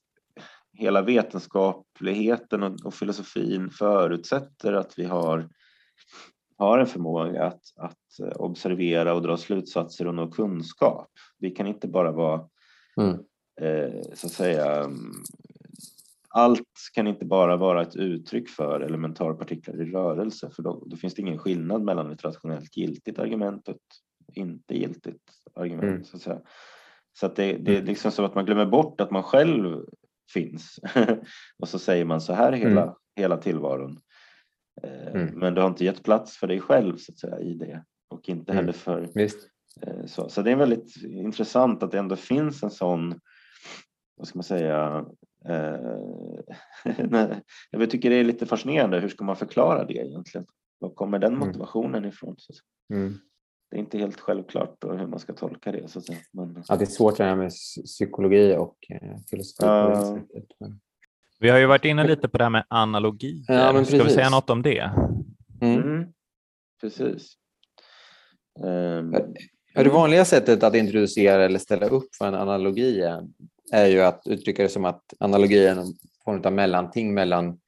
hela 0.73 1.03
vetenskapligheten 1.03 2.63
och, 2.63 2.87
och 2.87 2.95
filosofin 2.95 3.71
förutsätter 3.71 4.73
att 4.73 4.99
vi 4.99 5.05
har, 5.05 5.49
har 6.59 6.79
en 6.79 6.87
förmåga 6.87 7.45
att, 7.45 7.63
att 7.77 8.21
eh, 8.23 8.41
observera 8.41 9.15
och 9.15 9.23
dra 9.23 9.37
slutsatser 9.37 10.07
och 10.07 10.15
nå 10.15 10.31
kunskap. 10.31 11.11
Vi 11.39 11.51
kan 11.51 11.67
inte 11.67 11.89
bara 11.89 12.13
vara 12.13 12.49
Mm. 13.01 13.19
eh, 13.61 14.01
så 14.15 14.27
att 14.27 14.33
säga 14.33 14.77
mm, 14.77 15.13
allt 16.35 16.69
kan 16.95 17.07
inte 17.07 17.25
bara 17.25 17.57
vara 17.57 17.83
ett 17.83 17.97
uttryck 17.97 18.49
för 18.49 18.81
elementarpartiklar 18.81 19.83
i 19.83 19.91
rörelse 19.93 20.51
för 20.51 20.63
då, 20.63 20.85
då 20.87 20.97
finns 20.97 21.15
det 21.15 21.23
ingen 21.23 21.39
skillnad 21.39 21.83
mellan 21.83 22.11
ett 22.11 22.25
rationellt 22.25 22.77
giltigt 22.77 23.19
argument 23.19 23.69
och 23.69 23.75
ett 23.75 24.37
inte 24.37 24.75
giltigt 24.79 25.23
argument. 25.55 25.83
Mm. 25.83 26.05
Så 26.05 26.17
att, 26.17 26.23
säga. 26.23 26.41
Så 27.13 27.27
att 27.27 27.37
det, 27.37 27.53
det 27.53 27.77
är 27.77 27.83
liksom 27.83 28.11
som 28.11 28.25
att 28.25 28.35
man 28.35 28.45
glömmer 28.47 28.67
bort 28.67 29.01
att 29.01 29.11
man 29.11 29.23
själv 29.23 29.85
finns 30.33 30.79
och 31.59 31.69
så 31.69 31.79
säger 31.79 32.05
man 32.05 32.21
så 32.21 32.33
här 32.33 32.53
är 32.53 32.57
hela, 32.57 32.83
Mm. 32.83 32.95
hela 33.17 33.37
tillvaron. 33.37 33.99
Eh, 34.83 35.07
Mm. 35.15 35.39
Men 35.39 35.55
du 35.55 35.61
har 35.61 35.69
inte 35.69 35.85
gett 35.85 36.03
plats 36.03 36.37
för 36.37 36.47
dig 36.47 36.61
själv 36.61 36.97
så 36.97 37.13
att 37.13 37.19
säga 37.19 37.39
i 37.41 37.55
det 37.55 37.85
och 38.09 38.29
inte 38.29 38.53
Mm. 38.53 38.65
heller 38.65 38.79
för 38.79 39.09
Visst. 39.15 39.49
Eh, 39.83 40.07
Så, 40.07 40.29
så 40.29 40.43
det 40.43 40.51
är 40.51 40.57
väldigt 40.57 40.97
intressant 41.05 41.83
att 41.83 41.91
det 41.91 41.99
ändå 41.99 42.17
finns 42.17 42.63
en 42.63 42.71
sån, 42.71 43.21
vad 44.17 44.27
ska 44.29 44.39
man 44.39 44.45
säga, 44.45 45.05
jag 47.71 47.91
tycker 47.91 48.11
det 48.11 48.17
är 48.17 48.25
lite 48.25 48.47
fascinerande. 48.47 49.01
Hur 49.01 49.09
ska 49.09 49.25
man 49.25 49.37
förklara 49.37 49.85
det 49.85 49.95
egentligen? 49.95 50.47
Var 50.79 50.91
kommer 50.91 51.19
den 51.19 51.35
Mm. 51.35 51.49
motivationen 51.49 52.05
ifrån? 52.05 52.35
Så, 52.39 52.53
Mm. 52.95 53.15
det 53.71 53.77
är 53.77 53.81
inte 53.81 53.99
helt 53.99 54.21
självklart 54.21 54.77
då 54.81 54.93
hur 54.93 55.07
man 55.07 55.19
ska 55.19 55.33
tolka 55.33 55.73
det. 55.73 55.91
Så 55.91 55.99
att 55.99 56.05
säga. 56.07 56.19
Men, 56.33 56.63
Ja, 56.69 56.77
det 56.77 56.85
är 56.85 56.87
svårt 56.87 57.17
det 57.17 57.25
här 57.25 57.37
med 57.37 57.49
psy- 57.51 57.83
psykologi 57.85 58.57
och 58.59 58.77
eh, 58.91 59.17
filosofi. 59.31 60.21
sättet. 60.21 60.47
Men- 60.61 60.81
Vi 61.41 61.51
har 61.51 61.59
ju 61.59 61.67
varit 61.67 61.85
inne 61.85 62.07
lite 62.07 62.29
på 62.29 62.39
det 62.39 62.45
här 62.45 62.51
med 62.51 62.65
analogier. 62.69 63.45
Ja, 63.49 63.73
men 63.73 63.87
Ska 63.87 64.05
vi 64.05 64.11
säga 64.11 64.31
något 64.31 64.51
om 64.51 64.63
det? 64.63 64.91
Mm. 65.61 65.83
mm, 65.83 66.13
precis. 66.81 67.35
Ja, 69.75 69.83
det 69.83 69.91
vanliga 69.91 70.25
sättet 70.25 70.63
att 70.63 70.75
introducera 70.75 71.45
eller 71.45 71.59
ställa 71.59 71.87
upp 71.87 72.15
för 72.19 72.29
en 72.29 72.35
analogi 72.35 73.01
är, 73.01 73.23
är 73.73 73.87
ju 73.87 74.01
att 74.01 74.23
uttrycka 74.27 74.63
det 74.63 74.69
som 74.69 74.85
att 74.85 75.03
analogi 75.21 75.67
är 75.67 75.75
någon 75.75 75.95
form 76.25 76.43
av 76.45 76.53
mellanting 76.53 77.15
mellan 77.15 77.59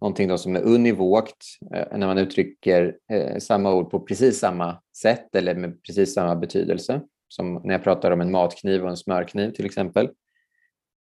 någonting 0.00 0.28
då 0.28 0.38
som 0.38 0.56
är 0.56 0.62
univokt 0.62 1.44
eh, 1.74 1.98
när 1.98 2.06
man 2.06 2.18
uttrycker 2.18 2.96
eh, 3.12 3.38
samma 3.38 3.74
ord 3.74 3.90
på 3.90 4.00
precis 4.00 4.38
samma 4.38 4.82
sätt 4.96 5.34
eller 5.34 5.54
med 5.54 5.82
precis 5.82 6.14
samma 6.14 6.36
betydelse. 6.36 7.00
Som 7.28 7.60
när 7.64 7.74
jag 7.74 7.84
pratar 7.84 8.10
om 8.10 8.20
en 8.20 8.30
matkniv 8.30 8.82
och 8.82 8.90
en 8.90 8.96
smörkniv 8.96 9.50
till 9.50 9.66
exempel. 9.66 10.08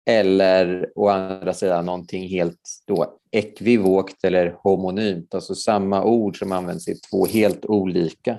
Eller 0.06 0.92
å 0.94 1.08
andra 1.08 1.54
sidan 1.54 1.86
någonting 1.86 2.28
helt 2.28 2.60
då 2.86 3.18
ekvivokt 3.30 4.24
eller 4.24 4.56
homonymt, 4.58 5.34
alltså 5.34 5.54
samma 5.54 6.04
ord 6.04 6.38
som 6.38 6.52
används 6.52 6.88
i 6.88 6.94
två 6.94 7.26
helt 7.26 7.64
olika 7.64 8.38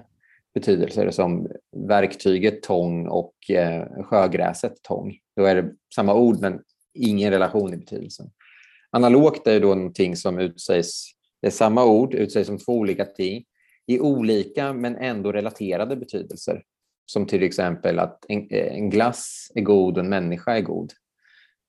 betydelser 0.53 1.11
som 1.11 1.47
verktyget 1.87 2.63
tång 2.63 3.07
och 3.07 3.33
eh, 3.49 4.03
sjögräset 4.03 4.83
tång. 4.83 5.17
Då 5.35 5.45
är 5.45 5.55
det 5.55 5.73
samma 5.95 6.13
ord 6.13 6.41
men 6.41 6.61
ingen 6.93 7.31
relation 7.31 7.73
i 7.73 7.77
betydelsen. 7.77 8.29
Analogt 8.91 9.47
är 9.47 9.53
ju 9.53 9.59
då 9.59 9.75
någonting 9.75 10.15
som 10.15 10.39
utsägs, 10.39 11.03
det 11.41 11.47
är 11.47 11.51
samma 11.51 11.85
ord, 11.85 12.13
utsägs 12.13 12.47
som 12.47 12.57
två 12.57 12.73
olika 12.73 13.05
ting 13.05 13.45
i 13.87 13.99
olika 13.99 14.73
men 14.73 14.95
ändå 14.95 15.31
relaterade 15.31 15.95
betydelser. 15.95 16.63
Som 17.05 17.25
till 17.25 17.43
exempel 17.43 17.99
att 17.99 18.25
en, 18.27 18.51
en 18.51 18.89
glass 18.89 19.51
är 19.55 19.61
god 19.61 19.97
och 19.97 20.03
en 20.03 20.09
människa 20.09 20.57
är 20.57 20.61
god. 20.61 20.93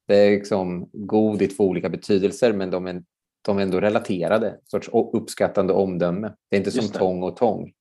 Det 0.09 0.17
är 0.17 0.31
liksom 0.31 0.91
god 0.93 1.43
i 1.43 1.47
två 1.47 1.65
olika 1.65 1.89
betydelser 1.89 2.53
men 2.53 2.71
de 2.71 2.87
är, 2.87 3.03
de 3.43 3.59
är 3.59 3.63
ändå 3.63 3.81
relaterade, 3.81 4.59
sorts 4.65 4.91
uppskattande 4.93 5.73
omdöme. 5.73 6.33
Det 6.49 6.57
är 6.57 6.59
inte 6.59 6.71
som 6.71 6.81
Just 6.81 6.93
det. 6.93 6.99
tång 6.99 7.23
och 7.23 7.37
tång. 7.37 7.73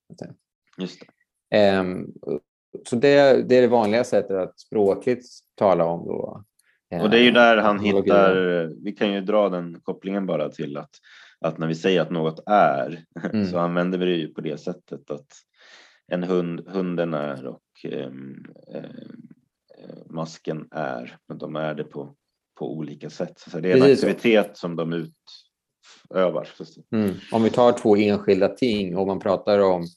Just 0.80 1.00
det. 1.00 1.08
Ehm, 1.58 2.08
så 2.88 2.96
det, 2.96 3.44
det 3.50 3.58
är 3.58 3.62
det 3.62 3.68
vanliga 3.68 4.04
sättet 4.04 4.38
att 4.38 4.60
språkligt 4.60 5.26
tala 5.56 5.86
om. 5.86 6.08
Då. 6.08 6.44
Och 7.02 7.10
det 7.10 7.18
är 7.20 7.24
ju 7.24 7.32
där 7.32 7.58
han 7.58 7.80
analogier. 7.80 8.04
hittar, 8.04 8.84
vi 8.84 8.92
kan 8.92 9.14
ju 9.14 9.22
dra 9.22 9.50
den 9.50 9.80
kopplingen 9.84 10.26
bara 10.26 10.50
till 10.50 10.78
att, 10.78 10.90
att 11.40 11.58
när 11.58 11.68
vi 11.68 11.76
säger 11.76 12.02
att 12.02 12.12
något 12.12 12.44
är 12.46 13.06
Mm. 13.34 13.48
så 13.48 13.60
använder 13.60 13.98
vi 13.98 14.06
det 14.06 14.16
ju 14.16 14.28
på 14.28 14.42
det 14.42 14.58
sättet 14.58 15.12
att 15.12 15.28
en 16.08 16.24
hund, 16.24 16.68
hunden 16.68 17.14
är 17.14 17.46
och 17.46 17.64
ehm, 17.84 18.46
eh, 18.74 18.90
masken 20.10 20.68
är, 20.72 21.18
men 21.28 21.38
de 21.38 21.56
är 21.56 21.74
det 21.74 21.84
på, 21.84 22.16
på 22.60 22.74
olika 22.74 23.10
sätt. 23.10 23.40
Så 23.40 23.60
det 23.60 23.72
är 23.72 23.76
en 23.76 23.82
Precis 23.82 24.04
aktivitet 24.04 24.58
som 24.58 24.76
de 24.76 24.94
utövar. 24.94 26.50
Mm. 26.92 27.16
Om 27.32 27.44
vi 27.44 27.50
tar 27.50 27.72
två 27.72 27.96
enskilda 27.96 28.48
ting 28.48 28.98
och 28.98 29.08
man 29.08 29.20
pratar 29.20 29.60
om 29.60 29.82
eh, 29.82 29.88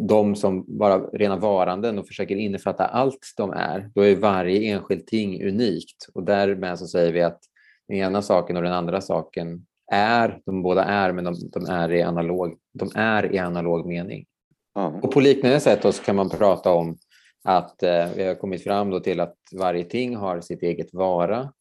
de 0.00 0.36
som 0.36 0.64
bara 0.78 0.98
rena 0.98 1.36
varanden 1.36 1.98
och 1.98 2.06
försöker 2.06 2.36
innefatta 2.36 2.84
allt 2.84 3.34
de 3.36 3.50
är, 3.52 3.90
då 3.94 4.02
är 4.02 4.16
varje 4.16 4.72
enskilt 4.72 5.06
ting 5.06 5.48
unikt. 5.48 6.08
Och 6.14 6.22
därmed 6.22 6.78
så 6.78 6.86
säger 6.86 7.12
vi 7.12 7.22
att 7.22 7.40
den 7.88 7.96
ena 7.96 8.22
saken 8.22 8.56
och 8.56 8.62
den 8.62 8.72
andra 8.72 9.00
saken 9.00 9.66
är, 9.92 10.40
de 10.46 10.62
båda 10.62 10.84
är, 10.84 11.12
men 11.12 11.24
de, 11.24 11.34
de 11.52 11.66
är, 11.66 11.92
i 11.92 12.02
analog, 12.02 12.56
de 12.72 12.90
är 12.94 13.34
i 13.34 13.38
analog 13.38 13.86
mening. 13.86 14.26
Ja. 14.74 15.00
Och 15.02 15.12
på 15.12 15.20
liknande 15.20 15.60
sätt 15.60 15.82
då 15.82 15.92
kan 15.92 16.16
man 16.16 16.30
prata 16.30 16.72
om 16.72 16.96
att 17.44 17.82
eh, 17.82 18.08
vi 18.16 18.24
har 18.24 18.34
kommit 18.34 18.64
fram 18.64 18.90
då 18.90 19.00
till 19.00 19.20
att 19.20 19.36
varje 19.58 19.84
ting 19.84 20.16
har 20.16 20.40
sitt 20.40 20.62
eget 20.62 20.94
vara 20.94 21.52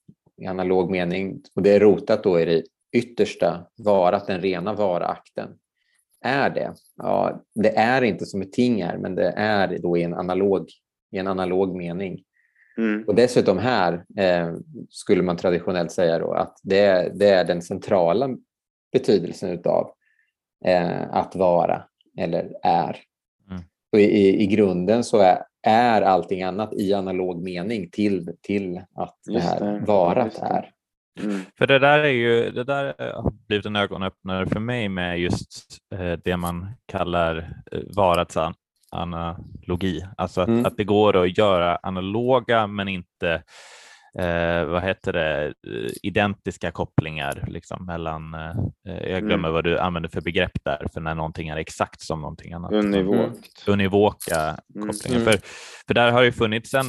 i 0.41 0.47
analog 0.47 0.91
mening 0.91 1.41
och 1.55 1.62
det 1.62 1.76
är 1.76 1.80
rotat 1.80 2.24
då 2.24 2.39
i 2.39 2.45
det 2.45 2.64
yttersta 2.91 3.68
varat, 3.78 4.28
den 4.28 4.41
rena 4.41 4.74
varaakten. 4.74 5.49
Är 6.22 6.49
det? 6.49 6.74
Ja, 6.97 7.41
det 7.55 7.78
är 7.78 8.01
inte 8.01 8.26
som 8.26 8.41
ett 8.41 8.51
ting 8.53 8.82
är, 8.82 8.97
men 8.97 9.15
det 9.15 9.34
är 9.38 9.78
då 9.80 9.97
i 9.97 10.03
en 10.03 10.13
analog, 10.13 10.69
i 11.11 11.17
en 11.17 11.28
analog 11.28 11.76
mening. 11.76 12.24
Mm. 12.78 13.03
Och 13.07 13.15
dessutom 13.15 13.57
här 13.57 14.05
eh, 14.17 14.53
skulle 14.89 15.24
man 15.24 15.38
traditionellt 15.38 15.91
säga 15.91 16.19
då 16.19 16.32
att 16.34 16.57
det, 16.63 16.80
är- 16.80 17.09
det 17.13 17.30
är 17.30 17.45
den 17.45 17.61
centrala 17.61 18.30
betydelsen 18.93 19.49
utav 19.49 19.91
eh, 20.65 21.01
att 21.15 21.36
vara 21.36 21.84
eller 22.17 22.51
är. 22.63 22.97
Mm. 23.49 23.61
Och 23.91 23.99
i, 23.99 24.03
i, 24.03 24.41
I 24.43 24.45
grunden 24.47 25.03
så 25.03 25.17
är, 25.17 25.43
är 25.67 26.01
allting 26.01 26.43
annat 26.43 26.74
i 26.74 26.93
analog 26.93 27.43
mening 27.43 27.89
till, 27.89 28.36
till 28.41 28.82
att 28.95 29.17
det 29.26 29.39
här 29.39 29.59
det, 29.59 29.86
varat 29.86 30.36
det. 30.36 30.41
är. 30.45 30.72
Mm. 31.20 31.41
För 31.57 31.68
det 31.68 31.80
där 31.80 31.99
är 31.99 32.09
ju, 32.09 32.51
det 32.51 32.64
där 32.64 32.86
har 33.14 33.32
blivit 33.47 33.66
en 33.66 33.76
ögonöppnare 33.76 34.45
för 34.45 34.59
mig 34.59 34.89
med 34.89 35.20
just 35.20 35.78
eh, 35.95 36.12
det 36.24 36.38
man 36.38 36.68
kallar 36.88 37.38
eh, 37.72 37.80
varats 37.95 38.38
an, 38.38 38.53
analogi, 38.91 40.05
alltså 40.18 40.41
att, 40.41 40.47
Mm. 40.47 40.66
att 40.66 40.78
det 40.78 40.84
går 40.84 41.18
att 41.24 41.38
göra 41.38 41.76
analoga 41.84 42.68
men 42.68 42.88
inte 42.88 43.43
eh, 44.20 44.66
vad 44.66 44.84
heter 44.84 45.14
det, 45.14 45.45
eh, 45.47 45.91
identiska 46.03 46.72
kopplingar 46.72 47.43
liksom, 47.47 47.86
mellan, 47.86 48.36
jag 48.84 49.22
glömmer 49.22 49.34
Mm. 49.49 49.53
vad 49.53 49.64
du 49.64 49.80
använder 49.80 50.09
för 50.09 50.22
begrepp 50.22 50.64
där, 50.64 50.88
för 50.93 51.01
när 51.01 51.16
någonting 51.16 51.49
är 51.49 51.57
exakt 51.57 52.01
som 52.01 52.22
någonting 52.22 52.53
annat. 52.53 52.72
Univokt. 52.72 53.64
Univoka 53.68 54.57
Mm. 54.76 54.88
kopplingen. 54.89 55.22
Mm. 55.22 55.34
För, 55.34 55.39
för 55.88 55.93
där 55.93 56.12
har 56.12 56.22
ju 56.22 56.32
funnits 56.32 56.74
en, 56.74 56.86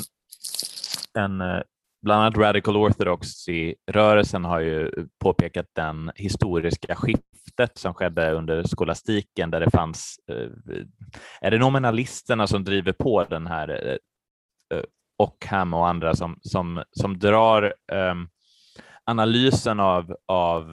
en 1.18 1.62
bland 2.02 2.20
annat 2.20 2.36
Radical 2.36 2.76
Orthodoxy-rörelsen 2.76 4.44
har 4.44 4.60
ju 4.60 4.90
påpekat 5.18 5.66
den 5.72 6.12
historiska 6.14 6.94
skiftet 6.94 7.78
som 7.78 7.94
skedde 7.94 8.32
under 8.32 8.62
skolastiken 8.62 9.50
där 9.50 9.60
det 9.60 9.70
fanns, 9.70 10.16
eh, 10.30 10.48
är 11.40 11.50
det 11.50 11.58
nominalisterna 11.58 12.46
som 12.46 12.64
driver 12.64 12.92
på 12.92 13.24
den 13.24 13.46
här 13.46 13.68
eh, 13.68 14.78
eh, 14.78 14.84
Ockham 15.18 15.74
och 15.74 15.88
andra 15.88 16.14
som, 16.14 16.38
som, 16.42 16.82
som 16.90 17.18
drar 17.18 17.74
ehm, 17.92 18.28
analysen 19.04 19.80
av, 19.80 20.16
av 20.26 20.64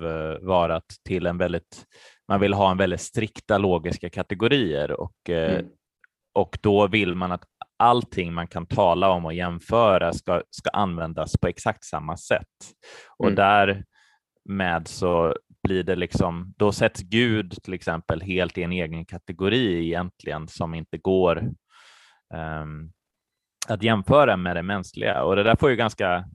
varat 0.41 0.85
till 1.07 1.25
en 1.25 1.37
väldigt, 1.37 1.85
man 2.27 2.39
vill 2.39 2.53
ha 2.53 2.71
en 2.71 2.77
väldigt 2.77 3.01
strikta 3.01 3.57
logiska 3.57 4.09
kategorier 4.09 4.91
och 4.91 5.15
Mm. 5.29 5.65
och 6.33 6.57
då 6.61 6.87
vill 6.87 7.15
man 7.15 7.31
att 7.31 7.43
allting 7.79 8.33
man 8.33 8.47
kan 8.47 8.65
tala 8.65 9.09
om 9.09 9.25
och 9.25 9.33
jämföra 9.33 10.13
ska, 10.13 10.43
ska 10.49 10.69
användas 10.69 11.37
på 11.37 11.47
exakt 11.47 11.83
samma 11.83 12.17
sätt. 12.17 12.47
Och 13.17 13.27
Mm. 13.27 13.35
därmed 13.35 14.87
så 14.87 15.35
blir 15.63 15.83
det 15.83 15.95
liksom, 15.95 16.53
då 16.57 16.71
sätts 16.71 17.01
Gud 17.01 17.63
till 17.63 17.73
exempel 17.73 18.21
helt 18.21 18.57
i 18.57 18.63
en 18.63 18.71
egen 18.71 19.05
kategori 19.05 19.85
egentligen 19.87 20.47
som 20.47 20.73
inte 20.73 20.97
går 20.97 21.51
ehm, 22.33 22.91
att 23.67 23.83
jämföra 23.83 24.37
med 24.37 24.55
det 24.55 24.63
mänskliga. 24.63 25.23
Och 25.23 25.35
det 25.35 25.43
där 25.43 25.55
får 25.55 25.69
ju 25.69 25.75
ganska 25.75 26.25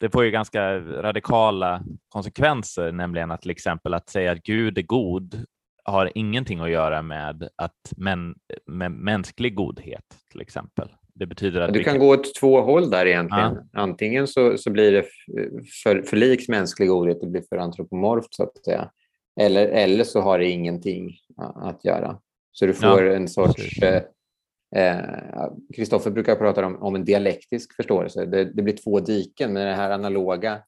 det 0.00 0.10
får 0.10 0.24
ju 0.24 0.30
ganska 0.30 0.78
radikala 0.80 1.82
konsekvenser, 2.08 2.92
nämligen 2.92 3.30
att 3.30 3.42
till 3.42 3.50
exempel 3.50 3.94
att 3.94 4.08
säga 4.08 4.32
att 4.32 4.42
Gud 4.42 4.78
är 4.78 4.82
god 4.82 5.44
har 5.84 6.12
ingenting 6.14 6.60
att 6.60 6.70
göra 6.70 7.02
med, 7.02 7.48
att 7.56 7.92
män, 7.96 8.34
med 8.66 8.92
mänsklig 8.92 9.54
godhet 9.54 10.04
till 10.30 10.40
exempel. 10.40 10.88
Det 11.14 11.26
betyder 11.26 11.60
att 11.60 11.72
Du 11.72 11.78
vi 11.78 11.84
kan 11.84 11.98
gå 11.98 12.08
åt 12.08 12.34
två 12.34 12.60
håll 12.60 12.90
där 12.90 13.06
egentligen. 13.06 13.56
Antingen 13.72 14.26
så, 14.26 14.58
så 14.58 14.70
blir 14.70 14.92
det 14.92 15.04
för, 15.84 16.02
för 16.02 16.16
likt 16.16 16.48
mänsklig 16.48 16.88
godhet, 16.88 17.20
det 17.20 17.26
blir 17.26 17.42
för 17.48 17.56
antropomorft 17.56 18.34
så 18.34 18.42
att 18.42 18.64
säga. 18.64 18.90
Eller, 19.40 19.68
eller 19.68 20.04
så 20.04 20.20
har 20.20 20.38
det 20.38 20.50
ingenting 20.50 21.16
att 21.54 21.84
göra. 21.84 22.18
Så 22.52 22.66
du 22.66 22.74
får 22.74 23.02
en 23.10 23.28
sorts... 23.28 23.82
eh, 23.82 24.02
eh, 24.76 25.04
Kristoffer 25.76 26.10
brukar 26.10 26.36
prata 26.36 26.66
om, 26.66 26.82
om 26.82 26.94
en 26.94 27.04
dialektisk 27.04 27.76
förståelse. 27.76 28.26
Det, 28.26 28.44
det 28.44 28.62
blir 28.62 28.76
två 28.76 29.00
diken, 29.00 29.52
men 29.52 29.66
det 29.66 29.74
här 29.74 29.90
analoga 29.90 30.58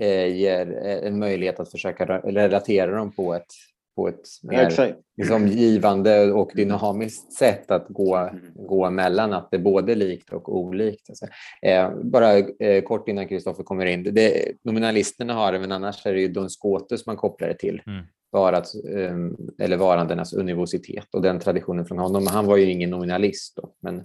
eh, 0.00 0.36
ger 0.36 0.86
eh, 0.86 1.08
en 1.08 1.18
möjlighet 1.18 1.60
att 1.60 1.70
försöka 1.70 2.06
ra- 2.06 2.32
relatera 2.32 2.96
dem 2.96 3.12
på 3.12 3.34
ett, 3.34 3.52
på 3.96 4.08
ett 4.08 4.28
mer 4.42 4.70
liksom 5.16 5.46
givande 5.48 6.32
och 6.32 6.50
dynamiskt 6.54 7.32
sätt 7.32 7.70
att 7.70 7.86
gå, 7.88 8.16
Mm. 8.16 8.40
gå 8.54 8.90
mellan 8.90 9.32
att 9.32 9.50
det 9.50 9.56
är 9.56 9.60
både 9.60 9.94
likt 9.94 10.32
och 10.32 10.56
olikt. 10.56 11.08
Alltså. 11.08 11.26
Eh, 11.62 11.90
bara 12.02 12.38
eh, 12.38 12.82
kort 12.84 13.08
innan 13.08 13.28
Kristoffer 13.28 13.62
kommer 13.62 13.86
in. 13.86 14.02
Det, 14.02 14.52
nominalisterna 14.64 15.34
har 15.34 15.52
det, 15.52 15.58
men 15.58 15.72
annars 15.72 16.06
är 16.06 16.14
det 16.14 16.20
ju 16.20 16.28
Don 16.28 16.50
Scotus 16.50 17.06
man 17.06 17.16
kopplar 17.16 17.48
det 17.48 17.58
till. 17.58 17.82
Mm. 17.86 18.04
Varat, 18.32 18.72
eh, 18.94 19.16
eller 19.64 19.76
varandenas 19.76 20.32
universitet 20.32 21.06
och 21.12 21.22
den 21.22 21.40
traditionen 21.40 21.86
från 21.86 21.98
honom. 21.98 22.26
Han 22.26 22.46
var 22.46 22.56
ju 22.56 22.70
ingen 22.70 22.90
nominalist 22.90 23.56
då, 23.56 23.74
men 23.80 23.96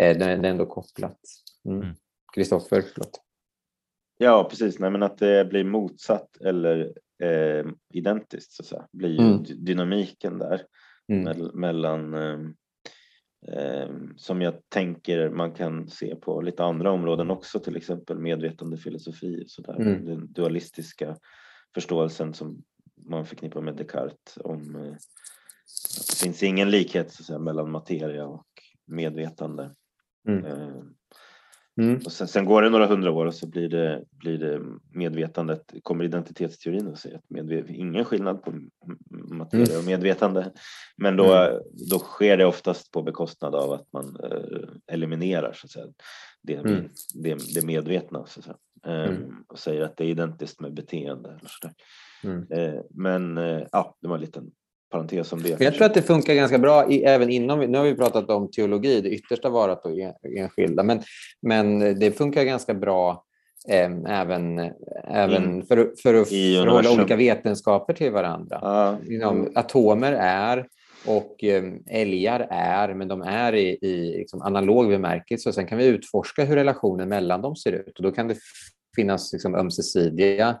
eh, 0.00 0.18
det, 0.18 0.24
det 0.24 0.24
är 0.24 0.44
ändå 0.44 0.66
kopplat. 0.66 1.18
Mm. 1.68 1.82
Mm. 1.82 1.94
Ja, 4.18 4.46
precis. 4.50 4.78
Nej, 4.78 4.90
men 4.90 5.02
att 5.02 5.18
det 5.18 5.44
blir 5.48 5.64
motsatt 5.64 6.36
eller 6.40 6.92
eh, 7.22 7.64
identiskt 7.92 8.52
så 8.52 8.62
att 8.62 8.66
säga. 8.66 8.86
blir 8.92 9.20
Mm. 9.20 9.42
dy- 9.42 9.54
dynamiken 9.54 10.38
där 10.38 10.62
Mm. 11.08 11.24
mell- 11.28 11.54
mellan 11.54 12.14
eh, 12.14 12.38
eh, 13.48 13.90
som 14.16 14.42
jag 14.42 14.54
tänker 14.68 15.30
man 15.30 15.52
kan 15.52 15.88
se 15.88 16.16
på 16.16 16.40
lite 16.40 16.64
andra 16.64 16.90
områden 16.92 17.30
också, 17.30 17.60
till 17.60 17.76
exempel 17.76 18.18
medvetandefilosofi 18.18 19.42
och 19.44 19.50
sådär. 19.50 19.80
Mm. 19.80 20.04
Den 20.04 20.32
dualistiska 20.32 21.16
förståelsen 21.74 22.34
som 22.34 22.62
man 23.06 23.26
förknippar 23.26 23.60
med 23.60 23.76
Descartes 23.76 24.36
om 24.44 24.76
eh, 24.76 24.92
att 24.92 26.08
det 26.08 26.16
finns 26.24 26.42
ingen 26.42 26.70
likhet 26.70 27.12
så 27.12 27.22
att 27.22 27.26
säga, 27.26 27.38
mellan 27.38 27.70
materia 27.70 28.26
och 28.26 28.46
medvetande. 28.86 29.74
Mm. 30.28 30.44
Eh, 31.80 31.84
Mm. 31.84 32.00
och 32.04 32.12
sen, 32.12 32.28
sen 32.28 32.44
går 32.44 32.62
det 32.62 32.70
några 32.70 32.86
hundra 32.86 33.10
år 33.12 33.26
och 33.26 33.34
så 33.34 33.46
blir 33.48 33.68
det, 33.68 34.04
blir 34.10 34.38
det 34.38 34.60
medvetandet, 34.90 35.72
kommer 35.82 36.04
identitetsteorin 36.04 36.86
och 36.86 36.98
säger 36.98 37.16
att 37.16 37.30
medve, 37.30 37.64
ingen 37.74 38.04
skillnad 38.04 38.42
på 38.42 38.52
materia 39.10 39.78
och 39.78 39.84
medvetande. 39.84 40.52
Men 40.96 41.16
då, 41.16 41.32
Mm. 41.34 41.62
då 41.90 41.98
sker 41.98 42.36
det 42.36 42.44
oftast 42.46 42.90
på 42.90 43.02
bekostnad 43.02 43.54
av 43.54 43.72
att 43.72 43.92
man 43.92 44.16
eh, 44.24 44.68
eliminerar 44.94 45.52
så 45.52 45.66
att 45.66 45.70
säga, 45.70 45.86
det, 46.42 46.54
Mm. 46.54 46.88
det, 47.14 47.38
det 47.54 47.66
medvetna 47.66 48.26
så 48.26 48.40
att 48.40 48.44
säga. 48.44 48.56
Mm. 48.86 49.44
och 49.48 49.58
säger 49.58 49.82
att 49.82 49.96
det 49.96 50.04
är 50.04 50.08
identiskt 50.08 50.60
med 50.60 50.74
beteende. 50.74 51.28
Eller 51.28 51.50
så. 51.62 51.70
Mm. 52.28 52.46
Eh, 52.50 52.80
men 52.90 53.38
eh, 53.38 53.62
ja, 53.72 53.96
det 54.00 54.08
var 54.08 54.14
en 54.14 54.20
liten 54.20 54.50
parentes 54.92 55.32
om 55.32 55.42
det. 55.42 55.60
Jag 55.60 55.74
tror 55.74 55.86
att 55.86 55.94
det 55.94 56.02
funkar 56.02 56.34
ganska 56.34 56.58
bra 56.58 56.90
i, 56.90 57.04
även 57.04 57.30
inom, 57.30 57.58
nu 57.60 57.78
har 57.78 57.84
vi 57.84 57.94
pratat 57.94 58.30
om 58.30 58.50
teologi, 58.50 59.00
det 59.00 59.08
yttersta 59.10 59.48
varat 59.48 59.84
och 59.84 59.90
en- 59.98 60.14
enskilda, 60.38 60.82
men, 60.82 61.02
men 61.42 61.78
det 61.98 62.18
funkar 62.18 62.44
ganska 62.44 62.74
bra 62.74 63.24
eh, 63.68 63.90
även, 64.20 64.58
även 65.08 65.44
In- 65.54 65.66
för, 65.66 65.76
för 66.02 66.14
att 66.14 66.28
förhålla 66.28 66.90
olika 66.92 67.16
vetenskaper 67.16 67.94
till 67.94 68.12
varandra. 68.12 68.58
Ja, 68.62 68.96
Inom, 69.08 69.52
atomer 69.54 70.12
är 70.12 70.66
och 71.06 71.44
eh, 71.44 71.62
älgar 71.90 72.46
är, 72.50 72.94
men 72.94 73.08
de 73.08 73.22
är 73.22 73.54
i, 73.54 73.78
i 73.82 74.18
liksom 74.18 74.42
analog 74.42 74.88
bemärkelse. 74.88 75.48
Och 75.48 75.54
sen 75.54 75.66
kan 75.66 75.78
vi 75.78 75.86
utforska 75.86 76.44
hur 76.44 76.56
relationen 76.56 77.08
mellan 77.08 77.42
dem 77.42 77.56
ser 77.56 77.72
ut 77.72 77.96
och 77.98 78.02
då 78.02 78.10
kan 78.12 78.28
det 78.28 78.36
finnas 78.96 79.32
liksom 79.32 79.54
ömsesidiga 79.54 80.56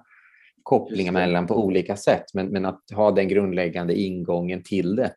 kopplingar 0.62 1.12
mellan 1.12 1.46
på 1.46 1.64
olika 1.64 1.96
sätt. 1.96 2.24
Men, 2.34 2.46
men 2.46 2.64
att 2.64 2.82
ha 2.94 3.10
den 3.10 3.28
grundläggande 3.28 3.94
ingången 3.94 4.62
till 4.62 4.96
det 4.96 5.12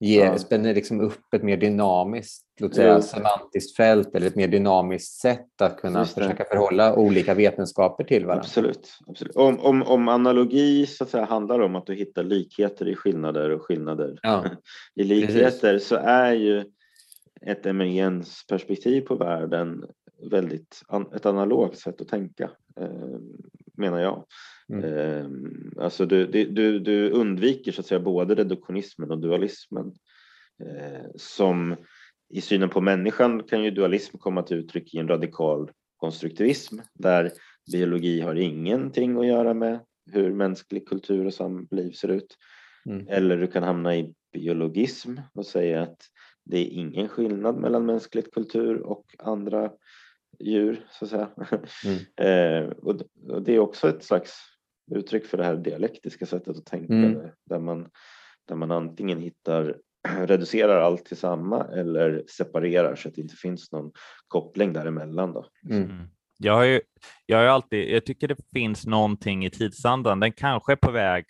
ger, 0.00 0.24
Ja. 0.24 0.38
spänner 0.38 0.74
liksom 0.74 1.00
upp 1.00 1.34
ett 1.36 1.42
mer 1.42 1.56
dynamiskt 1.56 2.44
låt 2.60 2.74
säga, 2.74 3.02
semantiskt 3.02 3.76
fält 3.76 4.14
eller 4.14 4.26
ett 4.26 4.36
mer 4.36 4.48
dynamiskt 4.48 5.20
sätt 5.20 5.60
att 5.62 5.76
kunna 5.76 6.04
försöka 6.04 6.44
förhålla 6.44 6.94
olika 6.94 7.34
vetenskaper 7.34 8.04
till 8.04 8.26
varandra. 8.26 8.42
Absolut. 8.44 8.98
absolut. 9.06 9.36
Om, 9.36 9.60
om, 9.60 9.82
om 9.82 10.08
analogi 10.08 10.86
så 10.86 11.04
att 11.04 11.10
säga, 11.10 11.24
handlar 11.24 11.60
om 11.60 11.76
att 11.76 11.86
du 11.86 11.94
hittar 11.94 12.22
likheter 12.22 12.88
i 12.88 12.94
skillnader 12.94 13.50
och 13.50 13.62
skillnader 13.62 14.18
Ja. 14.22 14.44
i 14.94 15.04
likheter 15.04 15.78
så 15.78 15.96
är 15.96 16.32
ju 16.32 16.64
ett 17.46 17.66
emergensperspektiv 17.66 19.00
på 19.00 19.14
världen 19.14 19.84
väldigt 20.30 20.82
an, 20.88 21.06
ett 21.14 21.26
analogt 21.26 21.78
sätt 21.78 22.00
att 22.00 22.08
tänka, 22.08 22.50
eh, 22.80 22.88
menar 23.76 23.98
jag. 23.98 24.24
Mm. 24.72 24.84
Eh, 24.84 25.26
alltså 25.84 26.06
du, 26.06 26.26
du, 26.26 26.78
du, 26.78 27.10
undviker 27.10 27.72
så 27.72 27.80
att 27.80 27.86
säga 27.86 28.00
både 28.00 28.34
reduktionismen 28.34 29.10
och 29.10 29.18
dualismen. 29.18 29.94
Eh, 30.64 31.06
som 31.16 31.76
i 32.28 32.40
synen 32.40 32.68
på 32.68 32.80
människan 32.80 33.42
kan 33.42 33.64
ju 33.64 33.70
dualism 33.70 34.18
komma 34.18 34.42
till 34.42 34.56
uttryck 34.56 34.94
i 34.94 34.98
en 34.98 35.08
radikal 35.08 35.70
konstruktivism 35.96 36.78
där 36.94 37.32
biologi 37.72 38.20
har 38.20 38.34
ingenting 38.34 39.18
att 39.18 39.26
göra 39.26 39.54
med 39.54 39.80
hur 40.12 40.32
mänsklig 40.32 40.88
kultur 40.88 41.26
och 41.26 41.34
samliv 41.34 41.92
ser 41.92 42.08
ut. 42.08 42.36
Mm. 42.86 43.08
Eller 43.08 43.36
du 43.36 43.46
kan 43.46 43.62
hamna 43.62 43.96
i 43.96 44.14
biologism 44.32 45.16
och 45.34 45.46
säga 45.46 45.82
att 45.82 45.98
det 46.44 46.58
är 46.58 46.66
ingen 46.66 47.08
skillnad 47.08 47.60
mellan 47.60 47.86
mänskligt 47.86 48.34
kultur 48.34 48.80
och 48.80 49.04
andra 49.18 49.70
djur 50.40 50.86
så 50.90 51.04
att 51.04 51.10
säga. 51.10 51.30
Mm. 51.84 51.98
eh, 52.64 52.70
och, 52.70 53.00
och 53.30 53.42
det 53.42 53.54
är 53.54 53.58
också 53.58 53.88
ett 53.88 54.04
slags 54.04 54.32
uttryck 54.90 55.26
för 55.26 55.38
det 55.38 55.44
här 55.44 55.56
dialektiska 55.56 56.26
sättet 56.26 56.56
att 56.56 56.66
tänka 56.66 56.94
Mm. 56.94 57.28
där, 57.44 57.58
man, 57.58 57.88
där 58.48 58.54
man 58.54 58.70
antingen 58.70 59.20
hittar 59.20 59.76
reducerar 60.26 60.80
allt 60.80 61.04
till 61.04 61.16
samma 61.16 61.64
eller 61.64 62.24
separerar 62.28 62.96
så 62.96 63.08
att 63.08 63.14
det 63.14 63.20
inte 63.20 63.36
finns 63.36 63.72
någon 63.72 63.92
koppling 64.28 64.72
däremellan. 64.72 65.32
Då. 65.32 65.46
Mm. 65.70 65.82
Mm. 65.82 66.06
Jag 66.38 66.54
har 66.54 66.64
ju, 66.64 66.80
jag 67.26 67.36
har 67.36 67.44
ju 67.44 67.50
alltid, 67.50 67.90
jag 67.90 68.04
tycker 68.04 68.28
det 68.28 68.36
finns 68.52 68.86
någonting 68.86 69.44
i 69.44 69.50
tidsandan, 69.50 70.20
den 70.20 70.32
kanske 70.32 70.72
är 70.72 70.76
på 70.76 70.90
väg, 70.90 71.24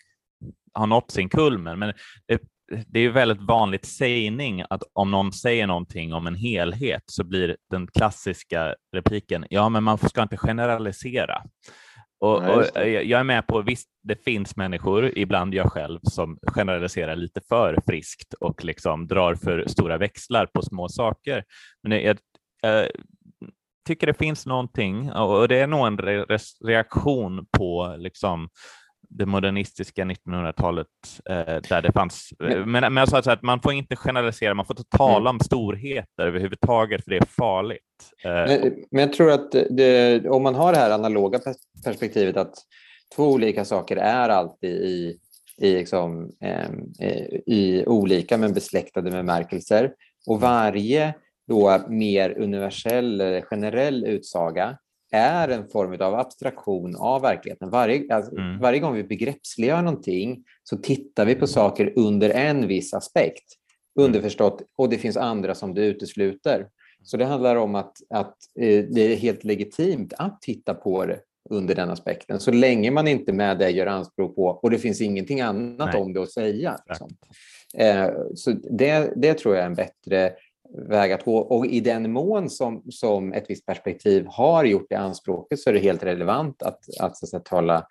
har 0.73 0.87
nått 0.87 1.11
sin 1.11 1.29
kulmen, 1.29 1.79
men 1.79 1.93
det, 2.25 2.41
det 2.87 2.99
är 2.99 3.03
ju 3.03 3.11
väldigt 3.11 3.41
vanligt 3.41 3.85
sägning 3.85 4.63
att 4.69 4.83
om 4.93 5.11
någon 5.11 5.33
säger 5.33 5.67
någonting 5.67 6.13
om 6.13 6.27
en 6.27 6.35
helhet 6.35 7.03
så 7.05 7.23
blir 7.23 7.57
den 7.71 7.87
klassiska 7.87 8.75
repliken, 8.95 9.45
ja 9.49 9.69
men 9.69 9.83
man 9.83 9.97
ska 9.97 10.21
inte 10.21 10.37
generalisera. 10.37 11.43
Och, 12.19 12.43
och, 12.43 12.65
jag 12.85 13.19
är 13.19 13.23
med 13.23 13.47
på, 13.47 13.61
visst, 13.61 13.89
det 14.03 14.23
finns 14.23 14.55
människor, 14.55 15.17
ibland 15.17 15.53
jag 15.53 15.71
själv, 15.71 15.99
som 16.03 16.39
generaliserar 16.47 17.15
lite 17.15 17.41
för 17.49 17.79
friskt 17.87 18.33
och 18.33 18.65
liksom 18.65 19.07
drar 19.07 19.35
för 19.35 19.63
stora 19.67 19.97
växlar 19.97 20.45
på 20.45 20.61
små 20.61 20.89
saker. 20.89 21.43
Men 21.83 21.91
jag, 21.91 22.17
jag 22.61 22.89
tycker 23.87 24.07
det 24.07 24.13
finns 24.13 24.45
någonting, 24.45 25.11
och 25.11 25.47
det 25.47 25.59
är 25.59 25.67
nog 25.67 25.87
en 25.87 25.97
reaktion 26.65 27.45
på 27.51 27.95
liksom 27.97 28.49
det 29.09 29.25
modernistiska 29.25 30.03
1900-talet 30.03 30.87
eh, 31.29 31.61
där 31.69 31.81
det 31.81 31.91
fanns. 31.91 32.33
Men, 32.39 32.65
men 32.65 32.97
jag 32.97 33.09
sa 33.09 33.21
så 33.21 33.31
att 33.31 33.41
man 33.41 33.61
får 33.61 33.73
inte 33.73 33.95
generalisera, 33.95 34.53
man 34.53 34.65
får 34.65 34.77
inte 34.79 34.97
tala 34.97 35.29
om 35.29 35.39
storheter 35.39 36.23
överhuvudtaget, 36.23 37.03
för 37.03 37.11
det 37.11 37.17
är 37.17 37.25
farligt. 37.25 37.81
Eh, 38.23 38.31
men, 38.31 38.73
men 38.91 39.01
jag 39.01 39.13
tror 39.13 39.31
att 39.31 39.51
det, 39.51 40.29
om 40.29 40.43
man 40.43 40.55
har 40.55 40.73
det 40.73 40.79
här 40.79 40.91
analoga 40.91 41.39
perspektivet 41.85 42.37
att 42.37 42.53
två 43.15 43.31
olika 43.31 43.65
saker 43.65 43.97
är 43.97 44.29
alltid 44.29 44.75
i, 44.81 45.19
i, 45.57 45.73
liksom, 45.73 46.31
eh, 46.41 46.69
i 47.45 47.83
olika 47.87 48.37
men 48.37 48.53
besläktade 48.53 49.11
bemärkelser 49.11 49.91
och 50.27 50.41
varje 50.41 51.13
då 51.47 51.85
mer 51.89 52.39
universell 52.39 53.41
generell 53.41 54.05
utsaga 54.05 54.77
är 55.15 55.47
en 55.47 55.67
form 55.67 56.01
av 56.01 56.15
abstraktion 56.15 56.95
av 56.95 57.21
verkligheten. 57.21 57.69
Varje, 57.69 58.15
alltså, 58.15 58.37
mm. 58.37 58.59
varje 58.59 58.79
gång 58.79 58.95
vi 58.95 59.03
begreppsliggör 59.03 59.81
någonting 59.81 60.43
så 60.63 60.77
tittar 60.77 61.25
vi 61.25 61.35
på 61.35 61.47
saker 61.47 61.93
under 61.95 62.29
en 62.29 62.67
viss 62.67 62.93
aspekt. 62.93 63.43
Underförstått, 63.99 64.61
och 64.77 64.89
det 64.89 64.97
finns 64.97 65.17
andra 65.17 65.55
som 65.55 65.73
det 65.73 65.85
utesluter. 65.85 66.67
Så 67.03 67.17
det 67.17 67.25
handlar 67.25 67.55
om 67.55 67.75
att, 67.75 67.97
att 68.09 68.35
eh, 68.59 68.83
det 68.83 69.01
är 69.01 69.15
helt 69.15 69.43
legitimt 69.43 70.13
att 70.17 70.41
titta 70.41 70.73
på 70.73 71.05
det 71.05 71.19
under 71.49 71.75
den 71.75 71.89
aspekten, 71.89 72.39
så 72.39 72.51
länge 72.51 72.91
man 72.91 73.07
inte 73.07 73.33
med 73.33 73.59
det 73.59 73.69
gör 73.69 73.87
anspråk 73.87 74.35
på, 74.35 74.45
och 74.45 74.71
det 74.71 74.77
finns 74.77 75.01
ingenting 75.01 75.41
annat 75.41 75.93
Nej. 75.93 76.01
om 76.01 76.13
det 76.13 76.21
att 76.21 76.31
säga. 76.31 76.77
Liksom. 76.89 77.09
Eh, 77.77 78.09
så 78.35 78.51
det, 78.51 79.13
det 79.15 79.33
tror 79.33 79.55
jag 79.55 79.63
är 79.63 79.67
en 79.67 79.75
bättre 79.75 80.33
väg 80.77 81.11
att 81.11 81.25
gå. 81.25 81.37
Och 81.37 81.65
i 81.65 81.79
den 81.79 82.11
mån 82.11 82.49
som, 82.49 82.83
som 82.89 83.33
ett 83.33 83.45
visst 83.47 83.65
perspektiv 83.65 84.25
har 84.27 84.63
gjort 84.63 84.85
det 84.89 84.95
anspråket 84.95 85.59
så 85.59 85.69
är 85.69 85.73
det 85.73 85.79
helt 85.79 86.03
relevant 86.03 86.61
att, 86.61 86.79
att, 86.99 87.17
så 87.17 87.25
att 87.25 87.29
säga, 87.29 87.39
tala, 87.39 87.85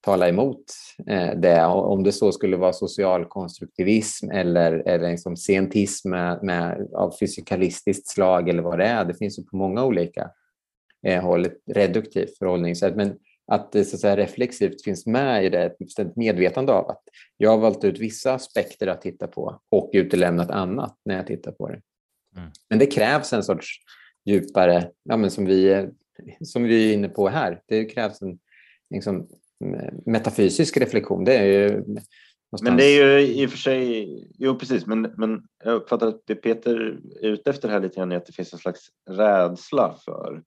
tala 0.00 0.28
emot 0.28 0.64
eh, 1.06 1.30
det. 1.36 1.64
Om 1.64 2.02
det 2.02 2.12
så 2.12 2.32
skulle 2.32 2.56
vara 2.56 2.72
socialkonstruktivism 2.72 4.30
eller, 4.30 4.72
eller 4.72 5.10
liksom 5.10 5.36
scientism 5.36 6.10
med, 6.10 6.42
med, 6.42 6.88
av 6.94 7.14
fysikalistiskt 7.20 8.08
slag 8.08 8.48
eller 8.48 8.62
vad 8.62 8.78
det 8.78 8.86
är. 8.86 9.04
Det 9.04 9.14
finns 9.14 9.38
ju 9.38 9.42
på 9.42 9.56
många 9.56 9.84
olika 9.84 10.30
eh, 11.06 11.22
håll 11.22 11.46
ett 11.46 11.58
reduktivt 11.72 12.38
förhållningssätt. 12.38 12.96
Men 12.96 13.18
att 13.46 13.72
det 13.72 13.84
så 13.84 13.96
att 13.96 14.00
säga, 14.00 14.16
reflexivt 14.16 14.84
finns 14.84 15.06
med 15.06 15.44
i 15.44 15.48
det, 15.48 15.64
ett 15.98 16.16
medvetande 16.16 16.72
av 16.72 16.90
att 16.90 17.02
jag 17.36 17.50
har 17.50 17.58
valt 17.58 17.84
ut 17.84 17.98
vissa 17.98 18.34
aspekter 18.34 18.86
att 18.86 19.02
titta 19.02 19.26
på 19.26 19.60
och 19.70 19.90
utelämnat 19.92 20.50
annat 20.50 20.96
när 21.04 21.16
jag 21.16 21.26
tittar 21.26 21.52
på 21.52 21.68
det. 21.68 21.80
Mm. 22.36 22.50
Men 22.68 22.78
det 22.78 22.86
krävs 22.86 23.32
en 23.32 23.42
sorts 23.42 23.68
djupare, 24.24 24.90
ja, 25.02 25.16
men 25.16 25.30
som, 25.30 25.44
vi, 25.44 25.88
som 26.40 26.62
vi 26.62 26.90
är 26.90 26.94
inne 26.94 27.08
på 27.08 27.28
här, 27.28 27.62
det 27.66 27.84
krävs 27.84 28.22
en 28.22 28.38
liksom, 28.90 29.28
metafysisk 30.06 30.76
reflektion. 30.76 31.24
Det 31.24 31.36
är 31.36 31.44
ju 31.44 31.68
någonstans... 31.68 32.62
Men 32.62 32.76
det 32.76 32.84
är 32.84 33.18
ju 33.18 33.26
i 33.26 33.46
och 33.46 33.50
för 33.50 33.58
sig, 33.58 34.08
jo 34.38 34.58
precis, 34.58 34.86
men, 34.86 35.02
men 35.16 35.42
jag 35.64 35.74
uppfattar 35.74 36.06
att 36.06 36.22
det 36.26 36.34
Peter 36.34 37.00
är 37.22 37.28
ute 37.28 37.50
efter 37.50 37.68
här 37.68 37.80
lite 37.80 37.96
grann 37.96 38.12
är 38.12 38.16
att 38.16 38.26
det 38.26 38.32
finns 38.32 38.52
en 38.52 38.58
slags 38.58 38.88
rädsla 39.10 39.96
för 40.04 40.42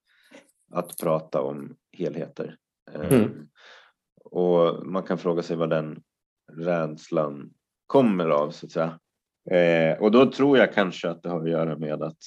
att 0.72 0.98
prata 0.98 1.42
om 1.42 1.76
helheter. 1.92 2.58
Mm. 2.94 3.24
Um, 3.24 3.50
och 4.24 4.88
man 4.88 5.04
kan 5.04 5.18
fråga 5.18 5.44
sig 5.44 5.56
vad 5.56 5.70
den 5.70 6.02
rädslan 6.52 7.50
kommer 7.88 8.30
av 8.30 8.52
så 8.52 8.66
att 8.66 8.72
säga. 8.72 9.00
Eh, 9.52 9.98
och 10.00 10.12
då 10.12 10.32
tror 10.32 10.58
jag 10.58 10.74
kanske 10.74 11.10
att 11.10 11.24
det 11.24 11.30
har 11.30 11.42
att 11.42 11.50
göra 11.50 11.78
med 11.78 12.04
att, 12.04 12.18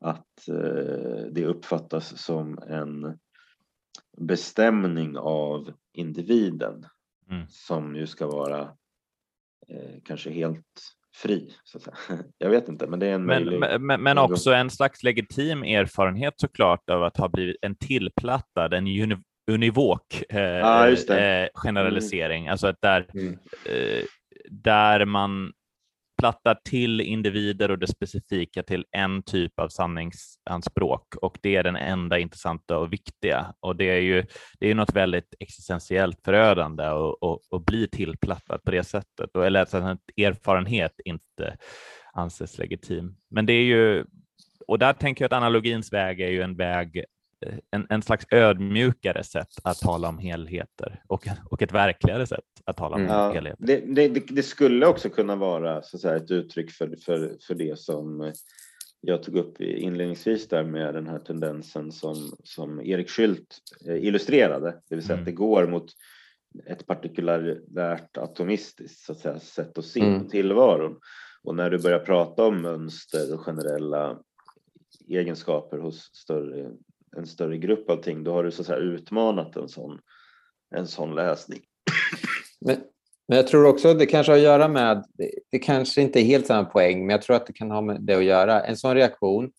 att 0.00 0.48
eh, 0.48 1.26
det 1.32 1.44
uppfattas 1.44 2.22
som 2.22 2.58
en 2.68 3.18
bestämning 4.18 5.18
av 5.18 5.72
individen 5.92 6.86
mm. 7.30 7.46
som 7.48 7.96
ju 7.96 8.06
ska 8.06 8.26
vara 8.26 8.60
eh, 9.68 10.00
kanske 10.04 10.30
helt 10.30 10.94
fri. 11.16 11.54
Så 11.64 11.78
att 11.78 11.84
säga. 11.84 11.96
Jag 12.38 12.50
vet 12.50 12.68
inte, 12.68 12.86
men 12.86 12.98
det 12.98 13.06
är 13.06 13.14
en 13.14 13.24
men, 13.24 13.44
möjlig... 13.44 13.80
Men, 13.80 14.02
men, 14.02 14.18
också 14.18 14.52
en 14.52 14.70
slags 14.70 15.02
legitim 15.02 15.62
erfarenhet 15.62 16.34
såklart 16.36 16.90
av 16.90 17.02
att 17.02 17.16
ha 17.16 17.28
blivit 17.28 17.56
en 17.60 17.74
tillplattad, 17.74 18.74
en 18.74 18.86
uni 18.86 19.16
univok 19.50 20.22
eh, 20.28 20.64
ah, 20.64 20.88
eh, 20.88 21.48
generalisering. 21.54 22.42
Mm. 22.42 22.52
Alltså 22.52 22.66
att 22.66 22.80
där, 22.80 23.06
mm. 23.14 23.38
eh, 23.64 24.04
där 24.50 25.04
man 25.04 25.52
plattar 26.18 26.58
till 26.64 27.00
individer 27.00 27.70
och 27.70 27.78
det 27.78 27.86
specifika 27.86 28.62
till 28.62 28.84
en 28.90 29.22
typ 29.22 29.58
av 29.58 29.68
sanningsanspråk 29.68 31.14
och 31.16 31.38
det 31.42 31.56
är 31.56 31.64
den 31.64 31.76
enda 31.76 32.18
intressanta 32.18 32.78
och 32.78 32.92
viktiga. 32.92 33.54
Och 33.60 33.76
det 33.76 33.84
är 33.84 34.00
ju 34.00 34.24
det 34.60 34.70
är 34.70 34.74
något 34.74 34.96
väldigt 34.96 35.34
existentiellt 35.40 36.20
förödande 36.24 36.84
att 37.50 37.66
bli 37.66 37.88
tillplattad 37.88 38.64
på 38.64 38.70
det 38.70 38.84
sättet, 38.84 39.36
och, 39.36 39.46
eller 39.46 39.62
att 39.62 39.74
en 39.74 39.98
erfarenhet 40.16 41.00
inte 41.04 41.56
anses 42.12 42.58
legitim. 42.58 43.16
Men 43.30 43.46
det 43.46 43.52
är 43.52 43.64
ju, 43.64 44.04
och 44.66 44.78
där 44.78 44.92
tänker 44.92 45.24
jag 45.24 45.26
att 45.26 45.36
analogins 45.36 45.92
väg 45.92 46.20
är 46.20 46.28
ju 46.28 46.42
en 46.42 46.56
väg 46.56 47.04
en, 47.70 47.86
en 47.90 48.02
slags 48.02 48.26
ödmjukare 48.30 49.24
sätt 49.24 49.48
att 49.62 49.78
tala 49.78 50.08
om 50.08 50.18
helheter 50.18 51.02
och, 51.06 51.28
och 51.50 51.62
ett 51.62 51.72
verkligare 51.72 52.26
sätt 52.26 52.44
att 52.64 52.76
tala 52.76 52.96
om 52.96 53.02
mm. 53.02 53.32
helheter. 53.34 53.66
Det, 53.66 54.08
det, 54.08 54.08
det, 54.08 54.42
skulle 54.42 54.86
också 54.86 55.10
kunna 55.10 55.36
vara 55.36 55.82
så 55.82 55.96
att 55.96 56.00
säga, 56.00 56.16
ett 56.16 56.30
uttryck 56.30 56.70
för, 56.70 56.96
för, 57.04 57.36
för 57.46 57.54
det 57.54 57.78
som 57.78 58.32
jag 59.00 59.22
tog 59.22 59.36
upp 59.36 59.60
inledningsvis 59.60 60.48
där 60.48 60.64
med 60.64 60.94
den 60.94 61.06
här 61.06 61.18
tendensen 61.18 61.92
som, 61.92 62.32
som 62.44 62.80
Erik 62.80 63.10
Schült 63.10 63.58
eh, 63.86 64.04
illustrerade, 64.04 64.80
det 64.88 64.94
vill 64.94 65.04
säga 65.04 65.14
mm. 65.14 65.22
att 65.22 65.26
det 65.26 65.32
går 65.32 65.66
mot 65.66 65.92
ett 66.66 66.86
partikulärt 66.86 68.16
atomistiskt 68.16 69.04
så 69.04 69.12
att 69.12 69.18
säga, 69.18 69.40
sätt 69.40 69.78
att 69.78 69.84
se 69.84 70.00
mm. 70.00 70.24
på 70.24 70.30
tillvaron. 70.30 70.98
Och 71.42 71.54
när 71.54 71.70
du 71.70 71.78
börjar 71.78 71.98
prata 71.98 72.46
om 72.46 72.62
mönster 72.62 73.34
och 73.34 73.40
generella 73.40 74.18
egenskaper 75.08 75.78
hos 75.78 76.10
större 76.14 76.70
en 77.16 77.26
större 77.26 77.58
grupp 77.58 77.90
av 77.90 77.96
ting, 77.96 78.24
då 78.24 78.32
har 78.32 78.44
du 78.44 78.50
så 78.50 78.62
att 78.62 78.66
säga 78.66 78.78
utmanat 78.78 79.56
en 79.56 79.68
sån, 79.68 79.98
en 80.76 80.86
sån 80.86 81.14
läsning. 81.14 81.60
Men, 82.60 82.76
men 83.28 83.36
jag 83.36 83.46
tror 83.46 83.66
också 83.66 83.88
att 83.88 83.98
det 83.98 84.06
kanske 84.06 84.32
har 84.32 84.36
att 84.36 84.42
göra 84.44 84.68
med, 84.68 85.04
det 85.50 85.58
kanske 85.58 86.02
inte 86.02 86.20
är 86.20 86.24
helt 86.24 86.46
samma 86.46 86.64
poäng, 86.64 86.98
men 86.98 87.08
jag 87.08 87.22
tror 87.22 87.36
att 87.36 87.46
det 87.46 87.52
kan 87.52 87.70
ha 87.70 87.80
med 87.80 88.00
det 88.00 88.14
att 88.14 88.24
göra. 88.24 88.64
En 88.64 88.76
sån 88.76 88.94
reaktion 88.94 89.50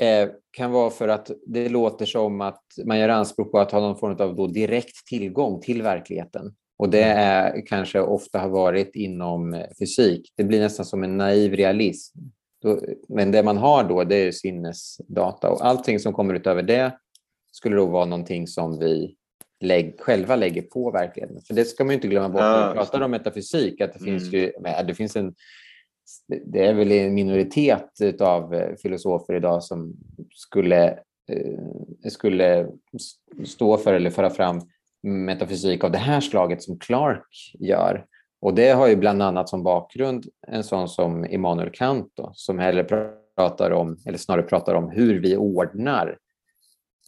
eh, 0.00 0.28
kan 0.50 0.70
vara 0.70 0.90
för 0.90 1.08
att 1.08 1.30
det 1.46 1.68
låter 1.68 2.06
som 2.06 2.40
att 2.40 2.62
man 2.84 2.98
gör 2.98 3.08
anspråk 3.08 3.52
på 3.52 3.58
att 3.58 3.72
ha 3.72 3.80
någon 3.80 3.98
form 3.98 4.16
av 4.20 4.36
då 4.36 4.46
direkt 4.46 5.06
tillgång 5.06 5.60
till 5.60 5.82
verkligheten. 5.82 6.54
Och 6.78 6.90
det 6.90 7.02
mm. 7.02 7.18
är, 7.18 7.66
kanske 7.66 8.00
ofta 8.00 8.38
har 8.38 8.48
varit 8.48 8.96
inom 8.96 9.64
fysik. 9.78 10.32
Det 10.36 10.44
blir 10.44 10.60
nästan 10.60 10.86
som 10.86 11.04
en 11.04 11.16
naiv 11.16 11.52
realism. 11.52 12.18
Men 13.08 13.30
det 13.30 13.42
man 13.42 13.56
har 13.56 13.84
då 13.84 14.04
det 14.04 14.16
är 14.16 14.32
sinnesdata 14.32 15.50
och 15.50 15.66
allting 15.66 16.00
som 16.00 16.12
kommer 16.12 16.34
utöver 16.34 16.62
det 16.62 16.92
skulle 17.52 17.76
då 17.76 17.86
vara 17.86 18.04
någonting 18.04 18.46
som 18.46 18.78
vi 18.78 19.16
lägg, 19.60 20.00
själva 20.00 20.36
lägger 20.36 20.62
på 20.62 20.90
verkligheten. 20.90 21.40
För 21.46 21.54
det 21.54 21.64
ska 21.64 21.84
man 21.84 21.94
inte 21.94 22.08
glömma 22.08 22.28
bort 22.28 22.40
när 22.40 22.68
vi 22.68 22.74
pratar 22.74 23.00
om 23.00 23.10
metafysik, 23.10 23.80
att 23.80 23.92
det 23.92 24.00
mm. 24.00 24.18
finns 24.18 24.32
ju, 24.32 24.52
det 24.86 24.94
finns 24.94 25.16
en 25.16 25.34
det 26.44 26.66
är 26.66 26.74
väl 26.74 26.92
en 26.92 27.14
minoritet 27.14 28.20
av 28.20 28.54
eh, 28.54 28.76
filosofer 28.82 29.34
idag 29.34 29.62
som 29.62 29.96
skulle, 30.34 30.88
eh, 31.30 32.10
skulle 32.10 32.68
stå 33.44 33.76
för 33.76 33.94
eller 33.94 34.10
föra 34.10 34.30
fram 34.30 34.60
metafysik 35.02 35.84
av 35.84 35.90
det 35.92 35.98
här 35.98 36.20
slaget 36.20 36.62
som 36.62 36.78
Clark 36.78 37.26
gör. 37.58 38.06
Och 38.46 38.54
det 38.54 38.70
har 38.70 38.88
ju 38.88 38.96
bland 38.96 39.22
annat 39.22 39.48
som 39.48 39.62
bakgrund 39.62 40.26
en 40.46 40.64
sån 40.64 40.88
som 40.88 41.24
Immanuel 41.24 41.70
Kant 41.70 42.12
då, 42.16 42.30
som 42.34 42.58
hellre 42.58 42.84
pratar 43.36 43.70
om, 43.70 43.96
eller 44.06 44.18
snarare 44.18 44.42
pratar 44.42 44.74
om 44.74 44.90
hur 44.90 45.20
vi 45.20 45.36
ordnar 45.36 46.18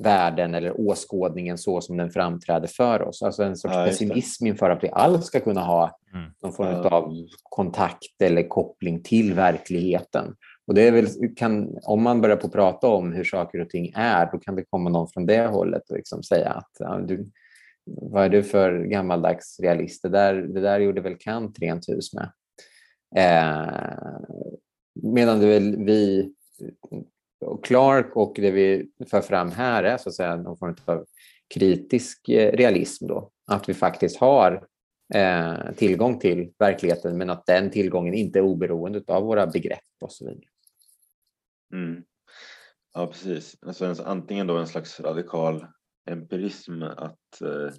världen 0.03 0.55
eller 0.55 0.81
åskådningen 0.81 1.59
så 1.59 1.81
som 1.81 1.97
den 1.97 2.11
framträder 2.11 2.69
för 2.69 3.03
oss. 3.03 3.23
Alltså 3.23 3.43
en 3.43 3.57
sorts 3.57 3.75
ja, 3.75 3.85
pessimism 3.85 4.47
inför 4.47 4.71
att 4.71 4.85
vi 4.85 4.89
alls 4.93 5.27
ska 5.27 5.41
kunna 5.41 5.61
ha 5.61 5.99
mm. 6.15 6.31
någon 6.43 6.53
form 6.53 6.69
ja. 6.69 6.89
av 6.89 7.15
kontakt 7.43 8.23
eller 8.23 8.49
koppling 8.49 9.03
till 9.03 9.35
verkligheten. 9.35 10.35
Och 10.67 10.75
det 10.75 10.89
är 10.89 10.93
väl, 10.93 11.07
kan, 11.37 11.79
om 11.83 12.03
man 12.03 12.21
börjar 12.21 12.37
på 12.37 12.49
prata 12.49 12.89
om 12.89 13.13
hur 13.13 13.25
saker 13.25 13.61
och 13.61 13.71
ting 13.71 13.93
är, 13.95 14.33
då 14.33 14.39
kan 14.39 14.57
det 14.57 14.65
komma 14.71 14.91
någon 14.91 15.09
från 15.09 15.27
det 15.27 15.47
hållet 15.47 15.91
och 15.91 15.97
liksom 15.97 16.23
säga 16.23 16.51
att 16.51 16.73
ja, 16.79 16.99
du, 16.99 17.31
vad 17.97 18.25
är 18.25 18.29
du 18.29 18.43
för 18.43 18.85
gammaldags 18.85 19.61
realist? 19.61 20.03
Det 20.03 20.09
där, 20.09 20.35
det 20.35 20.61
där 20.61 20.81
gjorde 20.81 21.01
väl 21.01 21.17
Kant 21.19 21.59
rent 21.59 21.89
hus 21.89 22.11
med. 22.15 22.33
Eh, 23.17 23.99
medan 25.03 25.41
det 25.41 25.47
väl 25.47 25.85
vi 25.85 26.33
och 27.41 27.65
Clark 27.65 28.17
och 28.17 28.33
det 28.37 28.51
vi 28.51 28.91
för 29.11 29.21
fram 29.21 29.51
här 29.51 29.85
är 29.85 29.97
så 29.97 30.09
att 30.09 30.15
säga 30.15 30.37
någon 30.37 30.59
form 30.59 30.77
av 30.85 31.07
kritisk 31.55 32.29
eh, 32.29 32.53
realism 32.53 33.07
då. 33.07 33.31
Att 33.47 33.69
vi 33.69 33.75
faktiskt 33.75 34.17
har 34.17 34.67
eh, 35.15 35.73
tillgång 35.77 36.19
till 36.19 36.53
verkligheten 36.59 37.19
men 37.19 37.31
att 37.31 37.47
den 37.47 37.71
tillgången 37.71 38.15
inte 38.15 38.39
är 38.39 38.43
oberoende 38.43 39.03
av 39.07 39.23
våra 39.23 39.47
begrepp 39.47 39.81
och 40.01 40.13
så 40.13 40.27
vidare. 40.29 40.45
Mm. 41.73 42.03
Ja, 42.95 43.07
precis. 43.07 43.57
Alltså 43.63 44.03
antingen 44.05 44.47
då 44.47 44.57
en 44.57 44.67
slags 44.67 45.01
radikal 45.01 45.67
empirism 46.09 46.83
att 46.83 47.41
eh, 47.41 47.71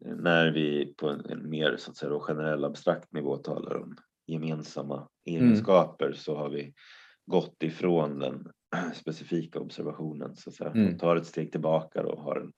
när 0.00 0.50
vi 0.50 0.94
på 0.96 1.08
en, 1.08 1.26
en 1.30 1.50
mer 1.50 1.76
så 1.76 1.90
att 1.90 1.96
säga, 1.96 2.20
generell 2.20 2.64
abstrakt 2.64 3.12
nivå 3.12 3.36
talar 3.36 3.76
om 3.76 3.96
gemensamma 4.26 5.08
egenskaper 5.24 6.06
mm. 6.06 6.16
så 6.16 6.36
har 6.36 6.48
vi 6.48 6.74
gått 7.26 7.62
ifrån 7.62 8.18
den 8.18 8.48
specifika 8.94 9.60
observationen 9.60 10.36
så 10.36 10.50
att 10.50 10.56
säga. 10.56 10.70
Mm. 10.70 10.98
Tar 10.98 11.16
ett 11.16 11.26
steg 11.26 11.52
tillbaka 11.52 12.02
och 12.02 12.22
har 12.22 12.36
en, 12.36 12.52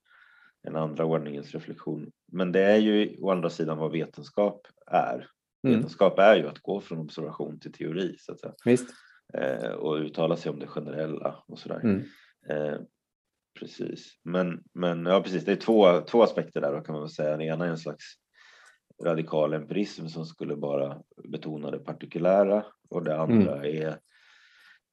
en 0.69 0.77
andra 0.77 1.05
ordningens 1.05 1.53
reflektion. 1.53 2.11
Men 2.33 2.53
det 2.53 2.61
är 2.61 2.77
ju 2.77 3.17
å 3.21 3.31
andra 3.31 3.51
sidan 3.51 3.79
vad 3.79 3.93
vetenskap 3.93 4.67
är. 4.87 5.27
Mm. 5.65 5.77
Vetenskap 5.77 6.19
är 6.19 6.37
ju 6.37 6.49
att 6.49 6.59
gå 6.59 6.81
från 6.81 6.99
observation 6.99 7.61
till 7.61 7.73
teori 7.73 8.17
så 8.19 8.33
att 8.33 8.41
säga. 8.41 8.55
Visst. 8.65 8.91
Eh, 9.35 9.71
och 9.71 9.95
uttala 9.95 10.37
sig 10.37 10.51
om 10.51 10.59
det 10.59 10.67
generella 10.67 11.43
och 11.47 11.59
sådär. 11.59 11.81
Mm. 11.85 12.03
Eh, 12.49 12.81
precis, 13.59 14.19
men, 14.23 14.63
men 14.73 15.07
ja, 15.07 15.23
precis. 15.23 15.45
Det 15.45 15.53
är 15.53 15.57
två, 15.57 16.01
två 16.01 16.23
aspekter 16.23 16.61
där 16.61 16.73
då 16.73 16.81
kan 16.81 16.93
man 16.93 17.03
väl 17.03 17.11
säga. 17.11 17.31
Den 17.31 17.41
ena 17.41 17.65
är 17.65 17.69
en 17.69 17.79
slags 17.79 18.05
radikal 19.05 19.55
empirism 19.55 20.07
som 20.07 20.27
skulle 20.27 20.57
bara 20.57 21.03
betona 21.29 21.71
det 21.71 21.79
partikulära 21.79 22.65
och 22.89 23.05
det 23.05 23.21
andra 23.21 23.57
mm. 23.57 23.83
är, 23.83 23.99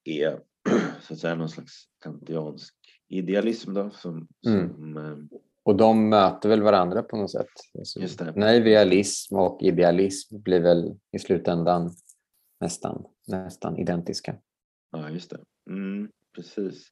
är 0.03 0.39
så 1.01 1.13
att 1.13 1.19
säga 1.19 1.35
någon 1.35 1.49
slags 1.49 1.73
kantiansk 2.03 2.75
idealism 3.07 3.73
då 3.73 3.89
som, 3.89 4.27
mm. 4.47 4.69
som 4.73 4.97
eh, 4.97 5.39
och 5.67 5.75
de 5.75 6.09
möter 6.09 6.49
väl 6.49 6.61
varandra 6.61 7.03
på 7.03 7.17
något 7.17 7.31
sätt. 7.31 7.49
Alltså, 7.77 7.99
Just 7.99 8.19
det. 8.19 8.33
Nej, 8.35 8.63
realism 8.63 9.35
och 9.35 9.61
idealism 9.61 10.41
blir 10.41 10.59
väl 10.59 10.95
i 11.11 11.19
slutändan 11.19 11.91
nästan, 12.59 13.05
nästan 13.27 13.77
identiska. 13.77 14.35
Ja, 14.91 15.09
just 15.09 15.29
det. 15.29 15.39
Mm, 15.69 16.11
precis. 16.35 16.87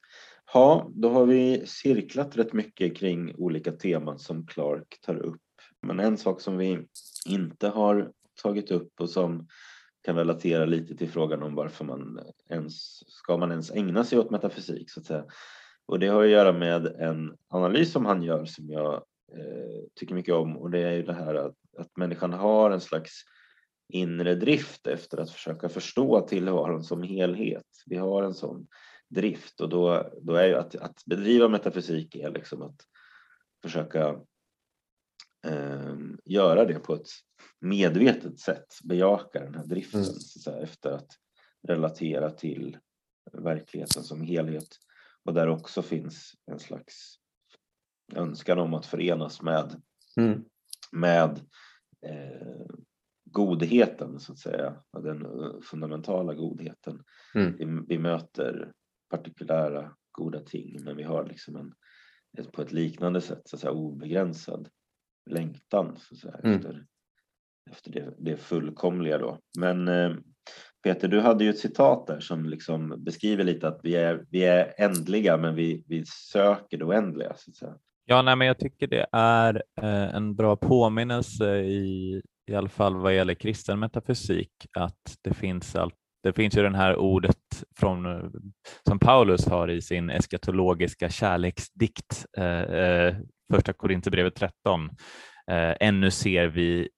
Ja, 0.54 0.92
då 0.94 1.10
har 1.10 1.26
vi 1.26 1.64
cirklat 1.66 2.38
rätt 2.38 2.54
mycket 2.54 2.98
kring 2.98 3.36
olika 3.36 3.72
teman 3.72 4.20
som 4.20 4.48
Clark 4.48 5.02
tar 5.02 5.16
upp. 5.16 5.42
Men 5.82 6.00
en 6.00 6.18
sak 6.18 6.42
som 6.42 6.58
vi 6.58 6.88
inte 7.28 7.68
har 7.68 8.12
tagit 8.44 8.72
upp 8.72 9.00
och 9.00 9.10
som 9.10 9.48
kan 10.06 10.16
relatera 10.16 10.66
lite 10.66 10.96
till 10.96 11.10
frågan 11.10 11.44
om 11.44 11.56
varför 11.56 11.86
man 11.86 12.20
ens 12.50 13.00
ska 13.14 13.38
man 13.38 13.52
ens 13.52 13.72
ägna 13.72 14.04
sig 14.04 14.20
åt 14.20 14.32
metafysik 14.32 14.92
så 14.92 15.00
att 15.00 15.06
säga. 15.06 15.26
Och 15.86 16.00
det 16.00 16.08
har 16.08 16.24
att 16.24 16.30
göra 16.30 16.54
med 16.54 16.86
en 16.86 17.38
analys 17.48 17.92
som 17.92 18.06
han 18.06 18.24
gör 18.24 18.46
som 18.46 18.70
jag 18.70 18.94
eh, 19.34 19.84
tycker 19.96 20.16
mycket 20.16 20.34
om 20.34 20.58
och 20.58 20.72
det 20.72 20.80
är 20.80 20.92
ju 20.92 21.04
det 21.04 21.14
här 21.14 21.36
att, 21.36 21.56
att 21.78 21.98
människan 21.98 22.34
har 22.34 22.72
en 22.72 22.82
slags 22.82 23.12
inre 23.90 24.36
drift 24.36 24.88
efter 24.88 25.18
att 25.18 25.32
försöka 25.32 25.70
förstå 25.70 26.22
tillvaron 26.22 26.84
som 26.84 27.04
helhet. 27.04 27.66
Vi 27.86 27.96
har 27.96 28.24
en 28.24 28.34
sån 28.34 28.68
drift 29.10 29.62
och 29.62 29.70
då, 29.70 30.12
då 30.22 30.36
är 30.36 30.48
ju 30.48 30.56
att, 30.56 30.76
att 30.76 31.06
bedriva 31.06 31.48
metafysik 31.48 32.16
är 32.16 32.32
liksom 32.32 32.62
att 32.62 32.82
försöka 33.62 34.08
eh, 35.48 35.96
göra 36.26 36.66
det 36.66 36.80
på 36.80 36.94
ett 36.94 37.08
medvetet 37.60 38.40
sätt, 38.40 38.66
bejaka 38.84 39.40
den 39.40 39.56
här 39.56 39.66
driften 39.66 40.02
mm. 40.02 40.14
säga, 40.14 40.58
efter 40.58 40.92
att 40.92 41.10
relatera 41.68 42.30
till 42.32 42.78
verkligheten 43.34 44.04
som 44.04 44.22
helhet 44.22 44.68
och 45.24 45.34
där 45.34 45.48
också 45.48 45.82
finns 45.82 46.34
en 46.52 46.60
slags 46.60 47.20
önskan 48.14 48.60
om 48.60 48.74
att 48.74 48.86
förenas 48.86 49.42
med, 49.42 49.82
mm. 50.18 50.44
med 50.92 51.40
eh, 52.02 52.66
godheten 53.32 54.20
så 54.20 54.32
att 54.32 54.40
säga, 54.40 54.84
den 55.04 55.28
fundamentala 55.62 56.34
godheten. 56.34 57.04
Mm. 57.36 57.56
Vi, 57.58 57.96
vi, 57.96 58.00
möter 58.00 58.74
partikulära 59.10 59.92
goda 60.12 60.40
ting 60.40 60.84
men 60.84 60.98
vi 60.98 61.04
har 61.04 61.26
liksom 61.26 61.56
en, 61.56 61.74
på 62.52 62.62
ett 62.62 62.72
liknande 62.72 63.22
sätt 63.22 63.42
så 63.46 63.58
säga, 63.58 63.72
obegränsad 63.72 64.70
längtan 65.30 65.98
så 66.00 66.16
säga, 66.16 66.40
mm. 66.44 66.56
efter, 66.56 66.86
efter 67.72 67.92
det, 67.92 68.14
det 68.18 68.38
fullkomliga 68.38 69.18
då. 69.18 69.40
Men 69.60 69.88
eh, 69.88 70.14
Peter, 70.84 71.08
du 71.08 71.20
hade 71.20 71.44
ju 71.44 71.50
ett 71.50 71.60
citat 71.60 72.08
där 72.08 72.20
som 72.20 72.50
liksom 72.50 73.04
beskriver 73.04 73.44
lite 73.44 73.68
att 73.68 73.80
vi 73.84 73.96
är, 73.96 74.26
vi 74.30 74.44
är 74.44 74.74
ändliga 74.78 75.38
men 75.38 75.56
vi, 75.56 75.84
vi 75.88 76.06
söker 76.06 76.78
det 76.78 76.86
oändliga. 76.86 77.34
Så 77.36 77.52
att 77.52 77.56
säga. 77.56 77.78
Ja, 78.06 78.22
nej, 78.22 78.36
men 78.36 78.48
jag 78.48 78.60
tycker 78.60 78.88
det 78.88 79.06
är 79.12 79.64
eh, 79.82 80.16
en 80.16 80.36
bra 80.36 80.56
påminnelse 80.56 81.58
i, 81.58 82.22
i 82.48 82.56
alla 82.56 82.70
fall 82.70 82.96
vad 82.96 83.16
gäller 83.16 83.34
kristen 83.34 83.80
metafysik, 83.80 84.52
att 84.74 85.18
det 85.22 85.34
finns 85.34 85.76
allt 85.76 85.96
det 86.26 86.34
finns 86.34 86.58
ju 86.58 86.62
det 86.62 86.78
här 86.78 86.96
ordet 86.96 87.64
från, 87.78 88.32
som 88.88 89.00
Paulus 89.00 89.46
har 89.48 89.72
i 89.72 89.82
sin 89.82 90.10
eskatologiska 90.10 91.10
kärleksdikt, 91.10 92.26
eh, 92.38 92.62
eh 92.62 93.16
första 93.54 93.74
Korinthierbrevet 93.74 94.36
13. 94.36 94.90
Eh, 95.52 95.74
ännu 95.80 96.12
ser 96.12 96.48
vi 96.48 96.90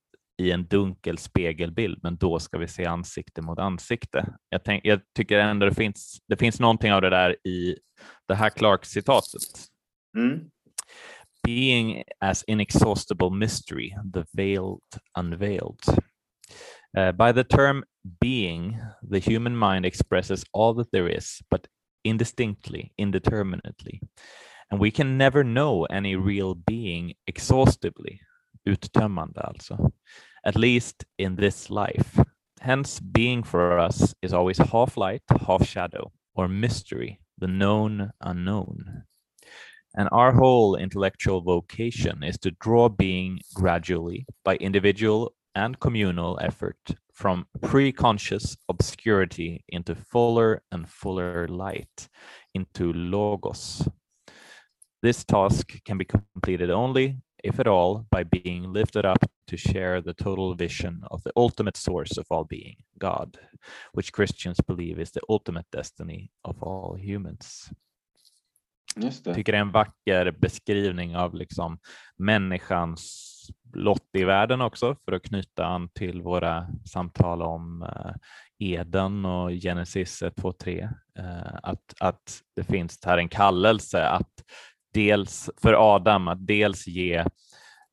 i 0.41 0.51
en 0.51 0.67
dunkel 0.67 1.17
spegelbild, 1.17 1.99
men 2.03 2.17
då 2.17 2.39
ska 2.39 2.57
vi 2.57 2.67
se 2.67 2.85
ansikte 2.85 3.41
mot 3.41 3.59
ansikte. 3.59 4.33
Jag, 4.49 4.63
tänk, 4.63 4.85
jag 4.85 5.01
tycker 5.15 5.39
ändå 5.39 5.65
det 5.65 5.75
finns, 5.75 6.17
det 6.27 6.37
finns 6.37 6.59
någonting 6.59 6.93
av 6.93 7.01
det 7.01 7.09
där 7.09 7.47
i 7.47 7.77
det 8.27 8.35
här 8.35 8.49
Clark-citatet. 8.49 9.67
Mm. 10.17 10.39
Being 11.47 12.03
as 12.19 12.43
inexhaustible 12.43 13.29
mystery, 13.29 13.95
the 14.13 14.23
veiled 14.33 14.79
unveiled. 15.19 15.79
Uh, 16.97 17.11
by 17.11 17.33
the 17.33 17.43
term 17.43 17.83
being, 18.19 18.79
the 19.01 19.19
human 19.19 19.55
mind 19.55 19.85
expresses 19.85 20.43
all 20.53 20.73
that 20.75 20.91
there 20.91 21.07
is, 21.07 21.41
but 21.49 21.67
indistinctly, 22.03 22.93
indeterminately. 22.97 24.01
And 24.71 24.79
we 24.79 24.91
can 24.91 25.17
never 25.17 25.43
know 25.43 25.85
any 25.85 26.15
real 26.15 26.55
being 26.55 27.13
exhaustively, 27.25 28.21
uttömmande 28.67 29.41
alltså, 29.43 29.91
at 30.45 30.55
least 30.55 31.05
in 31.17 31.35
this 31.35 31.69
life. 31.69 32.19
Hence, 32.59 32.99
being 32.99 33.43
for 33.43 33.79
us 33.79 34.13
is 34.21 34.33
always 34.33 34.57
half 34.57 34.97
light, 34.97 35.21
half 35.47 35.65
shadow, 35.65 36.11
or 36.35 36.47
mystery, 36.47 37.19
the 37.37 37.47
known 37.47 38.11
unknown. 38.21 39.03
And 39.95 40.09
our 40.11 40.31
whole 40.31 40.75
intellectual 40.75 41.41
vocation 41.41 42.23
is 42.23 42.37
to 42.39 42.51
draw 42.51 42.89
being 42.89 43.39
gradually 43.53 44.25
by 44.43 44.55
individual 44.57 45.33
and 45.55 45.79
communal 45.79 46.37
effort 46.41 46.77
from 47.17 47.47
pre-conscious 47.63 48.55
obscurity 48.69 49.63
into 49.69 49.95
fuller 49.95 50.61
and 50.71 50.87
fuller 50.87 51.47
light, 51.47 52.07
into 52.53 52.93
logos. 52.93 53.87
This 55.01 55.23
task 55.23 55.83
can 55.83 55.97
be 55.97 56.05
completed 56.05 56.69
only, 56.69 57.17
if 57.43 57.59
at 57.59 57.67
all, 57.67 58.05
by 58.11 58.23
being 58.23 58.71
lifted 58.71 59.03
up 59.03 59.25
to 59.47 59.57
share 59.57 59.99
the 59.99 60.13
total 60.13 60.53
vision 60.53 61.01
of 61.09 61.23
the 61.23 61.31
ultimate 61.35 61.75
source 61.77 62.17
of 62.17 62.25
all 62.29 62.43
being, 62.43 62.75
God, 62.99 63.39
which 63.93 64.13
Christians 64.13 64.61
believe 64.67 64.99
is 64.99 65.11
the 65.11 65.21
ultimate 65.27 65.65
destiny 65.71 66.29
of 66.43 66.61
all 66.61 66.95
humans. 66.99 67.71
Just 68.95 69.23
det. 69.23 69.33
tycker 69.33 69.51
det 69.51 69.57
är 69.57 69.61
en 69.61 69.71
vacker 69.71 70.31
beskrivning 70.31 71.15
av 71.15 71.35
liksom 71.35 71.79
människans 72.17 73.36
lott 73.73 74.09
i 74.13 74.23
världen 74.23 74.61
också 74.61 74.95
för 75.05 75.11
att 75.11 75.23
knyta 75.23 75.65
an 75.65 75.89
till 75.89 76.21
våra 76.21 76.67
samtal 76.85 77.41
om 77.41 77.81
eh, 77.81 78.11
Eden 78.59 79.25
och 79.25 79.51
Genesis 79.51 80.21
1, 80.21 80.35
2, 80.35 80.53
3. 80.53 80.89
Att, 81.63 81.93
att 81.99 82.41
det 82.55 82.63
finns 82.63 82.99
här 83.05 83.17
en 83.17 83.29
kallelse 83.29 84.07
att 84.07 84.31
dels 84.93 85.49
för 85.61 85.95
Adam 85.95 86.27
att 86.27 86.47
dels 86.47 86.87
ge 86.87 87.25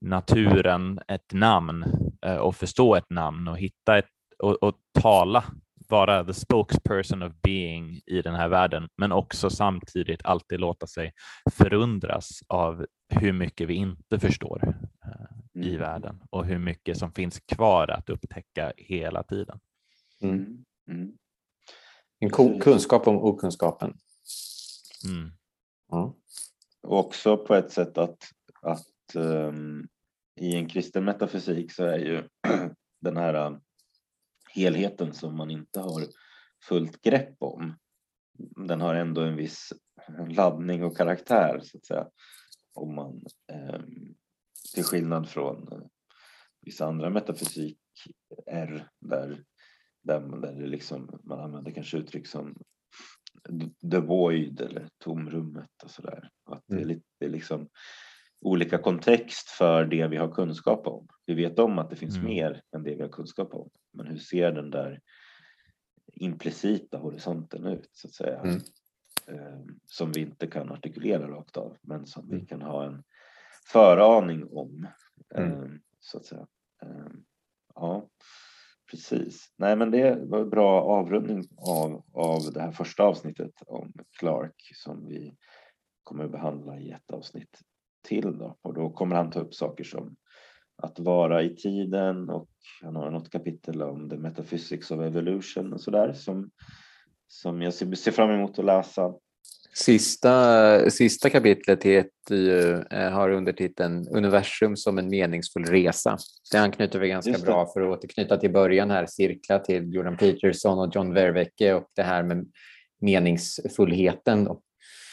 naturen 0.00 1.00
ett 1.08 1.32
namn 1.32 1.84
eh, 2.26 2.36
och 2.36 2.56
förstå 2.56 2.94
ett 2.94 3.10
namn 3.10 3.48
och 3.48 3.58
hitta 3.58 3.98
ett 3.98 4.10
och, 4.38 4.62
och 4.62 4.74
tala 5.00 5.44
vara 5.88 6.24
the 6.24 6.34
spokesperson 6.34 7.22
of 7.22 7.32
being 7.42 8.00
i 8.06 8.22
den 8.22 8.34
här 8.34 8.48
världen, 8.48 8.88
men 8.96 9.12
också 9.12 9.50
samtidigt 9.50 10.24
alltid 10.24 10.60
låta 10.60 10.86
sig 10.86 11.12
förundras 11.52 12.40
av 12.48 12.86
hur 13.08 13.32
mycket 13.32 13.68
vi 13.68 13.74
inte 13.74 14.20
förstår 14.20 14.74
eh, 15.54 15.62
i 15.62 15.68
mm. 15.68 15.80
världen 15.80 16.22
och 16.30 16.44
hur 16.44 16.58
mycket 16.58 16.98
som 16.98 17.12
finns 17.12 17.40
kvar 17.40 17.90
att 17.90 18.10
upptäcka 18.10 18.72
hela 18.76 19.22
tiden. 19.22 19.60
Mm. 20.20 20.64
Mm. 20.88 21.18
En 22.18 22.30
kunskap 22.60 23.06
om 23.08 23.16
okunskapen. 23.16 23.98
Mm. 25.04 25.32
Ja. 25.90 26.14
också 26.82 27.36
på 27.36 27.54
ett 27.54 27.72
sätt 27.72 27.98
att, 27.98 28.18
att 28.62 29.14
um, 29.14 29.88
i 30.40 30.54
en 30.56 30.68
kristen 30.68 31.04
metafysik 31.04 31.72
så 31.72 31.84
är 31.84 31.98
ju 31.98 32.28
den 33.00 33.16
här 33.16 33.60
helheten 34.54 35.14
som 35.14 35.36
man 35.36 35.50
inte 35.50 35.80
har 35.80 36.02
fullt 36.68 37.02
grepp 37.02 37.36
om. 37.38 37.74
Den 38.68 38.80
har 38.80 38.94
ändå 38.94 39.20
en 39.20 39.36
viss 39.36 39.72
laddning 40.28 40.84
och 40.84 40.96
karaktär 40.96 41.60
så 41.62 41.78
att 41.78 41.86
säga. 41.86 42.06
om 42.74 42.94
man 42.94 43.24
eh, 43.52 43.80
till 44.74 44.84
skillnad 44.84 45.28
från 45.28 45.72
eh, 45.72 45.78
vissa 46.60 46.86
andra 46.86 47.10
metafysik 47.10 47.78
R 48.46 48.88
där, 49.00 49.44
där, 50.02 50.20
där 50.20 50.52
det 50.52 50.66
liksom, 50.66 51.20
man 51.24 51.40
använder 51.40 51.70
kanske 51.70 51.98
uttryck 51.98 52.26
som 52.26 52.56
the 53.90 54.00
void 54.00 54.60
eller 54.60 54.88
tomrummet 54.98 55.82
och 55.84 55.90
sådär. 55.90 56.30
Att 56.44 56.70
mm. 56.70 56.82
det, 56.82 56.82
är 56.82 56.94
lite, 56.94 57.06
det 57.18 57.26
är 57.26 57.30
liksom 57.30 57.68
olika 58.40 58.78
kontext 58.78 59.48
för 59.48 59.84
det 59.84 60.06
vi 60.08 60.16
har 60.16 60.32
kunskap 60.32 60.86
om. 60.86 61.08
Vi 61.26 61.34
vet 61.34 61.58
om 61.58 61.78
att 61.78 61.90
det 61.90 61.96
finns 61.96 62.16
mm. 62.16 62.26
mer 62.26 62.62
än 62.76 62.82
det 62.82 62.94
vi 62.94 63.02
har 63.02 63.08
kunskap 63.08 63.54
om. 63.54 63.70
Men 63.92 64.06
hur 64.06 64.18
ser 64.18 64.52
den 64.52 64.70
där 64.70 65.00
implicita 66.12 66.98
horisonten 66.98 67.66
ut 67.66 67.90
så 67.92 68.08
att 68.08 68.14
säga? 68.14 68.40
Mm. 68.40 68.60
Eh, 69.26 69.60
som 69.86 70.12
vi 70.12 70.20
inte 70.20 70.46
kan 70.46 70.70
artikulera 70.70 71.28
rakt 71.28 71.56
av 71.56 71.76
men 71.82 72.06
som 72.06 72.28
vi 72.28 72.34
mm. 72.34 72.46
kan 72.46 72.62
ha 72.62 72.86
en 72.86 73.02
föraning 73.66 74.44
om. 74.50 74.88
Mm. 75.34 75.80
Så 76.00 76.18
att 76.18 76.24
säga. 76.24 76.46
Eh, 76.82 77.12
ja, 77.74 78.08
precis. 78.90 79.52
Nej, 79.56 79.76
men 79.76 79.90
det 79.90 80.18
var 80.28 80.38
en 80.38 80.50
bra 80.50 80.82
avrundning 80.82 81.44
av, 81.56 82.04
av 82.12 82.52
det 82.54 82.60
här 82.60 82.72
första 82.72 83.02
avsnittet 83.02 83.52
om 83.66 83.92
Clark 84.18 84.70
som 84.74 85.06
vi 85.08 85.36
kommer 86.02 86.24
att 86.24 86.32
behandla 86.32 86.78
i 86.78 86.90
ett 86.90 87.10
avsnitt 87.10 87.60
till 88.02 88.38
då. 88.38 88.58
och 88.62 88.74
då 88.74 88.90
kommer 88.90 89.16
han 89.16 89.30
ta 89.30 89.40
upp 89.40 89.54
saker 89.54 89.84
som 89.84 90.16
att 90.76 90.98
vara 90.98 91.42
i 91.42 91.56
tiden 91.56 92.30
och 92.30 92.48
han 92.82 92.96
har 92.96 93.10
något 93.10 93.30
kapitel 93.30 93.82
om 93.82 94.10
the 94.10 94.16
metaphysics 94.16 94.90
of 94.90 95.00
evolution 95.00 95.72
och 95.72 95.80
så 95.80 95.90
där 95.90 96.12
som, 96.12 96.50
som 97.26 97.62
jag 97.62 97.74
ser 97.74 98.10
fram 98.10 98.30
emot 98.30 98.58
att 98.58 98.64
läsa. 98.64 99.14
Sista, 99.76 100.90
sista 100.90 101.30
kapitlet 101.30 101.84
heter 101.84 102.34
ju, 102.34 102.84
eh, 102.90 103.10
har 103.10 103.30
undertiteln 103.30 104.08
Universum 104.08 104.76
som 104.76 104.98
en 104.98 105.08
meningsfull 105.08 105.64
resa. 105.64 106.18
Det 106.52 106.58
anknyter 106.58 106.98
vi 106.98 107.08
ganska 107.08 107.38
bra 107.38 107.66
för 107.72 107.80
att 107.80 107.98
återknyta 107.98 108.36
till 108.36 108.52
början 108.52 108.90
här, 108.90 109.06
cirkla 109.06 109.58
till 109.58 109.94
Jordan 109.94 110.16
Peterson 110.16 110.78
och 110.78 110.96
John 110.96 111.14
Verwecke 111.14 111.74
och 111.74 111.88
det 111.96 112.02
här 112.02 112.22
med 112.22 112.46
meningsfullheten. 113.00 114.44
Då. 114.44 114.60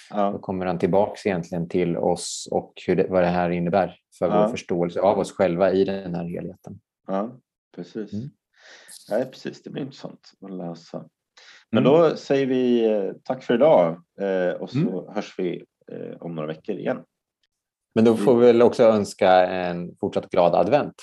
Ja. 0.09 0.31
Då 0.31 0.39
kommer 0.39 0.65
han 0.65 0.79
tillbaks 0.79 1.25
egentligen 1.25 1.69
till 1.69 1.97
oss 1.97 2.47
och 2.51 2.73
hur 2.87 2.95
det, 2.95 3.07
vad 3.09 3.23
det 3.23 3.27
här 3.27 3.49
innebär 3.49 3.95
för 4.19 4.27
ja. 4.27 4.41
vår 4.41 4.51
förståelse 4.51 4.99
av 5.01 5.19
oss 5.19 5.31
själva 5.31 5.71
i 5.71 5.85
den 5.85 6.15
här 6.15 6.25
helheten. 6.25 6.79
Ja, 7.07 7.39
precis. 7.75 8.13
Mm. 8.13 8.29
Ja, 9.09 9.25
precis. 9.25 9.63
Det 9.63 9.69
blir 9.69 9.81
intressant 9.83 10.31
att 10.41 10.51
läsa. 10.51 11.05
Men 11.71 11.85
mm. 11.85 11.93
då 11.93 12.15
säger 12.15 12.45
vi 12.45 12.85
eh, 12.85 13.11
tack 13.23 13.43
för 13.43 13.53
idag 13.53 14.03
eh, 14.21 14.53
och 14.61 14.69
så 14.69 14.77
mm. 14.77 15.13
hörs 15.15 15.39
vi 15.39 15.65
eh, 15.91 16.17
om 16.19 16.35
några 16.35 16.47
veckor 16.47 16.75
igen. 16.75 17.03
Men 17.95 18.05
då 18.05 18.17
får 18.17 18.35
vi 18.35 18.45
väl 18.45 18.61
också 18.61 18.83
önska 18.83 19.31
en 19.31 19.95
fortsatt 19.99 20.29
glad 20.29 20.55
advent. 20.55 20.95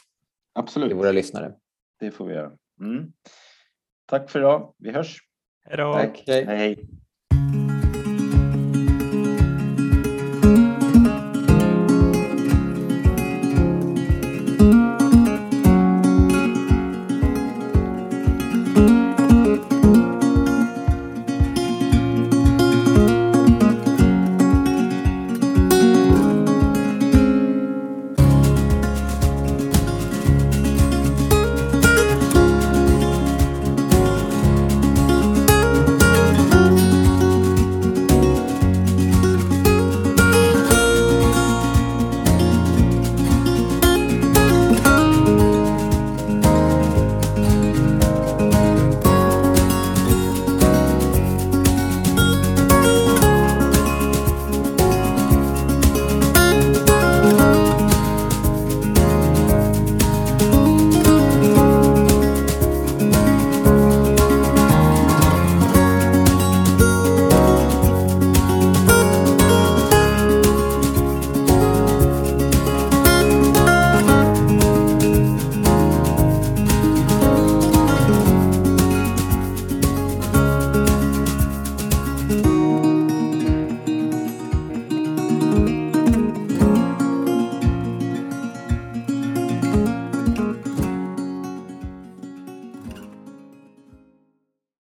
Absolut. 0.53 0.89
Till 0.89 0.97
våra 0.97 1.13
lyssnare. 1.13 1.55
Det 2.01 2.11
får 2.11 2.27
vi 2.27 2.35
göra. 2.35 2.53
Mm. 2.81 3.13
Tack 4.07 4.31
för 4.31 4.39
idag. 4.39 4.75
Vi 4.79 4.91
hörs. 4.91 5.19
Hej 5.65 5.77
då. 5.77 5.93
Tack. 5.93 6.25
Hej. 6.27 6.45
hej. 6.45 6.89